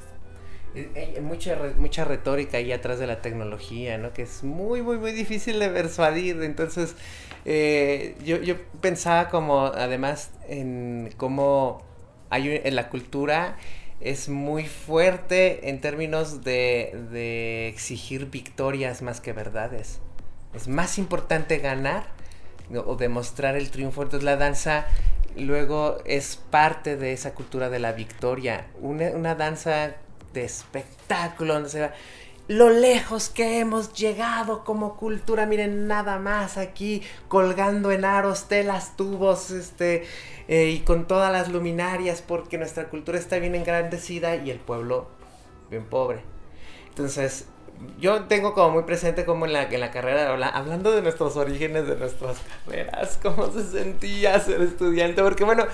Hay 0.75 1.21
mucha, 1.21 1.57
mucha 1.77 2.03
retórica 2.03 2.57
ahí 2.57 2.71
atrás 2.71 2.99
de 2.99 3.07
la 3.07 3.21
tecnología, 3.21 3.97
¿no? 3.97 4.13
Que 4.13 4.23
es 4.23 4.43
muy, 4.43 4.81
muy, 4.81 4.97
muy 4.97 5.11
difícil 5.11 5.59
de 5.59 5.69
persuadir. 5.69 6.41
Entonces, 6.41 6.95
eh, 7.45 8.15
yo, 8.23 8.37
yo 8.37 8.55
pensaba 8.81 9.29
como, 9.29 9.65
además, 9.65 10.31
en 10.47 11.13
cómo 11.17 11.83
hay 12.29 12.61
en 12.63 12.75
la 12.75 12.89
cultura 12.89 13.57
es 14.03 14.27
muy 14.27 14.67
fuerte 14.67 15.69
en 15.69 15.79
términos 15.79 16.43
de, 16.43 17.69
exigir 17.69 18.29
victorias 18.29 19.01
más 19.01 19.21
que 19.21 19.31
verdades. 19.31 19.99
Es 20.53 20.67
más 20.67 20.97
importante 20.97 21.57
ganar 21.59 22.07
o 22.85 22.95
demostrar 22.95 23.55
el 23.55 23.71
triunfo. 23.71 24.03
Entonces 24.03 24.25
la 24.25 24.35
danza 24.35 24.85
luego 25.37 25.97
es 26.05 26.35
parte 26.35 26.97
de 26.97 27.13
esa 27.13 27.33
cultura 27.33 27.69
de 27.69 27.79
la 27.79 27.93
victoria. 27.93 28.67
Una, 28.81 29.11
una 29.11 29.35
danza 29.35 29.95
de 30.33 30.43
espectáculo, 30.43 31.67
se 31.69 31.81
va 31.81 31.93
lo 32.47 32.69
lejos 32.69 33.29
que 33.29 33.59
hemos 33.59 33.93
llegado 33.93 34.65
como 34.65 34.97
cultura, 34.97 35.45
miren 35.45 35.87
nada 35.87 36.19
más 36.19 36.57
aquí 36.57 37.01
colgando 37.29 37.91
en 37.91 38.03
aros, 38.03 38.49
telas, 38.49 38.97
tubos, 38.97 39.49
este, 39.51 40.03
eh, 40.49 40.69
y 40.69 40.79
con 40.79 41.07
todas 41.07 41.31
las 41.31 41.49
luminarias, 41.49 42.21
porque 42.21 42.57
nuestra 42.57 42.89
cultura 42.89 43.17
está 43.17 43.39
bien 43.39 43.55
engrandecida 43.55 44.35
y 44.35 44.51
el 44.51 44.59
pueblo 44.59 45.07
bien 45.69 45.85
pobre. 45.85 46.21
Entonces, 46.89 47.47
yo 47.99 48.23
tengo 48.23 48.53
como 48.53 48.71
muy 48.71 48.83
presente 48.83 49.25
como 49.25 49.45
en 49.45 49.53
la, 49.53 49.63
en 49.63 49.79
la 49.79 49.91
carrera, 49.91 50.33
hablando 50.53 50.91
de 50.91 51.01
nuestros 51.01 51.35
orígenes, 51.37 51.87
de 51.87 51.95
nuestras 51.95 52.37
carreras, 52.65 53.19
cómo 53.21 53.51
se 53.51 53.63
sentía 53.63 54.39
ser 54.39 54.61
estudiante, 54.61 55.21
porque 55.21 55.43
bueno, 55.43 55.65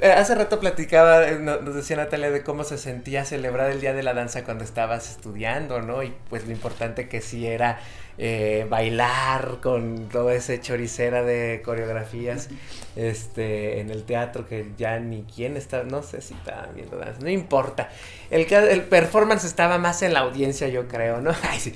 eh, 0.00 0.10
hace 0.10 0.34
rato 0.34 0.60
platicaba, 0.60 1.28
eh, 1.28 1.38
nos 1.38 1.74
decía 1.74 1.96
Natalia 1.96 2.30
de 2.30 2.42
cómo 2.42 2.64
se 2.64 2.78
sentía 2.78 3.24
celebrar 3.24 3.70
el 3.70 3.80
Día 3.80 3.92
de 3.92 4.02
la 4.02 4.14
Danza 4.14 4.44
cuando 4.44 4.64
estabas 4.64 5.10
estudiando, 5.10 5.80
¿no? 5.80 6.02
Y 6.02 6.14
pues 6.30 6.46
lo 6.46 6.52
importante 6.52 7.08
que 7.08 7.20
sí 7.20 7.46
era 7.46 7.78
eh, 8.18 8.66
bailar 8.68 9.58
con 9.62 10.08
toda 10.08 10.34
esa 10.34 10.60
choricera 10.60 11.22
de 11.22 11.62
coreografías 11.64 12.48
este, 12.96 13.80
en 13.80 13.90
el 13.90 14.04
teatro 14.04 14.46
que 14.46 14.72
ya 14.76 14.98
ni 14.98 15.22
quién 15.22 15.56
está, 15.56 15.84
no 15.84 16.02
sé 16.02 16.20
si 16.20 16.34
estaba 16.34 16.66
viendo 16.74 16.96
danza, 16.98 17.20
no 17.22 17.30
importa. 17.30 17.88
El, 18.30 18.52
el 18.52 18.82
performance 18.82 19.44
estaba 19.44 19.78
más 19.78 20.02
en 20.02 20.14
la 20.14 20.20
audiencia, 20.20 20.68
yo 20.68 20.88
creo, 20.88 21.20
¿no? 21.20 21.30
Ay, 21.48 21.60
sí. 21.60 21.74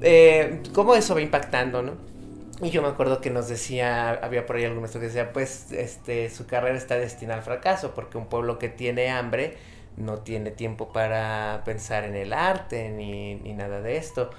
eh, 0.00 0.62
¿Cómo 0.72 0.94
eso 0.94 1.14
va 1.14 1.20
impactando, 1.20 1.82
no? 1.82 1.92
Y 2.62 2.70
yo 2.70 2.82
me 2.82 2.88
acuerdo 2.88 3.20
que 3.20 3.30
nos 3.30 3.48
decía, 3.48 4.10
había 4.10 4.46
por 4.46 4.56
ahí 4.56 4.64
algún 4.64 4.80
maestro 4.80 5.00
que 5.00 5.08
decía, 5.08 5.32
pues 5.32 5.72
este, 5.72 6.30
su 6.30 6.46
carrera 6.46 6.78
está 6.78 6.96
destinada 6.96 7.38
al 7.40 7.44
fracaso, 7.44 7.94
porque 7.94 8.16
un 8.16 8.26
pueblo 8.26 8.58
que 8.58 8.68
tiene 8.68 9.10
hambre 9.10 9.56
no 9.96 10.18
tiene 10.20 10.50
tiempo 10.50 10.92
para 10.92 11.62
pensar 11.64 12.04
en 12.04 12.14
el 12.14 12.32
arte 12.32 12.88
ni, 12.90 13.34
ni 13.36 13.52
nada 13.54 13.80
de 13.80 13.96
esto. 13.96 14.30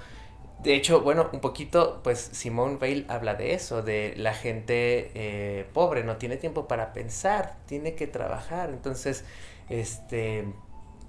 De 0.66 0.74
hecho, 0.74 1.00
bueno, 1.00 1.30
un 1.32 1.38
poquito, 1.38 2.00
pues 2.02 2.18
Simone 2.18 2.76
Weil 2.80 3.06
habla 3.06 3.36
de 3.36 3.54
eso, 3.54 3.82
de 3.82 4.14
la 4.16 4.34
gente 4.34 5.12
eh, 5.14 5.64
pobre, 5.72 6.02
no 6.02 6.16
tiene 6.16 6.38
tiempo 6.38 6.66
para 6.66 6.92
pensar, 6.92 7.54
tiene 7.66 7.94
que 7.94 8.08
trabajar. 8.08 8.70
Entonces, 8.70 9.22
este, 9.68 10.40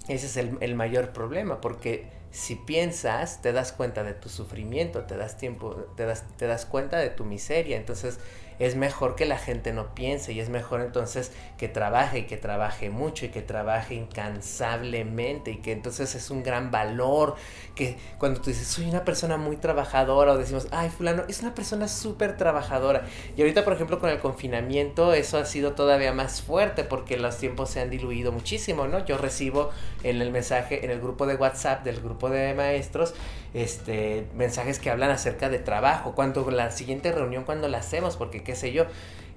ese 0.07 0.27
es 0.27 0.37
el, 0.37 0.59
el, 0.59 0.75
mayor 0.75 1.09
problema, 1.09 1.59
porque 1.59 2.05
si 2.29 2.53
piensas, 2.53 3.41
te 3.41 3.51
das 3.51 3.71
cuenta 3.71 4.03
de 4.03 4.13
tu 4.13 4.29
sufrimiento, 4.29 5.05
te 5.05 5.17
das 5.17 5.37
tiempo, 5.37 5.73
te 5.95 6.05
das, 6.05 6.23
te 6.37 6.45
das 6.45 6.67
cuenta 6.67 6.99
de 6.99 7.09
tu 7.09 7.25
miseria. 7.25 7.77
Entonces, 7.77 8.19
es 8.59 8.75
mejor 8.75 9.15
que 9.15 9.25
la 9.25 9.37
gente 9.37 9.73
no 9.73 9.93
piense 9.93 10.33
y 10.33 10.39
es 10.39 10.49
mejor 10.49 10.81
entonces 10.81 11.31
que 11.57 11.67
trabaje 11.67 12.19
y 12.19 12.23
que 12.23 12.37
trabaje 12.37 12.89
mucho 12.89 13.25
y 13.25 13.29
que 13.29 13.41
trabaje 13.41 13.95
incansablemente 13.95 15.51
y 15.51 15.57
que 15.57 15.71
entonces 15.71 16.15
es 16.15 16.29
un 16.29 16.43
gran 16.43 16.71
valor 16.71 17.35
que 17.75 17.97
cuando 18.17 18.41
tú 18.41 18.49
dices 18.49 18.67
soy 18.67 18.85
una 18.85 19.05
persona 19.05 19.37
muy 19.37 19.57
trabajadora 19.57 20.33
o 20.33 20.37
decimos 20.37 20.67
ay 20.71 20.89
fulano 20.89 21.23
es 21.27 21.41
una 21.41 21.53
persona 21.53 21.87
súper 21.87 22.37
trabajadora 22.37 23.05
y 23.35 23.41
ahorita 23.41 23.63
por 23.63 23.73
ejemplo 23.73 23.99
con 23.99 24.09
el 24.09 24.19
confinamiento 24.19 25.13
eso 25.13 25.37
ha 25.37 25.45
sido 25.45 25.73
todavía 25.73 26.13
más 26.13 26.41
fuerte 26.41 26.83
porque 26.83 27.17
los 27.17 27.37
tiempos 27.37 27.69
se 27.69 27.81
han 27.81 27.89
diluido 27.89 28.31
muchísimo 28.31 28.87
no 28.87 29.05
yo 29.05 29.17
recibo 29.17 29.71
en 30.03 30.21
el 30.21 30.31
mensaje 30.31 30.83
en 30.83 30.91
el 30.91 30.99
grupo 30.99 31.25
de 31.25 31.35
WhatsApp 31.35 31.83
del 31.83 32.01
grupo 32.01 32.29
de 32.29 32.53
maestros 32.53 33.13
este 33.57 34.27
mensajes 34.35 34.79
que 34.79 34.89
hablan 34.89 35.09
acerca 35.09 35.49
de 35.49 35.59
trabajo 35.59 36.13
cuando 36.13 36.49
la 36.51 36.71
siguiente 36.71 37.11
reunión 37.11 37.43
cuando 37.43 37.67
la 37.67 37.79
hacemos 37.79 38.17
porque 38.17 38.43
qué 38.43 38.55
sé 38.55 38.71
yo. 38.71 38.85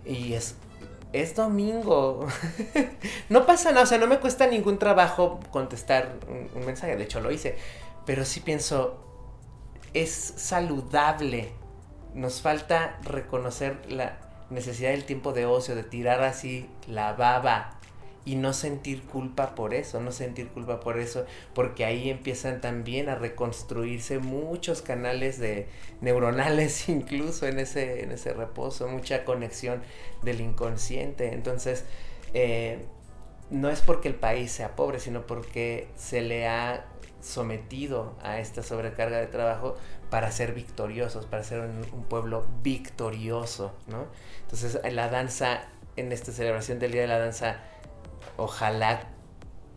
Y 0.04 0.34
es, 0.34 0.56
es 1.12 1.34
domingo. 1.34 2.26
no 3.28 3.46
pasa 3.46 3.70
nada, 3.70 3.84
o 3.84 3.86
sea, 3.86 3.98
no 3.98 4.06
me 4.06 4.18
cuesta 4.18 4.46
ningún 4.46 4.78
trabajo 4.78 5.40
contestar 5.50 6.18
un, 6.28 6.50
un, 6.54 6.66
mensaje, 6.66 6.96
de 6.96 7.04
hecho 7.04 7.20
lo 7.20 7.30
hice. 7.30 7.56
Pero 8.06 8.24
sí 8.24 8.40
pienso, 8.40 9.02
es 9.94 10.12
saludable. 10.12 11.52
Nos 12.14 12.40
falta 12.40 12.98
reconocer 13.02 13.78
la 13.88 14.18
necesidad 14.50 14.90
del 14.90 15.04
tiempo 15.04 15.32
de 15.32 15.46
ocio, 15.46 15.74
de 15.74 15.84
tirar 15.84 16.22
así 16.22 16.68
la 16.86 17.12
baba 17.12 17.79
y 18.30 18.36
no 18.36 18.52
sentir 18.52 19.02
culpa 19.02 19.56
por 19.56 19.74
eso, 19.74 20.00
no 20.00 20.12
sentir 20.12 20.50
culpa 20.50 20.78
por 20.78 21.00
eso, 21.00 21.26
porque 21.52 21.84
ahí 21.84 22.10
empiezan 22.10 22.60
también 22.60 23.08
a 23.08 23.16
reconstruirse 23.16 24.20
muchos 24.20 24.82
canales 24.82 25.40
de 25.40 25.66
neuronales 26.00 26.88
incluso 26.88 27.48
en 27.48 27.58
ese, 27.58 28.04
en 28.04 28.12
ese 28.12 28.32
reposo, 28.32 28.86
mucha 28.86 29.24
conexión 29.24 29.82
del 30.22 30.40
inconsciente. 30.40 31.32
Entonces, 31.34 31.84
eh, 32.32 32.78
no 33.50 33.68
es 33.68 33.80
porque 33.80 34.06
el 34.06 34.14
país 34.14 34.52
sea 34.52 34.76
pobre, 34.76 35.00
sino 35.00 35.26
porque 35.26 35.88
se 35.96 36.20
le 36.20 36.46
ha 36.46 36.86
sometido 37.20 38.14
a 38.22 38.38
esta 38.38 38.62
sobrecarga 38.62 39.18
de 39.18 39.26
trabajo 39.26 39.74
para 40.08 40.30
ser 40.30 40.54
victoriosos, 40.54 41.26
para 41.26 41.42
ser 41.42 41.62
un, 41.62 41.84
un 41.92 42.04
pueblo 42.04 42.46
victorioso, 42.62 43.74
¿no? 43.88 44.06
Entonces, 44.42 44.78
la 44.92 45.08
danza, 45.08 45.64
en 45.96 46.12
esta 46.12 46.30
celebración 46.30 46.78
del 46.78 46.92
Día 46.92 47.00
de 47.00 47.08
la 47.08 47.18
Danza, 47.18 47.60
ojalá 48.40 49.02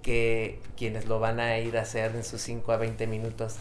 que 0.02 0.60
quienes 0.78 1.06
lo 1.06 1.20
van 1.20 1.40
a 1.40 1.58
ir 1.60 1.78
a 1.78 1.82
hacer 1.82 2.16
en 2.16 2.24
sus 2.24 2.42
5 2.42 2.72
a 2.72 2.78
20 2.78 3.08
minutos, 3.08 3.58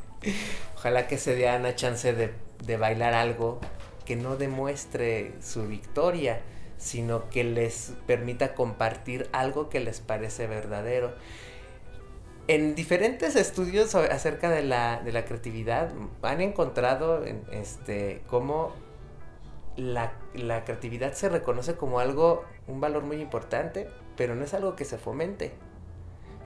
ojalá 0.76 1.06
que 1.06 1.18
se 1.18 1.34
den 1.34 1.62
la 1.62 1.74
chance 1.74 2.12
de, 2.12 2.32
de, 2.64 2.76
bailar 2.76 3.14
algo 3.14 3.60
que 4.04 4.16
no 4.16 4.36
demuestre 4.36 5.34
su 5.40 5.66
victoria, 5.66 6.40
sino 6.76 7.28
que 7.30 7.44
les 7.44 7.92
permita 8.06 8.54
compartir 8.54 9.28
algo 9.32 9.68
que 9.68 9.80
les 9.80 10.00
parece 10.00 10.46
verdadero. 10.46 11.14
En 12.48 12.74
diferentes 12.74 13.36
estudios 13.36 13.94
acerca 13.94 14.48
de 14.50 14.62
la, 14.62 15.02
de 15.04 15.12
la 15.12 15.24
creatividad 15.24 15.92
han 16.22 16.40
encontrado 16.40 17.22
este, 17.52 18.22
cómo 18.26 18.72
la, 19.76 20.12
la 20.34 20.64
creatividad 20.64 21.12
se 21.12 21.28
reconoce 21.28 21.76
como 21.76 22.00
algo, 22.00 22.44
un 22.66 22.80
valor 22.80 23.04
muy 23.04 23.20
importante, 23.20 23.88
pero 24.18 24.34
no 24.34 24.44
es 24.44 24.52
algo 24.52 24.76
que 24.76 24.84
se 24.84 24.98
fomente. 24.98 25.52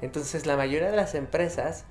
Entonces 0.03 0.47
la 0.47 0.57
mayoría 0.57 0.91
de 0.91 0.97
las 0.97 1.15
empresas 1.15 1.85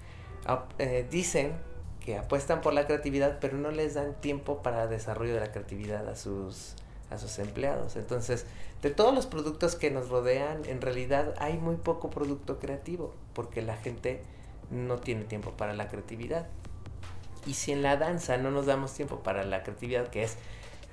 eh, 0.77 1.05
dicen 1.09 1.53
que 1.99 2.17
apuestan 2.17 2.61
por 2.61 2.73
la 2.73 2.85
creatividad, 2.85 3.39
pero 3.41 3.57
no 3.57 3.71
les 3.71 3.95
dan 3.95 4.13
tiempo 4.21 4.61
para 4.61 4.83
el 4.83 4.89
desarrollo 4.89 5.33
de 5.33 5.39
la 5.39 5.51
creatividad 5.51 6.07
a 6.07 6.15
sus, 6.15 6.75
a 7.09 7.17
sus 7.17 7.39
empleados. 7.39 7.95
Entonces, 7.95 8.45
de 8.83 8.91
todos 8.91 9.13
los 9.13 9.25
productos 9.25 9.75
que 9.75 9.89
nos 9.89 10.09
rodean, 10.09 10.65
en 10.65 10.81
realidad 10.81 11.33
hay 11.39 11.57
muy 11.57 11.77
poco 11.77 12.11
producto 12.11 12.59
creativo, 12.59 13.13
porque 13.33 13.63
la 13.63 13.75
gente 13.75 14.21
no 14.69 14.97
tiene 14.99 15.23
tiempo 15.23 15.51
para 15.51 15.73
la 15.73 15.87
creatividad. 15.87 16.47
Y 17.47 17.55
si 17.55 17.71
en 17.71 17.81
la 17.81 17.97
danza 17.97 18.37
no 18.37 18.51
nos 18.51 18.67
damos 18.67 18.93
tiempo 18.93 19.21
para 19.21 19.43
la 19.43 19.63
creatividad, 19.63 20.09
que 20.09 20.23
es 20.23 20.37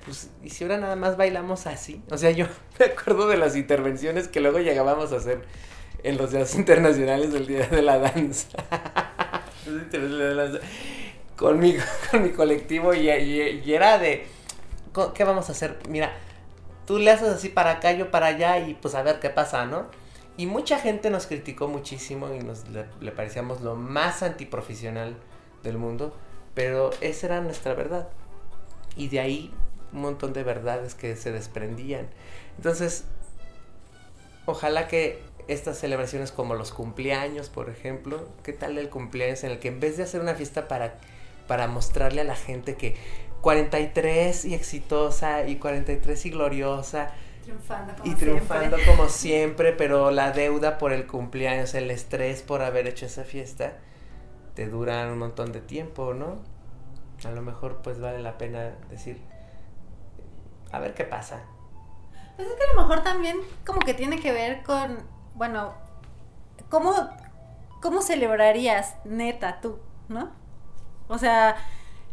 pues, 0.05 0.29
y 0.43 0.49
si 0.49 0.63
ahora 0.63 0.77
nada 0.77 0.95
más 0.95 1.17
bailamos 1.17 1.67
así. 1.67 2.01
O 2.09 2.17
sea, 2.17 2.31
yo 2.31 2.47
me 2.79 2.85
acuerdo 2.85 3.27
de 3.27 3.37
las 3.37 3.55
intervenciones 3.55 4.27
que 4.27 4.39
luego 4.39 4.59
llegábamos 4.59 5.11
a 5.13 5.17
hacer 5.17 5.41
en 6.03 6.17
los 6.17 6.31
días 6.31 6.55
internacionales 6.55 7.33
del 7.33 7.47
Día 7.47 7.67
de 7.67 7.81
la 7.81 7.99
Danza. 7.99 8.57
con 11.35 11.59
mi, 11.59 11.75
con 12.11 12.23
mi 12.23 12.31
colectivo 12.31 12.93
y, 12.93 13.09
era 13.09 13.97
de, 13.97 14.25
¿qué 15.13 15.23
vamos 15.23 15.49
a 15.49 15.51
hacer? 15.51 15.79
Mira, 15.89 16.13
tú 16.85 16.99
le 16.99 17.11
haces 17.11 17.29
así 17.29 17.49
para 17.49 17.71
acá, 17.71 17.91
yo 17.93 18.11
para 18.11 18.27
allá 18.27 18.59
y 18.59 18.75
pues 18.75 18.95
a 18.95 19.03
ver 19.03 19.19
qué 19.19 19.29
pasa, 19.29 19.65
¿no? 19.65 19.87
Y 20.37 20.45
mucha 20.45 20.79
gente 20.79 21.09
nos 21.09 21.27
criticó 21.27 21.67
muchísimo 21.67 22.33
y 22.33 22.39
nos 22.39 22.63
le 22.69 23.11
parecíamos 23.11 23.59
lo 23.59 23.75
más 23.75 24.23
antiprofesional 24.23 25.17
del 25.63 25.77
mundo, 25.77 26.15
pero 26.53 26.91
esa 27.01 27.27
era 27.27 27.41
nuestra 27.41 27.73
verdad. 27.73 28.07
Y 28.95 29.09
de 29.09 29.19
ahí 29.19 29.53
un 29.93 30.01
montón 30.01 30.33
de 30.33 30.43
verdades 30.43 30.95
que 30.95 31.15
se 31.15 31.31
desprendían. 31.31 32.07
Entonces, 32.57 33.05
ojalá 34.45 34.87
que 34.87 35.21
estas 35.47 35.79
celebraciones 35.79 36.31
como 36.31 36.53
los 36.55 36.71
cumpleaños, 36.71 37.49
por 37.49 37.69
ejemplo, 37.69 38.27
¿qué 38.43 38.53
tal 38.53 38.77
el 38.77 38.89
cumpleaños 38.89 39.43
en 39.43 39.51
el 39.51 39.59
que 39.59 39.69
en 39.69 39.79
vez 39.79 39.97
de 39.97 40.03
hacer 40.03 40.21
una 40.21 40.35
fiesta 40.35 40.67
para, 40.67 40.95
para 41.47 41.67
mostrarle 41.67 42.21
a 42.21 42.23
la 42.23 42.35
gente 42.35 42.75
que 42.75 42.95
43 43.41 44.45
y 44.45 44.53
exitosa 44.53 45.47
y 45.47 45.55
43 45.55 46.25
y 46.25 46.29
gloriosa, 46.29 47.11
Triunfando 47.43 47.93
como 47.95 48.11
y 48.11 48.15
triunfando 48.15 48.77
como 48.85 49.09
siempre, 49.09 49.71
pero 49.71 50.11
la 50.11 50.31
deuda 50.31 50.77
por 50.77 50.91
el 50.91 51.07
cumpleaños, 51.07 51.73
el 51.73 51.89
estrés 51.89 52.43
por 52.43 52.61
haber 52.61 52.85
hecho 52.87 53.05
esa 53.05 53.23
fiesta, 53.23 53.77
te 54.53 54.67
duran 54.67 55.09
un 55.09 55.17
montón 55.17 55.51
de 55.51 55.61
tiempo, 55.61 56.13
¿no? 56.13 56.37
A 57.23 57.31
lo 57.31 57.41
mejor 57.41 57.79
pues 57.81 57.99
vale 57.99 58.19
la 58.19 58.37
pena 58.37 58.75
decir, 58.89 59.19
a 60.71 60.79
ver 60.79 60.93
qué 60.93 61.03
pasa. 61.03 61.41
Pues 62.35 62.47
es 62.47 62.55
que 62.55 62.63
a 62.63 62.75
lo 62.75 62.81
mejor 62.81 63.03
también 63.03 63.37
como 63.65 63.79
que 63.79 63.93
tiene 63.93 64.19
que 64.19 64.31
ver 64.31 64.63
con, 64.63 65.07
bueno, 65.35 65.73
¿cómo, 66.69 66.93
cómo 67.81 68.01
celebrarías 68.01 68.95
neta 69.03 69.59
tú, 69.61 69.79
no? 70.07 70.31
O 71.07 71.17
sea, 71.17 71.57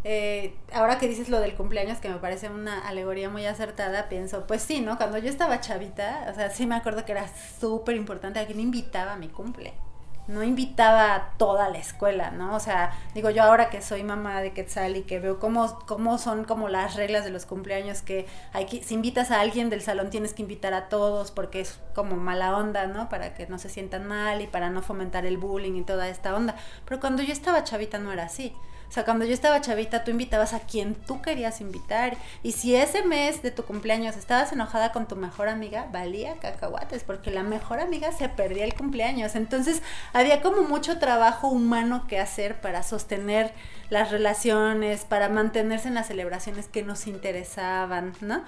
eh, 0.04 0.56
ahora 0.72 0.98
que 0.98 1.08
dices 1.08 1.28
lo 1.28 1.40
del 1.40 1.54
cumpleaños, 1.54 1.98
que 1.98 2.08
me 2.08 2.16
parece 2.16 2.48
una 2.48 2.86
alegoría 2.88 3.28
muy 3.28 3.46
acertada, 3.46 4.08
pienso, 4.08 4.46
pues 4.46 4.62
sí, 4.62 4.80
¿no? 4.80 4.96
Cuando 4.96 5.18
yo 5.18 5.28
estaba 5.28 5.60
chavita, 5.60 6.26
o 6.30 6.34
sea, 6.34 6.50
sí 6.50 6.66
me 6.66 6.74
acuerdo 6.74 7.04
que 7.04 7.12
era 7.12 7.28
súper 7.60 7.96
importante, 7.96 8.40
a 8.40 8.46
quien 8.46 8.60
invitaba 8.60 9.12
a 9.12 9.16
mi 9.16 9.28
cumple 9.28 9.74
no 10.28 10.42
invitaba 10.42 11.14
a 11.14 11.30
toda 11.36 11.68
la 11.68 11.78
escuela, 11.78 12.30
¿no? 12.30 12.54
O 12.56 12.60
sea, 12.60 12.92
digo 13.14 13.30
yo 13.30 13.42
ahora 13.42 13.70
que 13.70 13.80
soy 13.80 14.02
mamá 14.02 14.40
de 14.40 14.52
Quetzal 14.52 14.96
y 14.96 15.02
que 15.02 15.20
veo 15.20 15.38
cómo, 15.38 15.78
cómo 15.86 16.18
son 16.18 16.44
como 16.44 16.68
las 16.68 16.96
reglas 16.96 17.24
de 17.24 17.30
los 17.30 17.46
cumpleaños, 17.46 18.02
que 18.02 18.26
hay 18.52 18.66
que, 18.66 18.82
si 18.82 18.94
invitas 18.94 19.30
a 19.30 19.40
alguien 19.40 19.70
del 19.70 19.82
salón 19.82 20.10
tienes 20.10 20.34
que 20.34 20.42
invitar 20.42 20.74
a 20.74 20.88
todos 20.88 21.30
porque 21.30 21.60
es 21.60 21.78
como 21.94 22.16
mala 22.16 22.56
onda, 22.56 22.86
¿no? 22.86 23.08
Para 23.08 23.34
que 23.34 23.46
no 23.46 23.58
se 23.58 23.68
sientan 23.68 24.06
mal 24.06 24.40
y 24.40 24.46
para 24.46 24.70
no 24.70 24.82
fomentar 24.82 25.26
el 25.26 25.38
bullying 25.38 25.76
y 25.76 25.82
toda 25.82 26.08
esta 26.08 26.34
onda. 26.34 26.56
Pero 26.84 27.00
cuando 27.00 27.22
yo 27.22 27.32
estaba 27.32 27.64
chavita 27.64 27.98
no 27.98 28.12
era 28.12 28.24
así. 28.24 28.54
O 28.88 28.92
sea, 28.92 29.04
cuando 29.04 29.24
yo 29.24 29.34
estaba 29.34 29.60
chavita, 29.60 30.04
tú 30.04 30.10
invitabas 30.10 30.54
a 30.54 30.60
quien 30.60 30.94
tú 30.94 31.20
querías 31.20 31.60
invitar. 31.60 32.16
Y 32.42 32.52
si 32.52 32.74
ese 32.76 33.02
mes 33.02 33.42
de 33.42 33.50
tu 33.50 33.64
cumpleaños 33.64 34.16
estabas 34.16 34.52
enojada 34.52 34.92
con 34.92 35.08
tu 35.08 35.16
mejor 35.16 35.48
amiga, 35.48 35.88
valía 35.92 36.36
cacahuates, 36.36 37.04
porque 37.04 37.30
la 37.30 37.42
mejor 37.42 37.80
amiga 37.80 38.12
se 38.12 38.28
perdía 38.28 38.64
el 38.64 38.74
cumpleaños. 38.74 39.34
Entonces, 39.34 39.82
había 40.12 40.40
como 40.40 40.62
mucho 40.62 40.98
trabajo 40.98 41.48
humano 41.48 42.06
que 42.08 42.18
hacer 42.18 42.60
para 42.60 42.82
sostener 42.82 43.52
las 43.90 44.10
relaciones, 44.10 45.04
para 45.04 45.28
mantenerse 45.28 45.88
en 45.88 45.94
las 45.94 46.06
celebraciones 46.06 46.68
que 46.68 46.82
nos 46.82 47.06
interesaban, 47.06 48.12
¿no? 48.20 48.44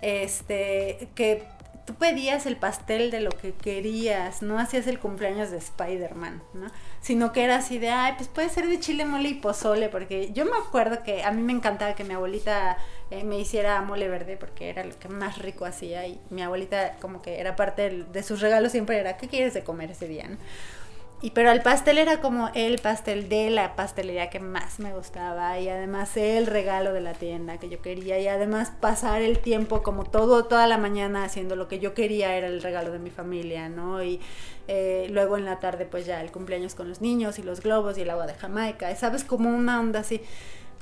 Este, 0.00 1.08
que 1.14 1.46
tú 1.86 1.94
pedías 1.94 2.46
el 2.46 2.56
pastel 2.56 3.10
de 3.10 3.20
lo 3.20 3.30
que 3.30 3.52
querías, 3.52 4.42
no 4.42 4.58
hacías 4.58 4.86
el 4.86 4.98
cumpleaños 4.98 5.50
de 5.50 5.58
Spider-Man, 5.58 6.42
¿no? 6.54 6.66
Sino 7.02 7.32
que 7.32 7.44
era 7.44 7.56
así 7.56 7.78
de, 7.78 7.90
ay, 7.90 8.14
pues 8.16 8.28
puede 8.28 8.48
ser 8.48 8.66
de 8.68 8.80
chile, 8.80 9.04
mole 9.04 9.28
y 9.28 9.34
pozole, 9.34 9.88
porque 9.90 10.32
yo 10.32 10.46
me 10.46 10.56
acuerdo 10.56 11.02
que 11.02 11.24
a 11.24 11.32
mí 11.32 11.42
me 11.42 11.52
encantaba 11.52 11.94
que 11.94 12.04
mi 12.04 12.14
abuelita 12.14 12.78
eh, 13.10 13.24
me 13.24 13.38
hiciera 13.38 13.82
mole 13.82 14.08
verde, 14.08 14.38
porque 14.38 14.70
era 14.70 14.84
lo 14.84 14.98
que 14.98 15.08
más 15.08 15.38
rico 15.38 15.64
hacía, 15.66 16.06
y 16.06 16.20
mi 16.30 16.42
abuelita 16.42 16.96
como 17.00 17.20
que 17.20 17.40
era 17.40 17.56
parte 17.56 17.90
de, 17.90 18.04
de 18.04 18.22
sus 18.22 18.40
regalos 18.40 18.72
siempre 18.72 18.98
era, 18.98 19.16
¿qué 19.18 19.28
quieres 19.28 19.52
de 19.52 19.64
comer 19.64 19.90
ese 19.90 20.06
día? 20.08 20.28
Y 21.22 21.30
pero 21.30 21.52
el 21.52 21.62
pastel 21.62 21.98
era 21.98 22.20
como 22.20 22.50
el 22.52 22.80
pastel 22.80 23.28
de 23.28 23.48
la 23.48 23.76
pastelería 23.76 24.28
que 24.28 24.40
más 24.40 24.80
me 24.80 24.92
gustaba 24.92 25.56
y 25.60 25.68
además 25.68 26.16
el 26.16 26.46
regalo 26.46 26.92
de 26.92 27.00
la 27.00 27.12
tienda 27.14 27.58
que 27.58 27.68
yo 27.68 27.80
quería 27.80 28.18
y 28.18 28.26
además 28.26 28.72
pasar 28.80 29.22
el 29.22 29.38
tiempo 29.38 29.84
como 29.84 30.02
todo 30.02 30.46
toda 30.46 30.66
la 30.66 30.78
mañana 30.78 31.22
haciendo 31.22 31.54
lo 31.54 31.68
que 31.68 31.78
yo 31.78 31.94
quería 31.94 32.34
era 32.34 32.48
el 32.48 32.60
regalo 32.60 32.90
de 32.90 32.98
mi 32.98 33.10
familia, 33.10 33.68
¿no? 33.68 34.02
Y 34.02 34.18
eh, 34.66 35.06
luego 35.10 35.36
en 35.38 35.44
la 35.44 35.60
tarde 35.60 35.86
pues 35.86 36.06
ya 36.06 36.20
el 36.20 36.32
cumpleaños 36.32 36.74
con 36.74 36.88
los 36.88 37.00
niños 37.00 37.38
y 37.38 37.44
los 37.44 37.60
globos 37.60 37.96
y 37.98 38.00
el 38.00 38.10
agua 38.10 38.26
de 38.26 38.34
Jamaica, 38.34 38.92
¿sabes? 38.96 39.22
Como 39.22 39.48
una 39.48 39.78
onda 39.78 40.00
así. 40.00 40.20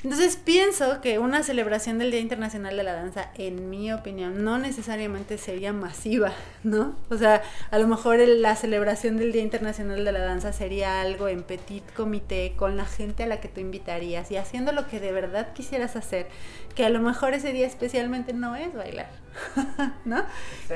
Entonces 0.02 0.36
pienso 0.36 1.02
que 1.02 1.18
una 1.18 1.42
celebración 1.42 1.98
del 1.98 2.10
Día 2.10 2.20
Internacional 2.20 2.74
de 2.74 2.82
la 2.82 2.94
Danza, 2.94 3.30
en 3.34 3.68
mi 3.68 3.92
opinión, 3.92 4.42
no 4.42 4.56
necesariamente 4.56 5.36
sería 5.36 5.74
masiva, 5.74 6.32
¿no? 6.64 6.96
O 7.10 7.18
sea, 7.18 7.42
a 7.70 7.78
lo 7.78 7.86
mejor 7.86 8.18
la 8.18 8.56
celebración 8.56 9.18
del 9.18 9.30
Día 9.32 9.42
Internacional 9.42 10.02
de 10.02 10.12
la 10.12 10.20
Danza 10.20 10.54
sería 10.54 11.02
algo 11.02 11.28
en 11.28 11.42
petit 11.42 11.84
comité 11.92 12.54
con 12.56 12.78
la 12.78 12.86
gente 12.86 13.24
a 13.24 13.26
la 13.26 13.40
que 13.40 13.48
tú 13.48 13.60
invitarías 13.60 14.30
y 14.30 14.38
haciendo 14.38 14.72
lo 14.72 14.88
que 14.88 15.00
de 15.00 15.12
verdad 15.12 15.52
quisieras 15.52 15.96
hacer, 15.96 16.28
que 16.74 16.86
a 16.86 16.88
lo 16.88 17.00
mejor 17.00 17.34
ese 17.34 17.52
día 17.52 17.66
especialmente 17.66 18.32
no 18.32 18.56
es 18.56 18.72
bailar, 18.72 19.10
¿no? 20.06 20.24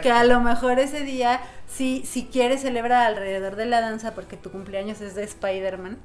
Que 0.03 0.11
a 0.11 0.25
lo 0.25 0.41
mejor 0.41 0.79
ese 0.79 1.01
día, 1.01 1.41
si, 1.66 2.05
si 2.05 2.27
quieres 2.27 2.61
celebrar 2.61 3.07
alrededor 3.07 3.57
de 3.57 3.64
la 3.64 3.81
danza 3.81 4.14
porque 4.14 4.37
tu 4.37 4.51
cumpleaños 4.51 5.01
es 5.01 5.14
de 5.14 5.25
Spider-Man, 5.25 5.97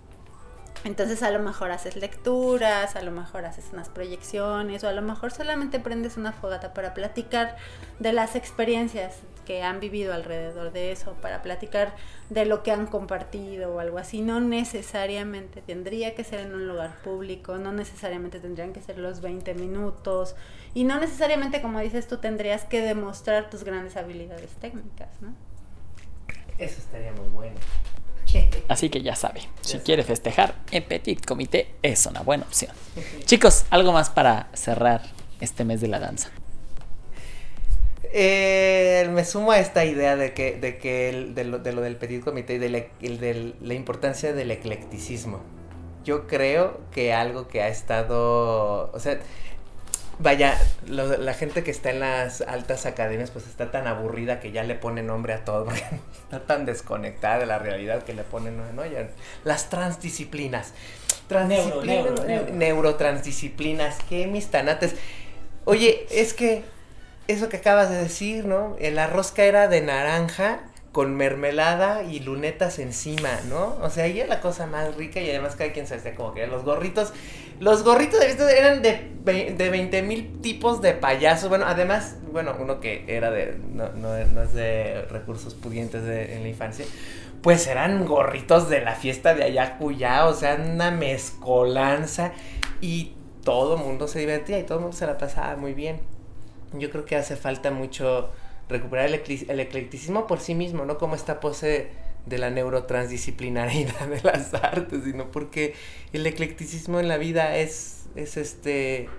entonces 0.84 1.23
a 1.23 1.32
lo 1.32 1.39
mejor 1.39 1.71
haces 1.71 1.95
lecturas, 1.95 2.95
a 2.95 3.01
lo 3.01 3.11
mejor 3.11 3.45
haces 3.45 3.65
unas 3.73 3.89
proyecciones 3.89 4.84
o 4.84 4.88
a 4.88 4.93
lo 4.93 5.01
mejor 5.01 5.32
solamente 5.32 5.80
prendes 5.80 6.17
una 6.17 6.32
fogata 6.32 6.73
para 6.73 6.93
platicar 6.93 7.57
de 7.99 8.13
las 8.13 8.36
experiencias 8.36 9.17
que 9.49 9.63
han 9.63 9.80
vivido 9.80 10.13
alrededor 10.13 10.71
de 10.71 10.91
eso, 10.91 11.13
para 11.23 11.41
platicar 11.41 11.95
de 12.30 12.45
lo 12.45 12.61
que 12.61 12.71
han 12.71 12.86
compartido 12.86 13.73
o 13.73 13.80
algo 13.80 13.97
así. 13.97 14.21
No 14.21 14.39
necesariamente 14.39 15.63
tendría 15.63 16.13
que 16.13 16.23
ser 16.23 16.41
en 16.41 16.53
un 16.53 16.67
lugar 16.67 16.95
público, 17.03 17.57
no 17.57 17.71
necesariamente 17.71 18.39
tendrían 18.39 18.73
que 18.73 18.82
ser 18.82 18.99
los 18.99 19.21
20 19.21 19.55
minutos 19.55 20.36
y 20.75 20.84
no 20.84 20.99
necesariamente, 20.99 21.63
como 21.63 21.80
dices 21.80 22.07
tú, 22.07 22.17
tendrías 22.17 22.63
que 22.65 22.82
demostrar 22.82 23.49
tus 23.49 23.63
grandes 23.63 23.97
habilidades 23.97 24.51
técnicas, 24.51 25.09
¿no? 25.19 25.34
Eso 26.59 26.80
estaría 26.80 27.11
muy 27.13 27.27
bueno. 27.30 27.55
Así 28.67 28.89
que 28.89 29.01
ya 29.01 29.15
sabe, 29.15 29.41
si 29.61 29.80
quiere 29.80 30.03
festejar 30.03 30.55
en 30.71 30.84
Petit 30.84 31.25
Comité 31.25 31.75
es 31.82 32.05
una 32.05 32.21
buena 32.21 32.43
opción. 32.43 32.71
Chicos, 33.25 33.65
algo 33.69 33.91
más 33.91 34.09
para 34.09 34.49
cerrar 34.53 35.01
este 35.39 35.63
mes 35.63 35.82
de 35.82 35.88
la 35.88 35.99
danza. 35.99 36.30
Eh, 38.11 39.07
me 39.11 39.23
sumo 39.23 39.51
a 39.51 39.59
esta 39.59 39.86
idea 39.86 40.15
de 40.15 40.34
que, 40.34 40.57
de 40.57 40.77
que 40.77 41.32
de, 41.34 41.43
lo, 41.43 41.59
del 41.59 41.95
Petit 41.95 42.23
Comité 42.23 42.55
y 42.55 42.57
de 42.57 42.69
de 42.69 43.53
la 43.61 43.73
importancia 43.73 44.34
del 44.34 44.51
eclecticismo. 44.51 45.41
Yo 46.03 46.25
creo 46.27 46.80
que 46.91 47.13
algo 47.13 47.47
que 47.47 47.61
ha 47.61 47.67
estado, 47.67 48.89
o 48.91 48.99
sea, 48.99 49.19
Vaya, 50.22 50.59
la 50.86 51.34
gente 51.34 51.63
que 51.63 51.72
está 51.72 51.91
en 51.91 52.01
las 52.01 52.41
altas 52.41 52.86
academias 52.86 53.32
pues 53.32 53.47
está 53.47 53.72
tan 53.72 53.88
aburrida 53.88 54.41
que 54.41 54.51
ya 54.51 54.63
le 54.63 54.76
pone 54.76 55.01
nombre 55.01 55.32
a 55.34 55.45
todo, 55.45 55.63
porque 55.63 55.82
está 56.24 56.41
tan 56.41 56.65
desconectada 56.65 57.39
de 57.39 57.45
la 57.45 57.57
realidad 57.57 58.03
que 58.03 58.13
le 58.13 58.24
ponen, 58.24 58.57
¿no? 58.57 58.84
las 59.45 59.70
transdisciplinas. 59.70 60.74
Transdisciplinas, 61.30 62.51
neurotransdisciplinas, 62.51 63.97
qué 64.09 64.28
mis 64.28 64.47
tanates. 64.47 64.95
Oye, 65.63 66.05
es 66.11 66.34
que 66.34 66.63
eso 67.30 67.47
que 67.47 67.57
acabas 67.57 67.89
de 67.89 67.95
decir, 67.95 68.45
¿no? 68.45 68.76
La 68.80 69.07
rosca 69.07 69.45
era 69.45 69.70
de 69.70 69.80
naranja 69.82 70.63
con 70.91 71.15
mermelada 71.15 72.03
y 72.03 72.20
lunetas 72.20 72.80
encima, 72.80 73.30
¿no? 73.47 73.78
O 73.82 73.89
sea, 73.89 74.05
ahí 74.05 74.20
es 74.20 74.28
la 74.28 74.41
cosa 74.41 74.65
más 74.65 74.95
rica 74.95 75.22
y 75.22 75.30
además 75.30 75.55
cada 75.55 75.72
quien 75.72 75.88
se 75.88 75.95
hacía 75.95 76.15
como 76.15 76.34
que 76.34 76.45
los 76.47 76.65
gorritos. 76.65 77.13
Los 77.60 77.84
gorritos 77.84 78.20
de 78.20 78.28
vista 78.28 78.49
eran 78.51 78.82
de, 78.82 79.53
de 79.57 79.70
20 79.70 80.01
mil 80.03 80.41
tipos 80.41 80.82
de 80.82 80.93
payasos. 80.93 81.49
Bueno, 81.49 81.66
además, 81.68 82.18
bueno, 82.32 82.55
uno 82.57 82.80
que 82.80 83.03
era 83.07 83.32
de, 83.32 83.57
no, 83.74 83.89
no, 83.89 84.16
es 84.16 84.53
de 84.53 85.01
recursos 85.10 85.55
pudientes 85.55 86.03
de, 86.03 86.36
en 86.36 86.43
la 86.43 86.49
infancia, 86.49 86.86
pues 87.41 87.68
eran 87.68 88.05
gorritos 88.05 88.70
de 88.70 88.82
la 88.82 88.95
fiesta 88.95 89.34
de 89.34 89.43
Ayacuyá, 89.43 90.26
o 90.26 90.34
sea, 90.34 90.55
una 90.55 90.91
mezcolanza 90.91 92.32
y 92.82 93.14
todo 93.43 93.76
el 93.76 93.84
mundo 93.84 94.07
se 94.07 94.20
divertía 94.20 94.60
y 94.60 94.64
todo 94.64 94.78
el 94.78 94.84
mundo 94.84 94.97
se 94.97 95.05
la 95.05 95.18
pasaba 95.18 95.55
muy 95.55 95.74
bien. 95.74 95.99
Yo 96.74 96.89
creo 96.89 97.03
que 97.05 97.16
hace 97.16 97.36
falta 97.36 97.72
mucho 97.72 98.30
recuperar 98.70 99.07
el, 99.07 99.14
eclecticismo 99.60 100.28
por 100.28 100.39
sí 100.39 100.53
mismo, 100.55 100.86
no 100.86 100.97
como 100.97 101.16
esta 101.16 101.39
pose 101.39 101.89
de 102.30 102.38
la 102.38 102.49
neurotransdisciplinaridad 102.49 104.07
de 104.07 104.21
las 104.21 104.53
artes, 104.63 105.03
sino 105.03 105.32
porque 105.32 105.73
el 106.13 106.25
eclecticismo 106.25 106.99
en 106.99 107.07
la 107.07 107.17
vida 107.17 107.57
es, 107.57 108.05
es 108.15 108.38
este 108.38 109.09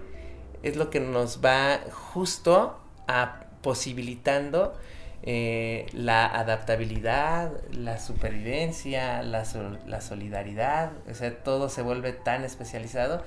es 0.62 0.76
lo 0.76 0.90
que 0.90 1.00
nos 1.00 1.44
va 1.44 1.80
justo 1.90 2.78
a 3.08 3.46
posibilitando 3.62 4.74
eh, 5.22 5.86
la 5.92 6.26
adaptabilidad, 6.26 7.52
la 7.72 7.98
supervivencia, 7.98 9.22
la, 9.22 9.44
la 9.86 10.00
solidaridad, 10.00 10.92
o 11.10 11.14
sea, 11.14 11.42
todo 11.42 11.68
se 11.68 11.82
vuelve 11.82 12.12
tan 12.12 12.44
especializado 12.44 13.22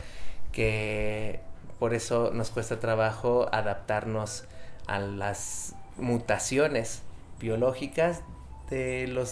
que 0.52 1.40
por 1.78 1.94
eso 1.94 2.32
nos 2.34 2.50
cuesta 2.50 2.80
trabajo 2.80 3.48
adaptarnos 3.52 4.46
a 4.88 5.00
las 5.00 5.76
mutaciones 5.98 7.04
biológicas 7.40 8.22
de 8.70 9.08
los 9.08 9.30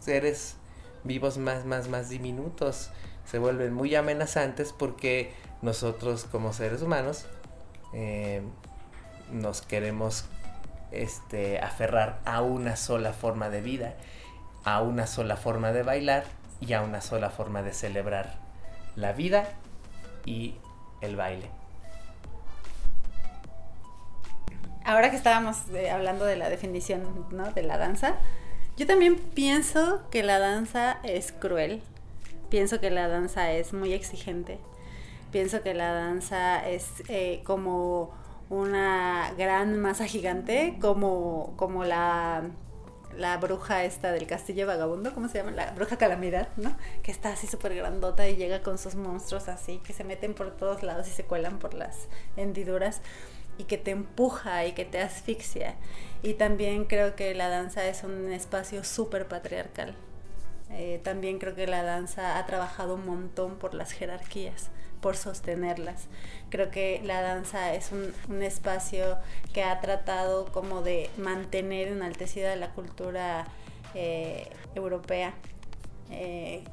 seres 0.00 0.56
vivos 1.04 1.38
más, 1.38 1.64
más, 1.64 1.88
más 1.88 2.08
diminutos. 2.08 2.90
Se 3.24 3.38
vuelven 3.38 3.72
muy 3.72 3.94
amenazantes 3.94 4.72
porque 4.72 5.32
nosotros 5.62 6.24
como 6.24 6.52
seres 6.52 6.82
humanos 6.82 7.26
eh, 7.92 8.42
nos 9.30 9.62
queremos 9.62 10.24
este, 10.90 11.60
aferrar 11.60 12.20
a 12.24 12.42
una 12.42 12.76
sola 12.76 13.12
forma 13.12 13.48
de 13.50 13.60
vida, 13.60 13.94
a 14.64 14.82
una 14.82 15.06
sola 15.06 15.36
forma 15.36 15.72
de 15.72 15.82
bailar 15.82 16.24
y 16.60 16.72
a 16.72 16.82
una 16.82 17.00
sola 17.00 17.30
forma 17.30 17.62
de 17.62 17.72
celebrar 17.72 18.34
la 18.96 19.12
vida 19.12 19.48
y 20.24 20.56
el 21.00 21.16
baile. 21.16 21.50
Ahora 24.84 25.10
que 25.10 25.16
estábamos 25.16 25.68
eh, 25.74 25.90
hablando 25.90 26.24
de 26.24 26.36
la 26.36 26.48
definición 26.48 27.26
de 27.54 27.62
la 27.62 27.78
danza, 27.78 28.16
yo 28.80 28.86
también 28.86 29.16
pienso 29.16 30.00
que 30.10 30.22
la 30.22 30.38
danza 30.38 31.00
es 31.02 31.32
cruel, 31.32 31.82
pienso 32.48 32.80
que 32.80 32.88
la 32.88 33.08
danza 33.08 33.52
es 33.52 33.74
muy 33.74 33.92
exigente, 33.92 34.58
pienso 35.30 35.62
que 35.62 35.74
la 35.74 35.92
danza 35.92 36.66
es 36.66 36.86
eh, 37.08 37.42
como 37.44 38.10
una 38.48 39.34
gran 39.36 39.78
masa 39.78 40.06
gigante, 40.06 40.78
como, 40.80 41.52
como 41.58 41.84
la, 41.84 42.44
la 43.18 43.36
bruja 43.36 43.84
esta 43.84 44.12
del 44.12 44.26
castillo 44.26 44.66
vagabundo, 44.66 45.12
¿cómo 45.12 45.28
se 45.28 45.36
llama? 45.36 45.50
La 45.50 45.72
bruja 45.72 45.98
calamidad, 45.98 46.48
¿no? 46.56 46.74
Que 47.02 47.12
está 47.12 47.34
así 47.34 47.46
súper 47.46 47.74
grandota 47.74 48.26
y 48.30 48.36
llega 48.36 48.62
con 48.62 48.78
sus 48.78 48.94
monstruos 48.94 49.48
así, 49.48 49.76
que 49.84 49.92
se 49.92 50.04
meten 50.04 50.32
por 50.32 50.56
todos 50.56 50.82
lados 50.82 51.06
y 51.06 51.10
se 51.10 51.24
cuelan 51.24 51.58
por 51.58 51.74
las 51.74 52.08
hendiduras 52.34 53.02
y 53.60 53.64
que 53.64 53.76
te 53.76 53.90
empuja 53.90 54.64
y 54.64 54.72
que 54.72 54.86
te 54.86 55.00
asfixia. 55.00 55.74
Y 56.22 56.34
también 56.34 56.86
creo 56.86 57.14
que 57.14 57.34
la 57.34 57.48
danza 57.48 57.86
es 57.86 58.04
un 58.04 58.32
espacio 58.32 58.84
súper 58.84 59.28
patriarcal. 59.28 59.94
Eh, 60.70 61.00
también 61.04 61.38
creo 61.38 61.54
que 61.54 61.66
la 61.66 61.82
danza 61.82 62.38
ha 62.38 62.46
trabajado 62.46 62.94
un 62.94 63.04
montón 63.04 63.56
por 63.56 63.74
las 63.74 63.92
jerarquías, 63.92 64.70
por 65.02 65.16
sostenerlas. 65.16 66.06
Creo 66.48 66.70
que 66.70 67.02
la 67.04 67.20
danza 67.20 67.74
es 67.74 67.90
un, 67.92 68.42
espacio 68.42 69.18
que 69.52 69.62
ha 69.62 69.78
tratado 69.80 70.46
como 70.52 70.80
de 70.82 71.10
mantener 71.18 71.88
enaltecida 71.88 72.56
la 72.56 72.70
cultura 72.70 73.46
eh, 73.94 74.48
europea. 74.74 75.34
Eh, 76.10 76.64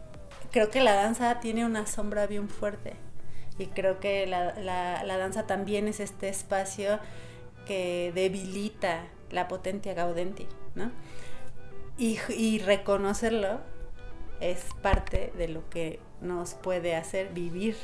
creo 0.52 0.70
que 0.70 0.82
la 0.82 0.94
danza 0.94 1.42
tiene 1.42 1.66
una 1.66 1.86
sombra 1.86 2.28
bien 2.28 2.48
fuerte 2.48 3.07
y 3.58 3.68
creo 3.68 4.00
que 4.00 4.28
la, 4.28 4.54
la, 4.54 5.18
danza 5.18 5.48
también 5.48 5.88
es 5.88 6.00
este 6.00 6.30
espacio 6.30 7.00
que 7.66 8.12
debilita 8.14 9.08
la 9.32 9.48
potencia 9.48 9.94
gaudenti, 9.94 10.48
¿no? 10.76 10.92
Y, 11.98 12.20
y, 12.30 12.60
reconocerlo 12.60 13.60
es 14.40 14.66
parte 14.84 15.34
de 15.38 15.48
lo 15.48 15.68
que 15.70 16.00
nos 16.22 16.54
puede 16.54 16.96
hacer 16.96 17.30
vivir 17.34 17.76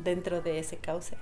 dentro 0.00 0.40
de 0.40 0.58
ese 0.58 0.76
cauce. 0.78 1.16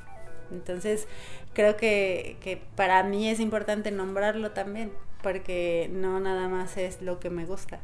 Entonces, 0.51 1.07
creo 1.53 1.76
que, 1.76 2.38
que 2.40 2.57
para 2.74 3.03
mí 3.03 3.28
es 3.28 3.40
importante 3.40 3.90
nombrarlo 3.90 4.53
también, 4.53 4.93
porque 5.22 5.90
no 5.93 6.20
nada 6.20 6.49
más 6.49 6.78
es 6.78 7.03
lo 7.03 7.20
que 7.20 7.28
me 7.28 7.45
gusta, 7.45 7.80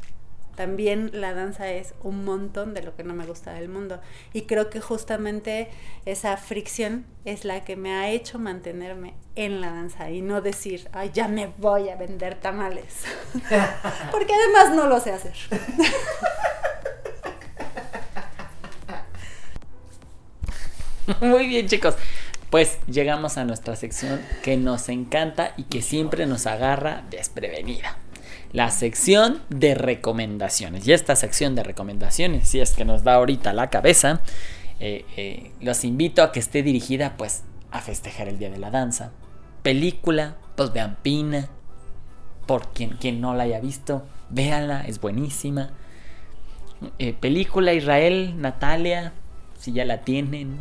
también 0.58 1.10
la 1.12 1.34
danza 1.34 1.70
es 1.70 1.94
un 2.02 2.24
montón 2.24 2.74
de 2.74 2.82
lo 2.82 2.96
que 2.96 3.04
no 3.04 3.14
me 3.14 3.24
gusta 3.24 3.52
del 3.52 3.68
mundo. 3.68 4.00
Y 4.32 4.42
creo 4.42 4.70
que 4.70 4.80
justamente 4.80 5.68
esa 6.04 6.36
fricción 6.36 7.06
es 7.24 7.44
la 7.44 7.62
que 7.62 7.76
me 7.76 7.94
ha 7.94 8.10
hecho 8.10 8.40
mantenerme 8.40 9.14
en 9.36 9.60
la 9.60 9.70
danza 9.70 10.10
y 10.10 10.20
no 10.20 10.40
decir, 10.40 10.88
ay, 10.92 11.12
ya 11.14 11.28
me 11.28 11.52
voy 11.58 11.90
a 11.90 11.94
vender 11.94 12.34
tamales. 12.34 13.04
Porque 14.10 14.32
además 14.34 14.74
no 14.74 14.88
lo 14.88 14.98
sé 14.98 15.12
hacer. 15.12 15.36
Muy 21.20 21.46
bien, 21.46 21.68
chicos. 21.68 21.94
Pues 22.50 22.78
llegamos 22.88 23.38
a 23.38 23.44
nuestra 23.44 23.76
sección 23.76 24.20
que 24.42 24.56
nos 24.56 24.88
encanta 24.88 25.54
y 25.56 25.62
que 25.64 25.82
siempre 25.82 26.26
nos 26.26 26.48
agarra 26.48 27.04
desprevenida 27.10 27.96
la 28.52 28.70
sección 28.70 29.42
de 29.50 29.74
recomendaciones. 29.74 30.86
Y 30.86 30.92
esta 30.92 31.16
sección 31.16 31.54
de 31.54 31.62
recomendaciones, 31.62 32.48
si 32.48 32.60
es 32.60 32.72
que 32.72 32.84
nos 32.84 33.04
da 33.04 33.14
ahorita 33.14 33.52
la 33.52 33.70
cabeza, 33.70 34.20
eh, 34.80 35.04
eh, 35.16 35.50
los 35.60 35.84
invito 35.84 36.22
a 36.22 36.32
que 36.32 36.40
esté 36.40 36.62
dirigida 36.62 37.16
pues 37.16 37.42
a 37.70 37.80
festejar 37.80 38.28
el 38.28 38.38
Día 38.38 38.50
de 38.50 38.58
la 38.58 38.70
Danza. 38.70 39.12
Película, 39.62 40.36
pues 40.56 40.72
vean 40.72 40.96
Pina. 41.02 41.48
Por 42.46 42.68
quien, 42.68 42.90
quien 42.96 43.20
no 43.20 43.34
la 43.34 43.42
haya 43.42 43.60
visto, 43.60 44.06
véanla, 44.30 44.82
es 44.86 45.00
buenísima. 45.00 45.70
Eh, 46.98 47.12
película 47.12 47.74
Israel, 47.74 48.40
Natalia, 48.40 49.12
si 49.58 49.72
ya 49.72 49.84
la 49.84 50.00
tienen. 50.00 50.58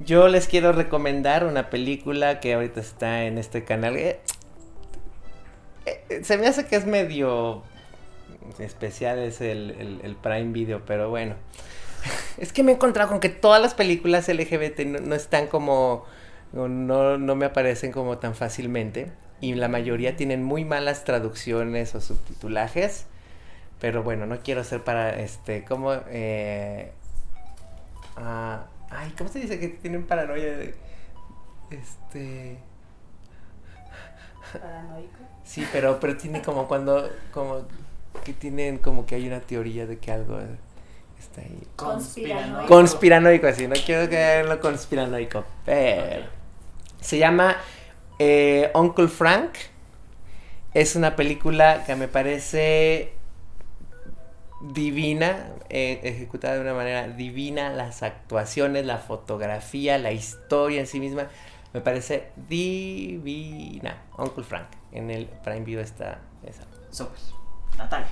Yo 0.00 0.26
les 0.26 0.48
quiero 0.48 0.72
recomendar 0.72 1.46
una 1.46 1.70
película 1.70 2.40
que 2.40 2.54
ahorita 2.54 2.80
está 2.80 3.24
en 3.24 3.38
este 3.38 3.62
canal. 3.62 3.96
Eh, 5.86 6.20
se 6.22 6.38
me 6.38 6.46
hace 6.46 6.66
que 6.66 6.76
es 6.76 6.86
medio 6.86 7.62
especial 8.58 9.18
es 9.18 9.40
el, 9.40 10.16
Prime 10.22 10.52
Video, 10.52 10.84
pero 10.84 11.10
bueno. 11.10 11.34
Es 12.36 12.52
que 12.52 12.62
me 12.62 12.72
he 12.72 12.74
encontrado 12.74 13.10
con 13.10 13.20
que 13.20 13.28
todas 13.28 13.62
las 13.62 13.74
películas 13.74 14.28
LGBT 14.28 14.80
no, 14.80 15.14
están 15.14 15.46
como... 15.46 16.04
No, 16.52 16.68
no, 16.68 17.36
me 17.36 17.46
aparecen 17.46 17.92
como 17.92 18.18
tan 18.18 18.34
fácilmente. 18.34 19.12
Y 19.40 19.54
la 19.54 19.68
mayoría 19.68 20.16
tienen 20.16 20.42
muy 20.42 20.64
malas 20.64 21.04
traducciones 21.04 21.94
o 21.94 22.00
subtitulajes. 22.00 23.06
Pero 23.80 24.02
bueno, 24.02 24.26
no 24.26 24.40
quiero 24.40 24.64
ser 24.64 24.82
para 24.82 25.20
este... 25.20 25.64
como... 25.64 25.92
Eh, 26.08 26.92
ah, 28.16 28.66
ay, 28.90 29.12
¿cómo 29.16 29.30
se 29.30 29.40
dice 29.40 29.60
que 29.60 29.68
tienen 29.68 30.04
paranoia 30.06 30.56
de... 30.56 30.74
Este... 31.70 32.58
Paranoico. 34.58 35.18
Sí, 35.44 35.66
pero, 35.72 35.98
pero 36.00 36.16
tiene 36.16 36.42
como 36.42 36.68
cuando, 36.68 37.08
como 37.32 37.62
que 38.24 38.32
tienen 38.32 38.78
como 38.78 39.06
que 39.06 39.16
hay 39.16 39.26
una 39.26 39.40
teoría 39.40 39.86
de 39.86 39.98
que 39.98 40.12
algo 40.12 40.38
está 41.18 41.40
ahí. 41.40 41.62
Conspiranoico. 41.76 42.68
Conspiranoico, 42.68 43.46
así, 43.46 43.66
no 43.66 43.74
quiero 43.84 44.08
que 44.08 44.44
lo 44.44 44.60
conspiranoico, 44.60 45.44
pero 45.64 46.26
se 47.00 47.18
llama 47.18 47.56
eh, 48.18 48.70
Uncle 48.74 49.08
Frank. 49.08 49.52
Es 50.74 50.96
una 50.96 51.16
película 51.16 51.84
que 51.84 51.94
me 51.96 52.08
parece 52.08 53.12
divina, 54.62 55.48
eh, 55.68 56.00
ejecutada 56.02 56.54
de 56.54 56.60
una 56.60 56.74
manera 56.74 57.08
divina, 57.08 57.70
las 57.70 58.02
actuaciones, 58.02 58.86
la 58.86 58.98
fotografía, 58.98 59.98
la 59.98 60.12
historia 60.12 60.80
en 60.80 60.86
sí 60.86 61.00
misma, 61.00 61.28
me 61.72 61.80
parece 61.80 62.30
divina. 62.48 64.02
Uncle 64.18 64.44
Frank 64.44 64.68
en 64.92 65.10
el 65.10 65.26
Prime 65.26 65.60
Video 65.60 65.80
está 65.80 66.18
esa. 66.44 66.64
Súper. 66.90 67.18
Natalia. 67.78 68.08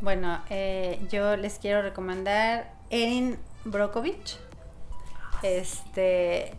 Bueno, 0.00 0.40
eh, 0.50 1.00
yo 1.10 1.36
les 1.36 1.58
quiero 1.58 1.82
recomendar 1.82 2.72
Erin 2.90 3.38
Brokovich. 3.64 4.38
Este, 5.42 6.54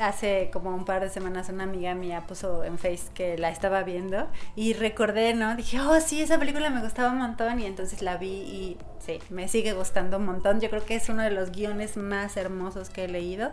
hace 0.00 0.50
como 0.52 0.74
un 0.74 0.84
par 0.84 1.02
de 1.02 1.10
semanas 1.10 1.48
una 1.48 1.64
amiga 1.64 1.94
mía 1.94 2.24
puso 2.26 2.64
en 2.64 2.78
Face 2.78 3.04
que 3.14 3.38
la 3.38 3.50
estaba 3.50 3.82
viendo 3.82 4.26
y 4.56 4.72
recordé, 4.72 5.34
¿no? 5.34 5.54
Dije, 5.54 5.80
oh, 5.80 6.00
sí, 6.00 6.22
esa 6.22 6.38
película 6.38 6.70
me 6.70 6.80
gustaba 6.80 7.10
un 7.10 7.18
montón 7.18 7.60
y 7.60 7.66
entonces 7.66 8.02
la 8.02 8.16
vi 8.16 8.28
y 8.28 8.78
sí, 8.98 9.20
me 9.30 9.48
sigue 9.48 9.72
gustando 9.72 10.16
un 10.16 10.26
montón. 10.26 10.60
Yo 10.60 10.70
creo 10.70 10.84
que 10.84 10.96
es 10.96 11.08
uno 11.08 11.22
de 11.22 11.30
los 11.30 11.52
guiones 11.52 11.96
más 11.96 12.36
hermosos 12.36 12.90
que 12.90 13.04
he 13.04 13.08
leído. 13.08 13.52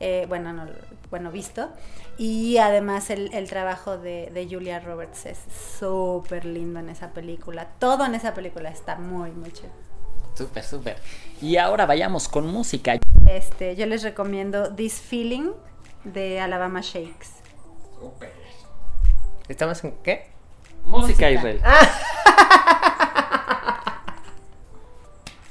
Eh, 0.00 0.26
bueno, 0.28 0.52
no, 0.52 0.66
bueno, 1.10 1.30
visto. 1.30 1.70
Y 2.18 2.58
además 2.58 3.10
el, 3.10 3.48
trabajo 3.48 3.98
de, 3.98 4.46
Julia 4.50 4.80
Roberts 4.80 5.26
es 5.26 5.38
súper 5.78 6.44
lindo 6.44 6.80
en 6.80 6.88
esa 6.88 7.10
película. 7.10 7.68
Todo 7.78 8.04
en 8.04 8.14
esa 8.14 8.34
película 8.34 8.68
está 8.68 8.96
muy, 8.96 9.30
muy 9.32 9.52
chido. 9.52 9.70
Súper, 10.34 10.64
súper. 10.64 10.96
Y 11.40 11.56
ahora 11.56 11.86
vayamos 11.86 12.28
con 12.28 12.46
música. 12.46 12.98
Este, 13.28 13.76
yo 13.76 13.86
les 13.86 14.02
recomiendo 14.02 14.74
This 14.74 15.00
Feeling 15.00 15.52
de 16.04 16.40
Alabama 16.40 16.80
Shakes. 16.82 17.28
Súper. 18.00 18.32
¿Estamos 19.48 19.82
en 19.84 19.92
qué? 20.02 20.30
Música, 20.84 21.30
Israel. 21.30 21.60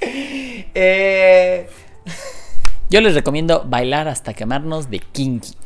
eh... 0.74 1.68
Yo 2.94 3.00
les 3.00 3.14
recomiendo 3.16 3.64
Bailar 3.66 4.06
hasta 4.06 4.34
quemarnos 4.34 4.88
de 4.88 5.00
Kinky. 5.00 5.56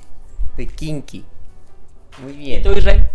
De 0.57 0.67
Kinky. 0.67 1.27
Muy 2.23 2.33
bien. 2.33 2.61
¿Y 2.61 2.63
tú, 2.63 2.73
Israel? 2.73 3.07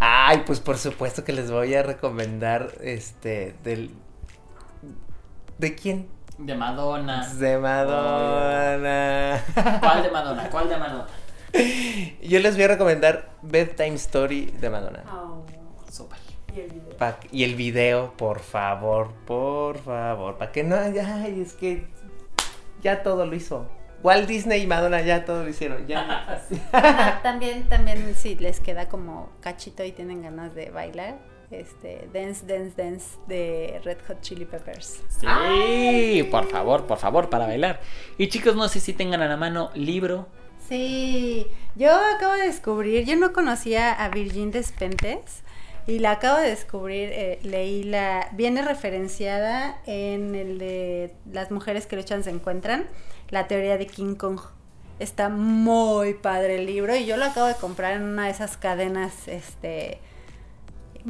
Ay, 0.00 0.42
pues 0.46 0.58
por 0.58 0.78
supuesto 0.78 1.22
que 1.22 1.34
les 1.34 1.50
voy 1.50 1.74
a 1.74 1.82
recomendar 1.82 2.72
este 2.80 3.54
del 3.62 3.90
¿De 5.58 5.74
quién? 5.74 6.08
De 6.38 6.54
Madonna. 6.54 7.28
De 7.34 7.58
Madonna. 7.58 9.44
¿Cuál 9.80 10.02
de 10.02 10.10
Madonna? 10.10 10.48
¿Cuál 10.50 10.68
de 10.70 10.76
Madonna? 10.78 11.06
Yo 12.22 12.40
les 12.40 12.54
voy 12.54 12.64
a 12.64 12.68
recomendar 12.68 13.32
Bedtime 13.42 13.96
Story 13.96 14.46
de 14.46 14.70
Madonna. 14.70 15.04
Oh, 15.12 15.44
Súper. 15.92 16.16
y 16.56 16.60
el 16.60 16.70
video. 16.70 16.96
Pa- 16.96 17.18
y 17.32 17.44
el 17.44 17.54
video, 17.54 18.14
por 18.16 18.40
favor, 18.40 19.12
por 19.26 19.76
favor, 19.76 20.38
para 20.38 20.52
que 20.52 20.64
no 20.64 20.74
haya, 20.76 21.16
ay, 21.22 21.42
es 21.42 21.52
que 21.52 21.97
ya 22.82 23.02
todo 23.02 23.26
lo 23.26 23.34
hizo. 23.34 23.68
Walt 24.02 24.28
Disney 24.28 24.62
y 24.62 24.66
Madonna 24.66 25.02
ya 25.02 25.24
todo 25.24 25.42
lo 25.42 25.48
hicieron. 25.48 25.86
Ya. 25.86 26.42
Ah, 26.72 27.20
también, 27.22 27.68
también 27.68 28.14
si 28.14 28.36
les 28.36 28.60
queda 28.60 28.88
como 28.88 29.30
cachito 29.40 29.84
y 29.84 29.92
tienen 29.92 30.22
ganas 30.22 30.54
de 30.54 30.70
bailar, 30.70 31.18
este 31.50 32.08
Dance 32.12 32.46
Dance 32.46 32.74
Dance 32.76 33.18
de 33.26 33.80
Red 33.84 33.98
Hot 34.06 34.20
Chili 34.20 34.44
Peppers. 34.44 35.02
Sí, 35.08 36.22
por 36.30 36.48
favor, 36.48 36.86
por 36.86 36.98
favor, 36.98 37.30
para 37.30 37.46
bailar. 37.46 37.80
Y 38.18 38.28
chicos, 38.28 38.54
no 38.54 38.68
sé 38.68 38.80
si 38.80 38.92
tengan 38.92 39.22
a 39.22 39.28
la 39.28 39.36
mano 39.36 39.70
libro. 39.74 40.28
Sí, 40.68 41.46
yo 41.76 41.90
acabo 42.14 42.34
de 42.34 42.42
descubrir, 42.42 43.06
yo 43.06 43.16
no 43.16 43.32
conocía 43.32 43.92
a 43.92 44.10
Virgin 44.10 44.50
Despentes 44.50 45.42
y 45.88 46.00
la 46.00 46.10
acabo 46.12 46.38
de 46.38 46.50
descubrir, 46.50 47.08
eh, 47.12 47.38
leí 47.42 47.82
la, 47.82 48.28
viene 48.32 48.60
referenciada 48.60 49.80
en 49.86 50.34
el 50.34 50.58
de 50.58 51.14
Las 51.32 51.50
mujeres 51.50 51.86
que 51.86 51.96
luchan 51.96 52.22
se 52.22 52.28
encuentran, 52.28 52.86
la 53.30 53.48
teoría 53.48 53.78
de 53.78 53.86
King 53.86 54.14
Kong. 54.14 54.38
Está 54.98 55.30
muy 55.30 56.12
padre 56.12 56.56
el 56.56 56.66
libro 56.66 56.94
y 56.94 57.06
yo 57.06 57.16
lo 57.16 57.24
acabo 57.24 57.46
de 57.46 57.54
comprar 57.54 57.94
en 57.94 58.02
una 58.02 58.26
de 58.26 58.32
esas 58.32 58.58
cadenas, 58.58 59.28
este, 59.28 59.98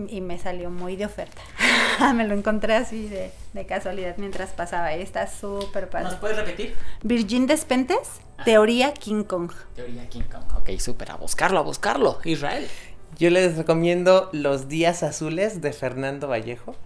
y 0.06 0.20
me 0.20 0.38
salió 0.38 0.70
muy 0.70 0.94
de 0.94 1.06
oferta. 1.06 1.42
me 2.14 2.24
lo 2.28 2.34
encontré 2.34 2.76
así 2.76 3.08
de, 3.08 3.32
de 3.54 3.66
casualidad 3.66 4.14
mientras 4.18 4.50
pasaba 4.50 4.96
y 4.96 5.02
está 5.02 5.26
súper 5.26 5.90
padre. 5.90 6.04
¿Nos 6.04 6.20
puedes 6.20 6.36
repetir? 6.36 6.76
Virgin 7.02 7.48
Despentes, 7.48 8.20
teoría 8.44 8.94
King 8.94 9.24
Kong. 9.24 9.50
Teoría 9.74 10.08
King 10.08 10.22
Kong. 10.30 10.44
Ok, 10.56 10.78
súper. 10.78 11.10
A 11.10 11.16
buscarlo, 11.16 11.58
a 11.58 11.62
buscarlo. 11.62 12.20
Israel. 12.22 12.68
Yo 13.18 13.30
les 13.30 13.56
recomiendo 13.56 14.30
Los 14.32 14.68
Días 14.68 15.02
Azules 15.02 15.60
de 15.60 15.72
Fernando 15.72 16.28
Vallejo. 16.28 16.76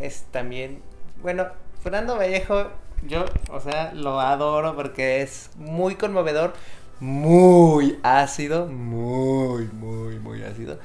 Es 0.00 0.22
también, 0.30 0.80
bueno, 1.20 1.46
Fernando 1.82 2.16
Vallejo, 2.16 2.70
yo, 3.06 3.26
o 3.50 3.60
sea, 3.60 3.92
lo 3.92 4.18
adoro 4.18 4.74
porque 4.74 5.20
es 5.20 5.50
muy 5.56 5.96
conmovedor, 5.96 6.54
muy 7.00 7.98
ácido, 8.02 8.64
muy, 8.64 9.66
muy, 9.66 10.18
muy 10.20 10.42
ácido. 10.42 10.78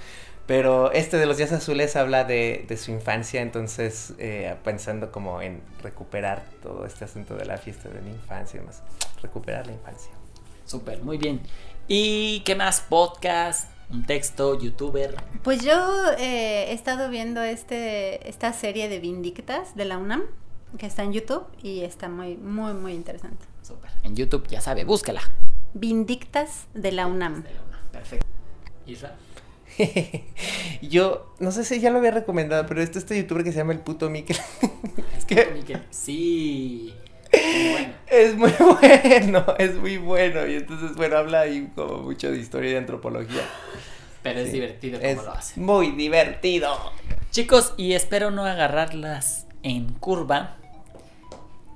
Pero 0.47 0.91
este 0.91 1.15
de 1.15 1.27
los 1.27 1.37
días 1.37 1.53
azules 1.53 1.95
habla 1.95 2.25
de, 2.25 2.65
de 2.67 2.75
su 2.75 2.91
infancia, 2.91 3.41
entonces 3.41 4.15
eh, 4.17 4.53
pensando 4.65 5.13
como 5.13 5.41
en 5.41 5.61
recuperar 5.81 6.43
todo 6.61 6.85
este 6.85 7.05
asunto 7.05 7.35
de 7.35 7.45
la 7.45 7.57
fiesta 7.57 7.87
de 7.87 8.01
la 8.01 8.09
infancia 8.09 8.57
y 8.57 8.59
demás. 8.59 8.83
Recuperar 9.21 9.65
la 9.65 9.71
infancia. 9.71 10.11
Súper, 10.65 11.01
muy 11.03 11.17
bien. 11.17 11.39
¿Y 11.87 12.41
qué 12.41 12.53
más? 12.55 12.81
Podcast, 12.81 13.69
un 13.89 14.05
texto, 14.05 14.59
youtuber. 14.59 15.15
Pues 15.43 15.63
yo 15.63 15.73
eh, 16.17 16.65
he 16.69 16.73
estado 16.73 17.09
viendo 17.09 17.41
este, 17.41 18.27
esta 18.29 18.53
serie 18.53 18.89
de 18.89 18.99
Vindictas 18.99 19.75
de 19.75 19.85
la 19.85 19.97
UNAM, 19.97 20.23
que 20.77 20.85
está 20.85 21.03
en 21.03 21.13
YouTube 21.13 21.45
y 21.63 21.81
está 21.81 22.09
muy, 22.09 22.35
muy, 22.35 22.73
muy 22.73 22.93
interesante. 22.93 23.45
Súper. 23.61 23.91
En 24.03 24.15
YouTube, 24.15 24.47
ya 24.47 24.61
sabe, 24.61 24.83
búscala. 24.83 25.21
Vindictas 25.73 26.67
de 26.73 26.91
la 26.91 27.07
UNAM. 27.07 27.43
Perfecto. 27.91 28.25
Israel. 28.85 29.15
Yo 30.81 31.33
no 31.39 31.51
sé 31.51 31.63
si 31.63 31.79
ya 31.79 31.91
lo 31.91 31.99
había 31.99 32.11
recomendado, 32.11 32.65
pero 32.65 32.81
este 32.81 32.97
este 32.99 33.17
youtuber 33.17 33.43
que 33.43 33.51
se 33.51 33.59
llama 33.59 33.73
el 33.73 33.79
puto 33.79 34.09
Mikel. 34.09 34.37
Es 35.17 35.25
que- 35.27 35.45
Miquel. 35.53 35.83
Sí. 35.91 36.93
Bueno. 37.31 37.93
es 38.07 38.35
muy 38.35 38.51
bueno, 38.59 39.45
es 39.57 39.75
muy 39.75 39.97
bueno. 39.97 40.45
Y 40.47 40.55
entonces, 40.55 40.95
bueno, 40.95 41.17
habla 41.17 41.41
ahí 41.41 41.69
como 41.75 41.97
mucho 41.99 42.31
de 42.31 42.37
historia 42.37 42.69
y 42.69 42.73
de 42.73 42.79
antropología. 42.79 43.41
Pero 44.23 44.39
es 44.39 44.47
Sí. 44.47 44.53
divertido 44.53 44.99
como 44.99 45.09
Es 45.11 45.23
lo 45.23 45.31
hace. 45.31 45.59
muy 45.59 45.91
divertido. 45.91 46.75
Chicos, 47.31 47.73
y 47.77 47.93
espero 47.93 48.31
no 48.31 48.45
agarrarlas 48.45 49.47
en 49.63 49.93
curva. 49.93 50.57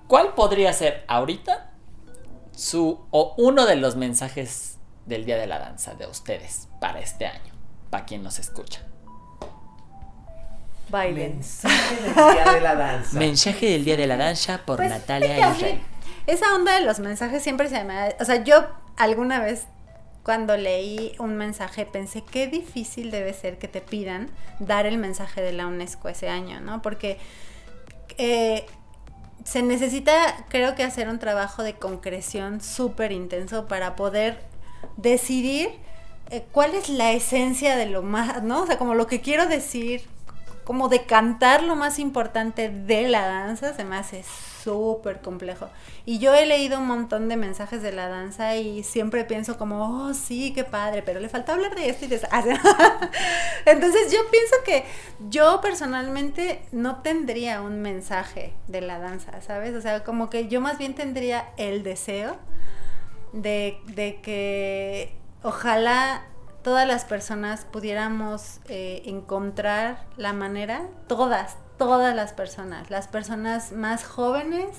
¿Cuál 0.08 0.34
podría 0.34 0.74
ser 0.74 1.04
ahorita 1.08 1.72
su 2.56 3.00
o 3.12 3.34
uno 3.38 3.66
de 3.66 3.76
los 3.78 3.96
mensajes 3.96 4.78
del 5.06 5.26
Día 5.26 5.38
de 5.38 5.48
la 5.48 5.60
Danza 5.60 5.94
de 5.96 6.08
ustedes 6.08 6.68
para 6.80 7.00
este 7.00 7.26
año? 7.26 7.54
Para 7.90 8.06
quien 8.06 8.24
nos 8.24 8.40
escucha. 8.40 8.82
Bailen. 10.92 11.38
Mensaje 11.38 11.96
del 11.96 12.14
día 12.14 12.54
de 12.54 12.62
la 12.62 12.76
danza. 12.76 13.20
Mensaje 13.20 13.66
del 13.70 13.86
Día 13.86 13.98
de 13.98 14.08
la 14.08 14.18
Danza 14.18 14.62
por 14.66 14.78
Pues, 14.78 14.90
Natalia 14.90 15.52
Israel. 15.52 15.82
Esa 16.28 16.54
onda 16.54 16.76
de 16.76 16.82
los 16.82 17.00
mensajes 17.00 17.42
siempre 17.42 17.70
se 17.70 17.84
me 17.84 17.98
ha... 17.98 18.16
O 18.20 18.26
sea, 18.26 18.44
yo 18.44 18.68
alguna 18.98 19.40
vez 19.40 19.66
cuando 20.24 20.56
leí 20.56 21.16
un 21.18 21.36
mensaje 21.36 21.86
pensé 21.86 22.24
qué 22.24 22.48
difícil 22.48 23.10
debe 23.10 23.34
ser 23.34 23.58
que 23.58 23.68
te 23.68 23.82
pidan 23.82 24.30
dar 24.60 24.86
el 24.86 24.98
mensaje 24.98 25.42
de 25.42 25.52
la 25.52 25.66
UNESCO 25.66 26.10
ese 26.10 26.30
año, 26.30 26.60
¿no? 26.60 26.82
Porque 26.82 27.18
eh, 28.18 28.66
se 29.44 29.64
necesita, 29.64 30.46
creo 30.50 30.76
que, 30.76 30.84
hacer 30.84 31.10
un 31.10 31.18
trabajo 31.18 31.64
de 31.64 31.74
concreción 31.74 32.62
súper 32.62 33.12
intenso 33.12 33.66
para 33.66 33.96
poder 33.96 34.40
decidir 34.98 35.70
eh, 36.30 36.46
cuál 36.52 36.76
es 36.76 36.90
la 36.90 37.12
esencia 37.14 37.76
de 37.76 37.88
lo 37.88 38.04
más, 38.04 38.44
¿no? 38.44 38.62
O 38.62 38.68
sea, 38.68 38.78
como 38.78 38.94
lo 38.94 39.08
que 39.08 39.22
quiero 39.22 39.48
decir, 39.48 40.04
como 40.64 40.90
decantar 40.90 41.64
lo 41.64 41.76
más 41.76 42.00
importante 42.00 42.70
de 42.70 43.08
la 43.08 43.26
danza, 43.26 43.74
se 43.74 43.84
me 43.84 43.96
hace 43.98 44.24
súper 44.64 45.22
complejo. 45.22 45.70
Y 46.06 46.20
yo 46.20 46.34
he 46.34 46.46
leído 46.46 46.80
un 46.80 46.88
montón 46.88 47.30
de 47.30 47.36
mensajes 47.36 47.82
de 47.82 47.92
la 47.92 48.08
danza 48.08 48.56
y 48.56 48.84
siempre 48.84 49.26
pienso 49.26 49.58
como, 49.58 50.06
oh, 50.06 50.14
sí, 50.14 50.54
qué 50.54 50.64
padre, 50.64 51.02
pero 51.02 51.20
le 51.20 51.30
falta 51.30 51.54
hablar 51.54 51.76
de 51.76 51.90
esto 51.90 52.06
y 52.06 52.08
de 52.10 52.16
eso. 52.18 52.28
Entonces 53.66 54.12
yo 54.12 54.20
pienso 54.30 54.56
que 54.66 54.86
yo 55.30 55.62
personalmente 55.62 56.62
no 56.72 57.02
tendría 57.02 57.62
un 57.62 57.82
mensaje 57.82 58.54
de 58.68 58.82
la 58.82 59.00
danza, 59.00 59.42
¿sabes? 59.42 59.76
O 59.76 59.82
sea, 59.82 60.04
como 60.04 60.30
que 60.30 60.48
yo 60.48 60.62
más 60.62 60.78
bien 60.78 60.94
tendría 60.94 61.50
el 61.58 61.84
deseo 61.84 62.38
de, 63.34 63.80
de 63.88 64.20
que 64.22 65.16
ojalá 65.44 66.26
todas 66.64 66.88
las 66.88 67.06
personas 67.06 67.66
pudiéramos 67.66 68.60
eh, 68.68 69.04
encontrar 69.06 70.06
la 70.18 70.34
manera, 70.34 70.88
todas, 71.08 71.58
todas 71.78 72.16
las 72.16 72.34
personas, 72.34 72.90
las 72.90 73.08
personas 73.08 73.72
más 73.72 74.04
jóvenes 74.04 74.70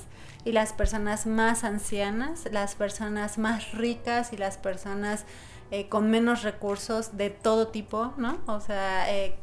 y 0.45 0.53
las 0.53 0.73
personas 0.73 1.27
más 1.27 1.65
ancianas, 1.65 2.49
las 2.51 2.75
personas 2.75 3.39
más 3.39 3.73
ricas 3.73 4.33
y 4.33 4.37
las 4.37 4.57
personas 4.57 5.25
eh, 5.71 5.89
con 5.89 6.11
menos 6.11 6.43
recursos 6.43 7.17
de 7.17 7.31
todo 7.31 7.69
tipo, 7.69 8.13
¿no? 8.19 8.39
O 8.47 8.61
sea, 8.61 9.11
eh, 9.15 9.39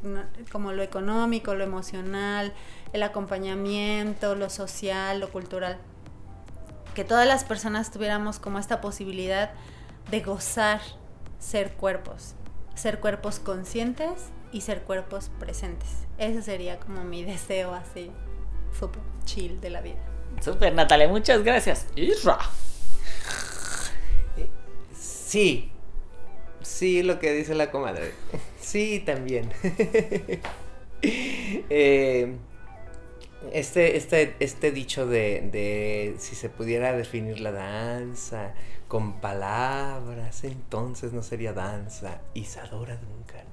como 0.52 0.72
lo 0.72 0.82
económico, 0.82 1.54
lo 1.54 1.64
emocional, 1.64 2.52
el 2.92 3.02
acompañamiento, 3.02 4.34
lo 4.36 4.48
social, 4.48 5.20
lo 5.20 5.30
cultural 5.30 5.78
que 6.94 7.04
todas 7.04 7.26
las 7.26 7.44
personas 7.44 7.90
tuviéramos 7.90 8.38
como 8.38 8.58
esta 8.58 8.80
posibilidad 8.80 9.50
de 10.10 10.20
gozar 10.20 10.80
ser 11.40 11.72
cuerpos, 11.72 12.34
ser 12.76 13.00
cuerpos 13.00 13.40
conscientes 13.40 14.26
y 14.52 14.60
ser 14.60 14.82
cuerpos 14.82 15.30
presentes. 15.40 15.88
Ese 16.18 16.42
sería 16.42 16.78
como 16.78 17.02
mi 17.02 17.24
deseo 17.24 17.74
así, 17.74 18.12
súper 18.78 19.02
chill 19.24 19.60
de 19.60 19.70
la 19.70 19.80
vida. 19.80 19.98
Súper, 20.40 20.74
Natalia, 20.74 21.08
muchas 21.08 21.42
gracias. 21.42 21.88
Isra. 21.96 22.38
Sí. 24.94 25.72
Sí, 26.62 27.02
lo 27.02 27.18
que 27.18 27.32
dice 27.32 27.54
la 27.54 27.70
comadre. 27.70 28.12
Sí, 28.60 29.02
también. 29.04 29.50
Eh, 31.02 32.36
este, 33.52 33.96
este, 33.96 34.34
este 34.38 34.70
dicho 34.70 35.06
de, 35.06 35.48
de 35.50 36.16
si 36.18 36.36
se 36.36 36.50
pudiera 36.50 36.92
definir 36.92 37.40
la 37.40 37.52
danza 37.52 38.52
con 38.90 39.20
palabras, 39.20 40.42
entonces 40.42 41.12
no 41.12 41.22
sería 41.22 41.52
danza. 41.52 42.18
Isadora 42.34 42.96
Duncan. 42.96 43.46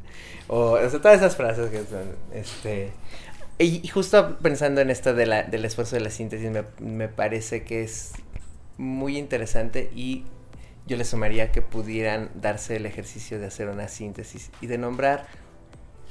O, 0.48 0.72
o 0.72 0.90
sea, 0.90 1.00
todas 1.00 1.18
esas 1.18 1.36
frases 1.36 1.70
que 1.70 1.84
son, 1.86 2.16
este... 2.34 2.92
Y, 3.60 3.88
justo 3.88 4.40
pensando 4.40 4.82
en 4.82 4.90
esto 4.90 5.14
de 5.14 5.28
la, 5.28 5.44
del 5.44 5.64
esfuerzo 5.64 5.96
de 5.96 6.02
la 6.02 6.10
síntesis, 6.10 6.50
me, 6.50 6.64
me 6.80 7.08
parece 7.08 7.64
que 7.64 7.84
es 7.84 8.14
muy 8.80 9.16
interesante 9.20 9.92
y 9.96 10.26
yo 10.88 10.98
le 10.98 11.06
sumaría 11.06 11.52
que 11.52 11.62
pudieran 11.62 12.32
darse 12.34 12.76
el 12.76 12.88
ejercicio 12.88 13.40
de 13.40 13.46
hacer 13.46 13.70
una 13.70 13.90
síntesis 13.90 14.50
y 14.60 14.66
de 14.66 14.80
nombrar 14.80 15.28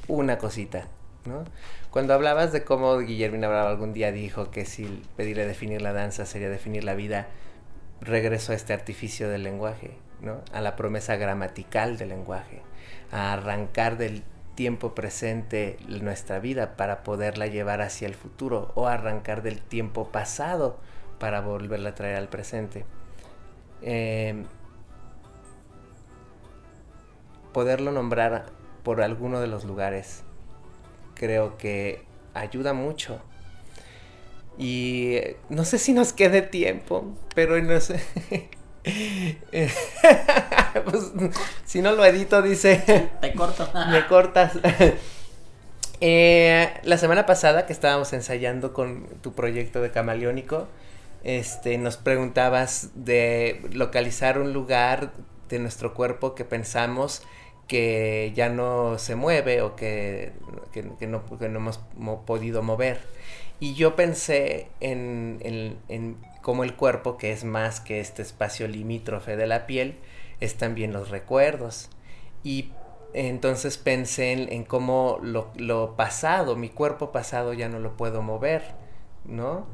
una 0.07 0.37
cosita, 0.37 0.87
¿no? 1.25 1.43
Cuando 1.89 2.13
hablabas 2.13 2.53
de 2.53 2.63
cómo 2.63 2.97
Guillermina 2.99 3.49
Bravo 3.49 3.67
algún 3.67 3.91
día 3.91 4.13
dijo 4.13 4.51
que 4.51 4.63
si 4.63 5.03
pedirle 5.17 5.45
definir 5.45 5.81
la 5.81 5.91
danza 5.91 6.25
sería 6.25 6.49
definir 6.49 6.85
la 6.85 6.95
vida, 6.95 7.27
regreso 8.01 8.51
a 8.51 8.55
este 8.55 8.73
artificio 8.73 9.29
del 9.29 9.43
lenguaje, 9.43 9.97
¿no? 10.21 10.41
A 10.53 10.61
la 10.61 10.75
promesa 10.75 11.15
gramatical 11.15 11.97
del 11.97 12.09
lenguaje, 12.09 12.61
a 13.11 13.33
arrancar 13.33 13.97
del 13.97 14.23
tiempo 14.55 14.95
presente 14.95 15.77
nuestra 15.87 16.39
vida 16.39 16.75
para 16.75 17.03
poderla 17.03 17.47
llevar 17.47 17.81
hacia 17.81 18.07
el 18.07 18.15
futuro 18.15 18.71
o 18.75 18.87
arrancar 18.87 19.43
del 19.43 19.61
tiempo 19.61 20.11
pasado 20.11 20.79
para 21.19 21.41
volverla 21.41 21.89
a 21.89 21.95
traer 21.95 22.15
al 22.15 22.27
presente. 22.27 22.85
Eh, 23.81 24.43
poderlo 27.53 27.91
nombrar 27.91 28.47
por 28.83 29.01
alguno 29.01 29.39
de 29.39 29.47
los 29.47 29.63
lugares 29.63 30.23
creo 31.17 31.57
que 31.57 32.03
ayuda 32.33 32.73
mucho. 32.73 33.21
Y 34.57 35.15
eh, 35.15 35.37
no 35.49 35.65
sé 35.65 35.77
si 35.77 35.93
nos 35.93 36.13
quede 36.13 36.41
tiempo, 36.41 37.05
pero 37.35 37.61
no 37.61 37.79
sé. 37.79 38.01
Pues, 40.85 41.11
si 41.65 41.81
no 41.81 41.91
lo 41.93 42.05
edito, 42.05 42.41
dice. 42.41 43.09
Te 43.19 43.33
corto. 43.33 43.69
Me 43.91 44.05
cortas. 44.07 44.53
Eh, 45.99 46.71
la 46.83 46.99
semana 46.99 47.25
pasada 47.25 47.65
que 47.65 47.73
estábamos 47.73 48.13
ensayando 48.13 48.71
con 48.71 49.07
tu 49.21 49.33
proyecto 49.33 49.81
de 49.81 49.89
camaleónico, 49.89 50.67
este, 51.23 51.79
nos 51.79 51.97
preguntabas 51.97 52.91
de 52.93 53.61
localizar 53.71 54.37
un 54.37 54.53
lugar 54.53 55.11
de 55.49 55.57
nuestro 55.57 55.95
cuerpo 55.95 56.35
que 56.35 56.45
pensamos 56.45 57.23
que 57.67 58.31
ya 58.35 58.49
no 58.49 58.99
se 58.99 59.15
mueve 59.15 59.63
o 59.63 59.75
que, 59.75 60.33
no, 61.01 61.23
hemos 61.41 61.79
podido 62.27 62.61
mover. 62.61 62.99
Y 63.59 63.73
yo 63.73 63.95
pensé 63.95 64.69
en, 64.79 65.39
en, 65.41 65.77
en 65.87 66.17
cómo 66.41 66.63
el 66.63 66.75
cuerpo, 66.75 67.17
que 67.17 67.31
es 67.31 67.43
más 67.43 67.79
que 67.79 67.99
este 67.99 68.21
espacio 68.21 68.67
limítrofe 68.67 69.35
de 69.35 69.47
la 69.47 69.65
piel, 69.65 69.97
es 70.39 70.55
también 70.55 70.93
los 70.93 71.09
recuerdos. 71.09 71.89
Y 72.43 72.71
entonces 73.13 73.77
pensé 73.77 74.33
en, 74.33 74.63
cómo 74.63 75.19
lo, 75.21 75.51
lo, 75.55 75.95
pasado, 75.95 76.55
mi 76.55 76.69
cuerpo 76.69 77.11
pasado 77.11 77.53
ya 77.53 77.69
no 77.69 77.79
lo 77.79 77.97
puedo 77.97 78.21
mover, 78.21 78.63
¿no? 79.25 79.65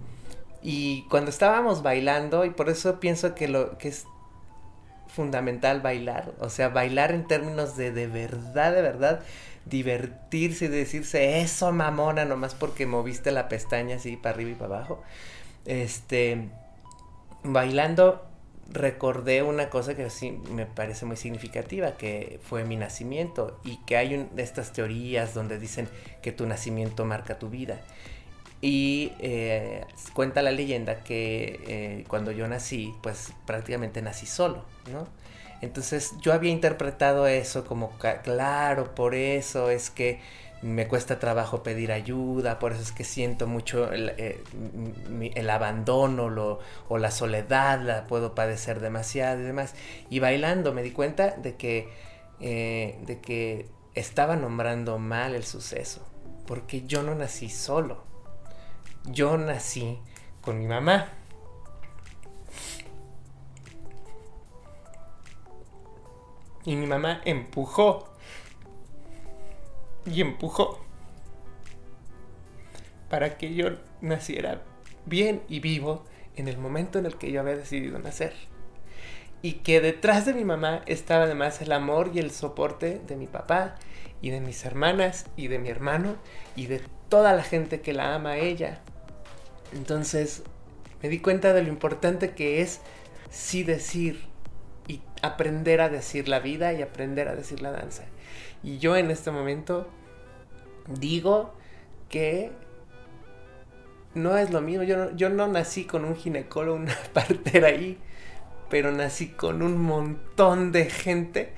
Y 0.62 1.04
cuando 1.10 1.30
estábamos 1.30 1.84
bailando, 1.84 2.46
y 2.46 2.52
por 2.52 2.70
eso 2.70 3.00
pienso 3.00 3.36
que 3.36 3.48
lo 3.48 3.78
que 3.78 3.90
es 3.90 4.06
fundamental 5.08 5.82
bailar, 5.82 6.34
o 6.40 6.50
sea, 6.50 6.70
bailar 6.70 7.12
en 7.12 7.28
términos 7.28 7.76
de 7.76 7.92
de 7.92 8.08
verdad, 8.08 8.74
de 8.74 8.82
verdad, 8.82 9.22
divertirse 9.66 10.66
y 10.66 10.68
decirse 10.68 11.42
eso 11.42 11.72
mamona 11.72 12.26
nomás 12.26 12.56
porque 12.56 12.86
moviste 12.86 13.32
la 13.32 13.48
pestaña 13.48 13.96
así 13.96 14.18
para 14.18 14.36
arriba 14.36 14.52
y 14.52 14.56
para 14.56 14.78
abajo. 14.78 15.04
Este, 15.66 16.50
bailando 17.44 18.28
recordé 18.72 19.44
una 19.44 19.70
cosa 19.70 19.96
que 19.96 20.10
sí 20.10 20.32
me 20.52 20.66
parece 20.66 21.06
muy 21.06 21.18
significativa, 21.18 21.98
que 21.98 22.40
fue 22.44 22.64
mi 22.66 22.76
nacimiento 22.76 23.60
y 23.64 23.78
que 23.86 23.98
hay 23.98 24.16
un, 24.16 24.30
estas 24.38 24.74
teorías 24.74 25.34
donde 25.34 25.60
dicen 25.60 25.90
que 26.22 26.32
tu 26.32 26.46
nacimiento 26.46 27.06
marca 27.06 27.40
tu 27.40 27.50
vida. 27.50 27.82
Y 28.62 29.12
eh, 29.20 29.86
cuenta 30.14 30.42
la 30.42 30.52
leyenda 30.52 31.04
que 31.04 31.60
eh, 31.68 32.06
cuando 32.08 32.32
yo 32.32 32.48
nací, 32.48 32.94
pues 33.04 33.34
prácticamente 33.46 34.02
nací 34.02 34.26
solo, 34.26 34.64
¿no? 34.92 35.08
Entonces 35.64 36.14
yo 36.22 36.34
había 36.34 36.52
interpretado 36.52 37.28
eso 37.28 37.66
como, 37.66 37.92
claro, 38.24 38.94
por 38.96 39.16
eso 39.16 39.70
es 39.70 39.90
que 39.90 40.20
me 40.62 40.88
cuesta 40.88 41.20
trabajo 41.20 41.62
pedir 41.64 41.92
ayuda, 41.92 42.58
por 42.60 42.72
eso 42.72 42.82
es 42.82 42.92
que 42.92 43.04
siento 43.04 43.48
mucho 43.48 43.92
el, 43.92 44.14
eh, 44.18 45.50
abandono 45.50 46.60
o 46.88 46.98
la 46.98 47.12
soledad, 47.12 47.82
la 47.82 48.06
puedo 48.06 48.34
padecer 48.36 48.80
demasiado 48.80 49.42
y 49.42 49.44
demás. 49.44 49.76
Y 50.10 50.20
bailando 50.20 50.74
me 50.74 50.84
di 50.84 50.92
cuenta 50.92 51.32
de 51.32 51.56
que, 51.56 51.90
de 52.40 53.20
que 53.22 53.68
estaba 53.96 54.36
nombrando 54.36 55.00
mal 55.00 55.36
el 55.36 55.44
suceso, 55.44 56.06
porque 56.48 56.84
yo 56.86 57.04
no 57.04 57.16
nací 57.16 57.50
solo 57.50 58.14
yo 59.06 59.38
nací 59.38 60.00
con 60.42 60.60
mi 60.60 60.68
mamá. 60.68 61.10
Y 66.66 66.76
mi 66.76 66.86
mamá 66.86 67.22
empujó. 67.26 68.10
Y 70.06 70.22
empujó. 70.22 70.80
Para 73.10 73.38
que 73.38 73.54
yo 73.54 73.70
naciera 74.02 74.62
bien 75.06 75.42
y 75.48 75.60
vivo 75.60 76.04
en 76.36 76.48
el 76.48 76.58
momento 76.58 77.00
en 77.00 77.06
el 77.06 77.18
que 77.18 77.32
yo 77.32 77.42
había 77.42 77.56
decidido 77.56 78.00
nacer. 78.00 78.34
Y 79.42 79.54
que 79.54 79.82
detrás 79.82 80.26
de 80.26 80.34
mi 80.34 80.46
mamá 80.46 80.82
estaba 80.86 81.26
además 81.26 81.62
el 81.62 81.72
amor 81.74 82.12
y 82.14 82.20
el 82.20 82.32
soporte 82.32 83.02
de 83.06 83.16
mi 83.18 83.28
papá 83.28 83.76
y 84.22 84.30
de 84.30 84.40
mis 84.40 84.64
hermanas 84.64 85.26
y 85.36 85.50
de 85.50 85.60
mi 85.60 85.70
hermano 85.70 86.16
y 86.56 86.68
de 86.68 86.82
toda 87.10 87.34
la 87.34 87.44
gente 87.44 87.82
que 87.82 87.94
la 87.94 88.16
ama 88.16 88.32
a 88.32 88.38
ella. 88.38 88.80
Entonces 89.74 90.44
me 91.02 91.10
di 91.10 91.20
cuenta 91.20 91.54
de 91.54 91.62
lo 91.62 91.70
importante 91.70 92.32
que 92.32 92.62
es 92.62 92.80
sí 93.30 93.64
decir 93.64 94.33
y 94.88 95.02
aprender 95.22 95.82
a 95.82 95.90
decir 95.90 96.28
la 96.28 96.40
vida 96.40 96.74
y 96.74 96.82
aprender 96.82 97.28
a 97.28 97.36
decir 97.36 97.62
la 97.62 97.72
danza. 97.72 98.04
Y 98.64 98.78
yo 98.80 98.96
en 98.96 99.12
este 99.12 99.32
momento 99.32 99.90
digo 100.88 101.54
que 102.10 102.52
no 104.14 104.38
es 104.38 104.52
lo 104.52 104.62
mismo. 104.62 104.84
Yo 104.84 104.98
no, 104.98 105.16
yo 105.16 105.30
no 105.30 105.48
nací 105.48 105.86
con 105.86 106.06
un 106.06 106.16
ginecólogo, 106.16 106.78
una 106.78 106.96
partera 107.14 107.68
ahí, 107.68 107.98
pero 108.70 108.92
nací 108.92 109.30
con 109.30 109.62
un 109.62 109.82
montón 109.82 110.72
de 110.72 110.90
gente 110.90 111.54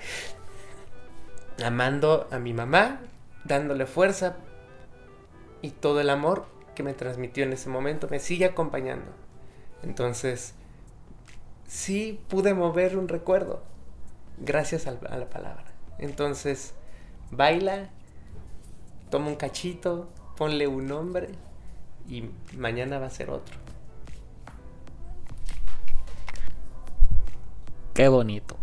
amando 1.63 2.27
a 2.31 2.39
mi 2.39 2.53
mamá, 2.53 3.01
dándole 3.43 3.85
fuerza 3.85 4.37
y 5.61 5.71
todo 5.71 6.01
el 6.01 6.09
amor 6.09 6.45
que 6.75 6.83
me 6.83 6.93
transmitió 6.93 7.43
en 7.43 7.53
ese 7.53 7.69
momento 7.69 8.07
me 8.09 8.19
sigue 8.19 8.45
acompañando. 8.45 9.11
Entonces, 9.83 10.53
sí 11.75 12.21
pude 12.29 12.53
mover 12.53 12.97
un 12.97 13.09
recuerdo 13.09 13.61
gracias 14.37 14.87
a 14.87 14.91
la 14.91 15.29
palabra. 15.29 15.65
Entonces, 15.99 16.73
baila, 17.31 17.89
toma 19.09 19.27
un 19.27 19.35
cachito, 19.35 20.09
ponle 20.37 20.67
un 20.67 20.87
nombre 20.87 21.29
y 22.07 22.29
mañana 22.55 22.97
va 22.97 23.07
a 23.07 23.09
ser 23.09 23.29
otro. 23.29 23.57
Qué 27.93 28.07
bonito. 28.07 28.55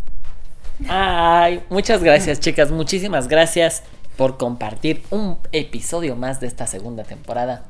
Ay, 0.88 1.62
muchas 1.68 2.02
gracias 2.02 2.40
chicas, 2.40 2.70
muchísimas 2.70 3.28
gracias 3.28 3.82
por 4.16 4.38
compartir 4.38 5.02
un 5.10 5.38
episodio 5.52 6.16
más 6.16 6.40
de 6.40 6.46
esta 6.46 6.66
segunda 6.66 7.04
temporada 7.04 7.64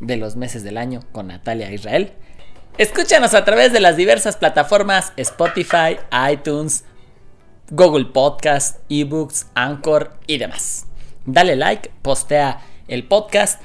de 0.00 0.16
los 0.16 0.36
meses 0.36 0.64
del 0.64 0.78
año 0.78 1.00
con 1.12 1.28
Natalia 1.28 1.70
Israel. 1.72 2.14
Escúchanos 2.78 3.34
a 3.34 3.44
través 3.44 3.72
de 3.72 3.80
las 3.80 3.96
diversas 3.96 4.36
plataformas 4.36 5.12
Spotify, 5.16 5.98
iTunes, 6.30 6.84
Google 7.70 8.04
Podcast, 8.04 8.78
eBooks, 8.88 9.48
Anchor 9.56 10.12
y 10.28 10.38
demás. 10.38 10.86
Dale 11.26 11.56
like, 11.56 11.90
postea 12.02 12.60
el 12.86 13.02
podcast, 13.08 13.60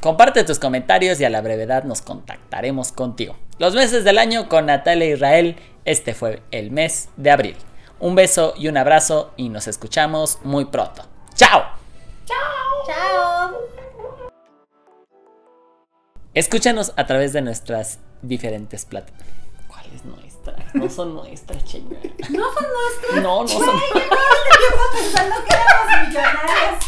comparte 0.00 0.44
tus 0.44 0.58
comentarios 0.58 1.20
y 1.20 1.26
a 1.26 1.30
la 1.30 1.42
brevedad 1.42 1.84
nos 1.84 2.00
contactaremos 2.00 2.90
contigo. 2.90 3.36
Los 3.58 3.74
meses 3.74 4.02
del 4.02 4.16
año 4.16 4.48
con 4.48 4.64
Natalia 4.64 5.12
Israel, 5.12 5.56
este 5.84 6.14
fue 6.14 6.40
el 6.50 6.70
mes 6.70 7.10
de 7.18 7.32
abril. 7.32 7.56
Un 8.00 8.14
beso 8.14 8.54
y 8.56 8.68
un 8.68 8.78
abrazo 8.78 9.34
y 9.36 9.50
nos 9.50 9.68
escuchamos 9.68 10.38
muy 10.42 10.64
pronto. 10.64 11.06
¡Chao! 11.34 11.64
¡Chao! 12.24 12.86
¡Chao! 12.86 13.33
Escúchanos 16.34 16.92
a 16.96 17.06
través 17.06 17.32
de 17.32 17.42
nuestras 17.42 18.00
diferentes 18.22 18.84
plataformas. 18.84 19.24
¿Cuáles 19.68 20.04
nuestras? 20.04 20.74
No 20.74 20.90
son 20.90 21.14
nuestras, 21.14 21.64
chinga. 21.64 21.96
No 22.30 22.52
son 22.52 22.64
nuestras. 22.64 23.22
No, 23.22 23.42
no 23.42 23.48
son. 23.48 23.60
Yo 23.60 23.62
todo 23.62 24.18
este 24.34 24.58
tiempo 24.58 24.82
pensando 24.92 25.36
que 25.46 25.54
éramos 25.54 26.08
millonarios. 26.08 26.84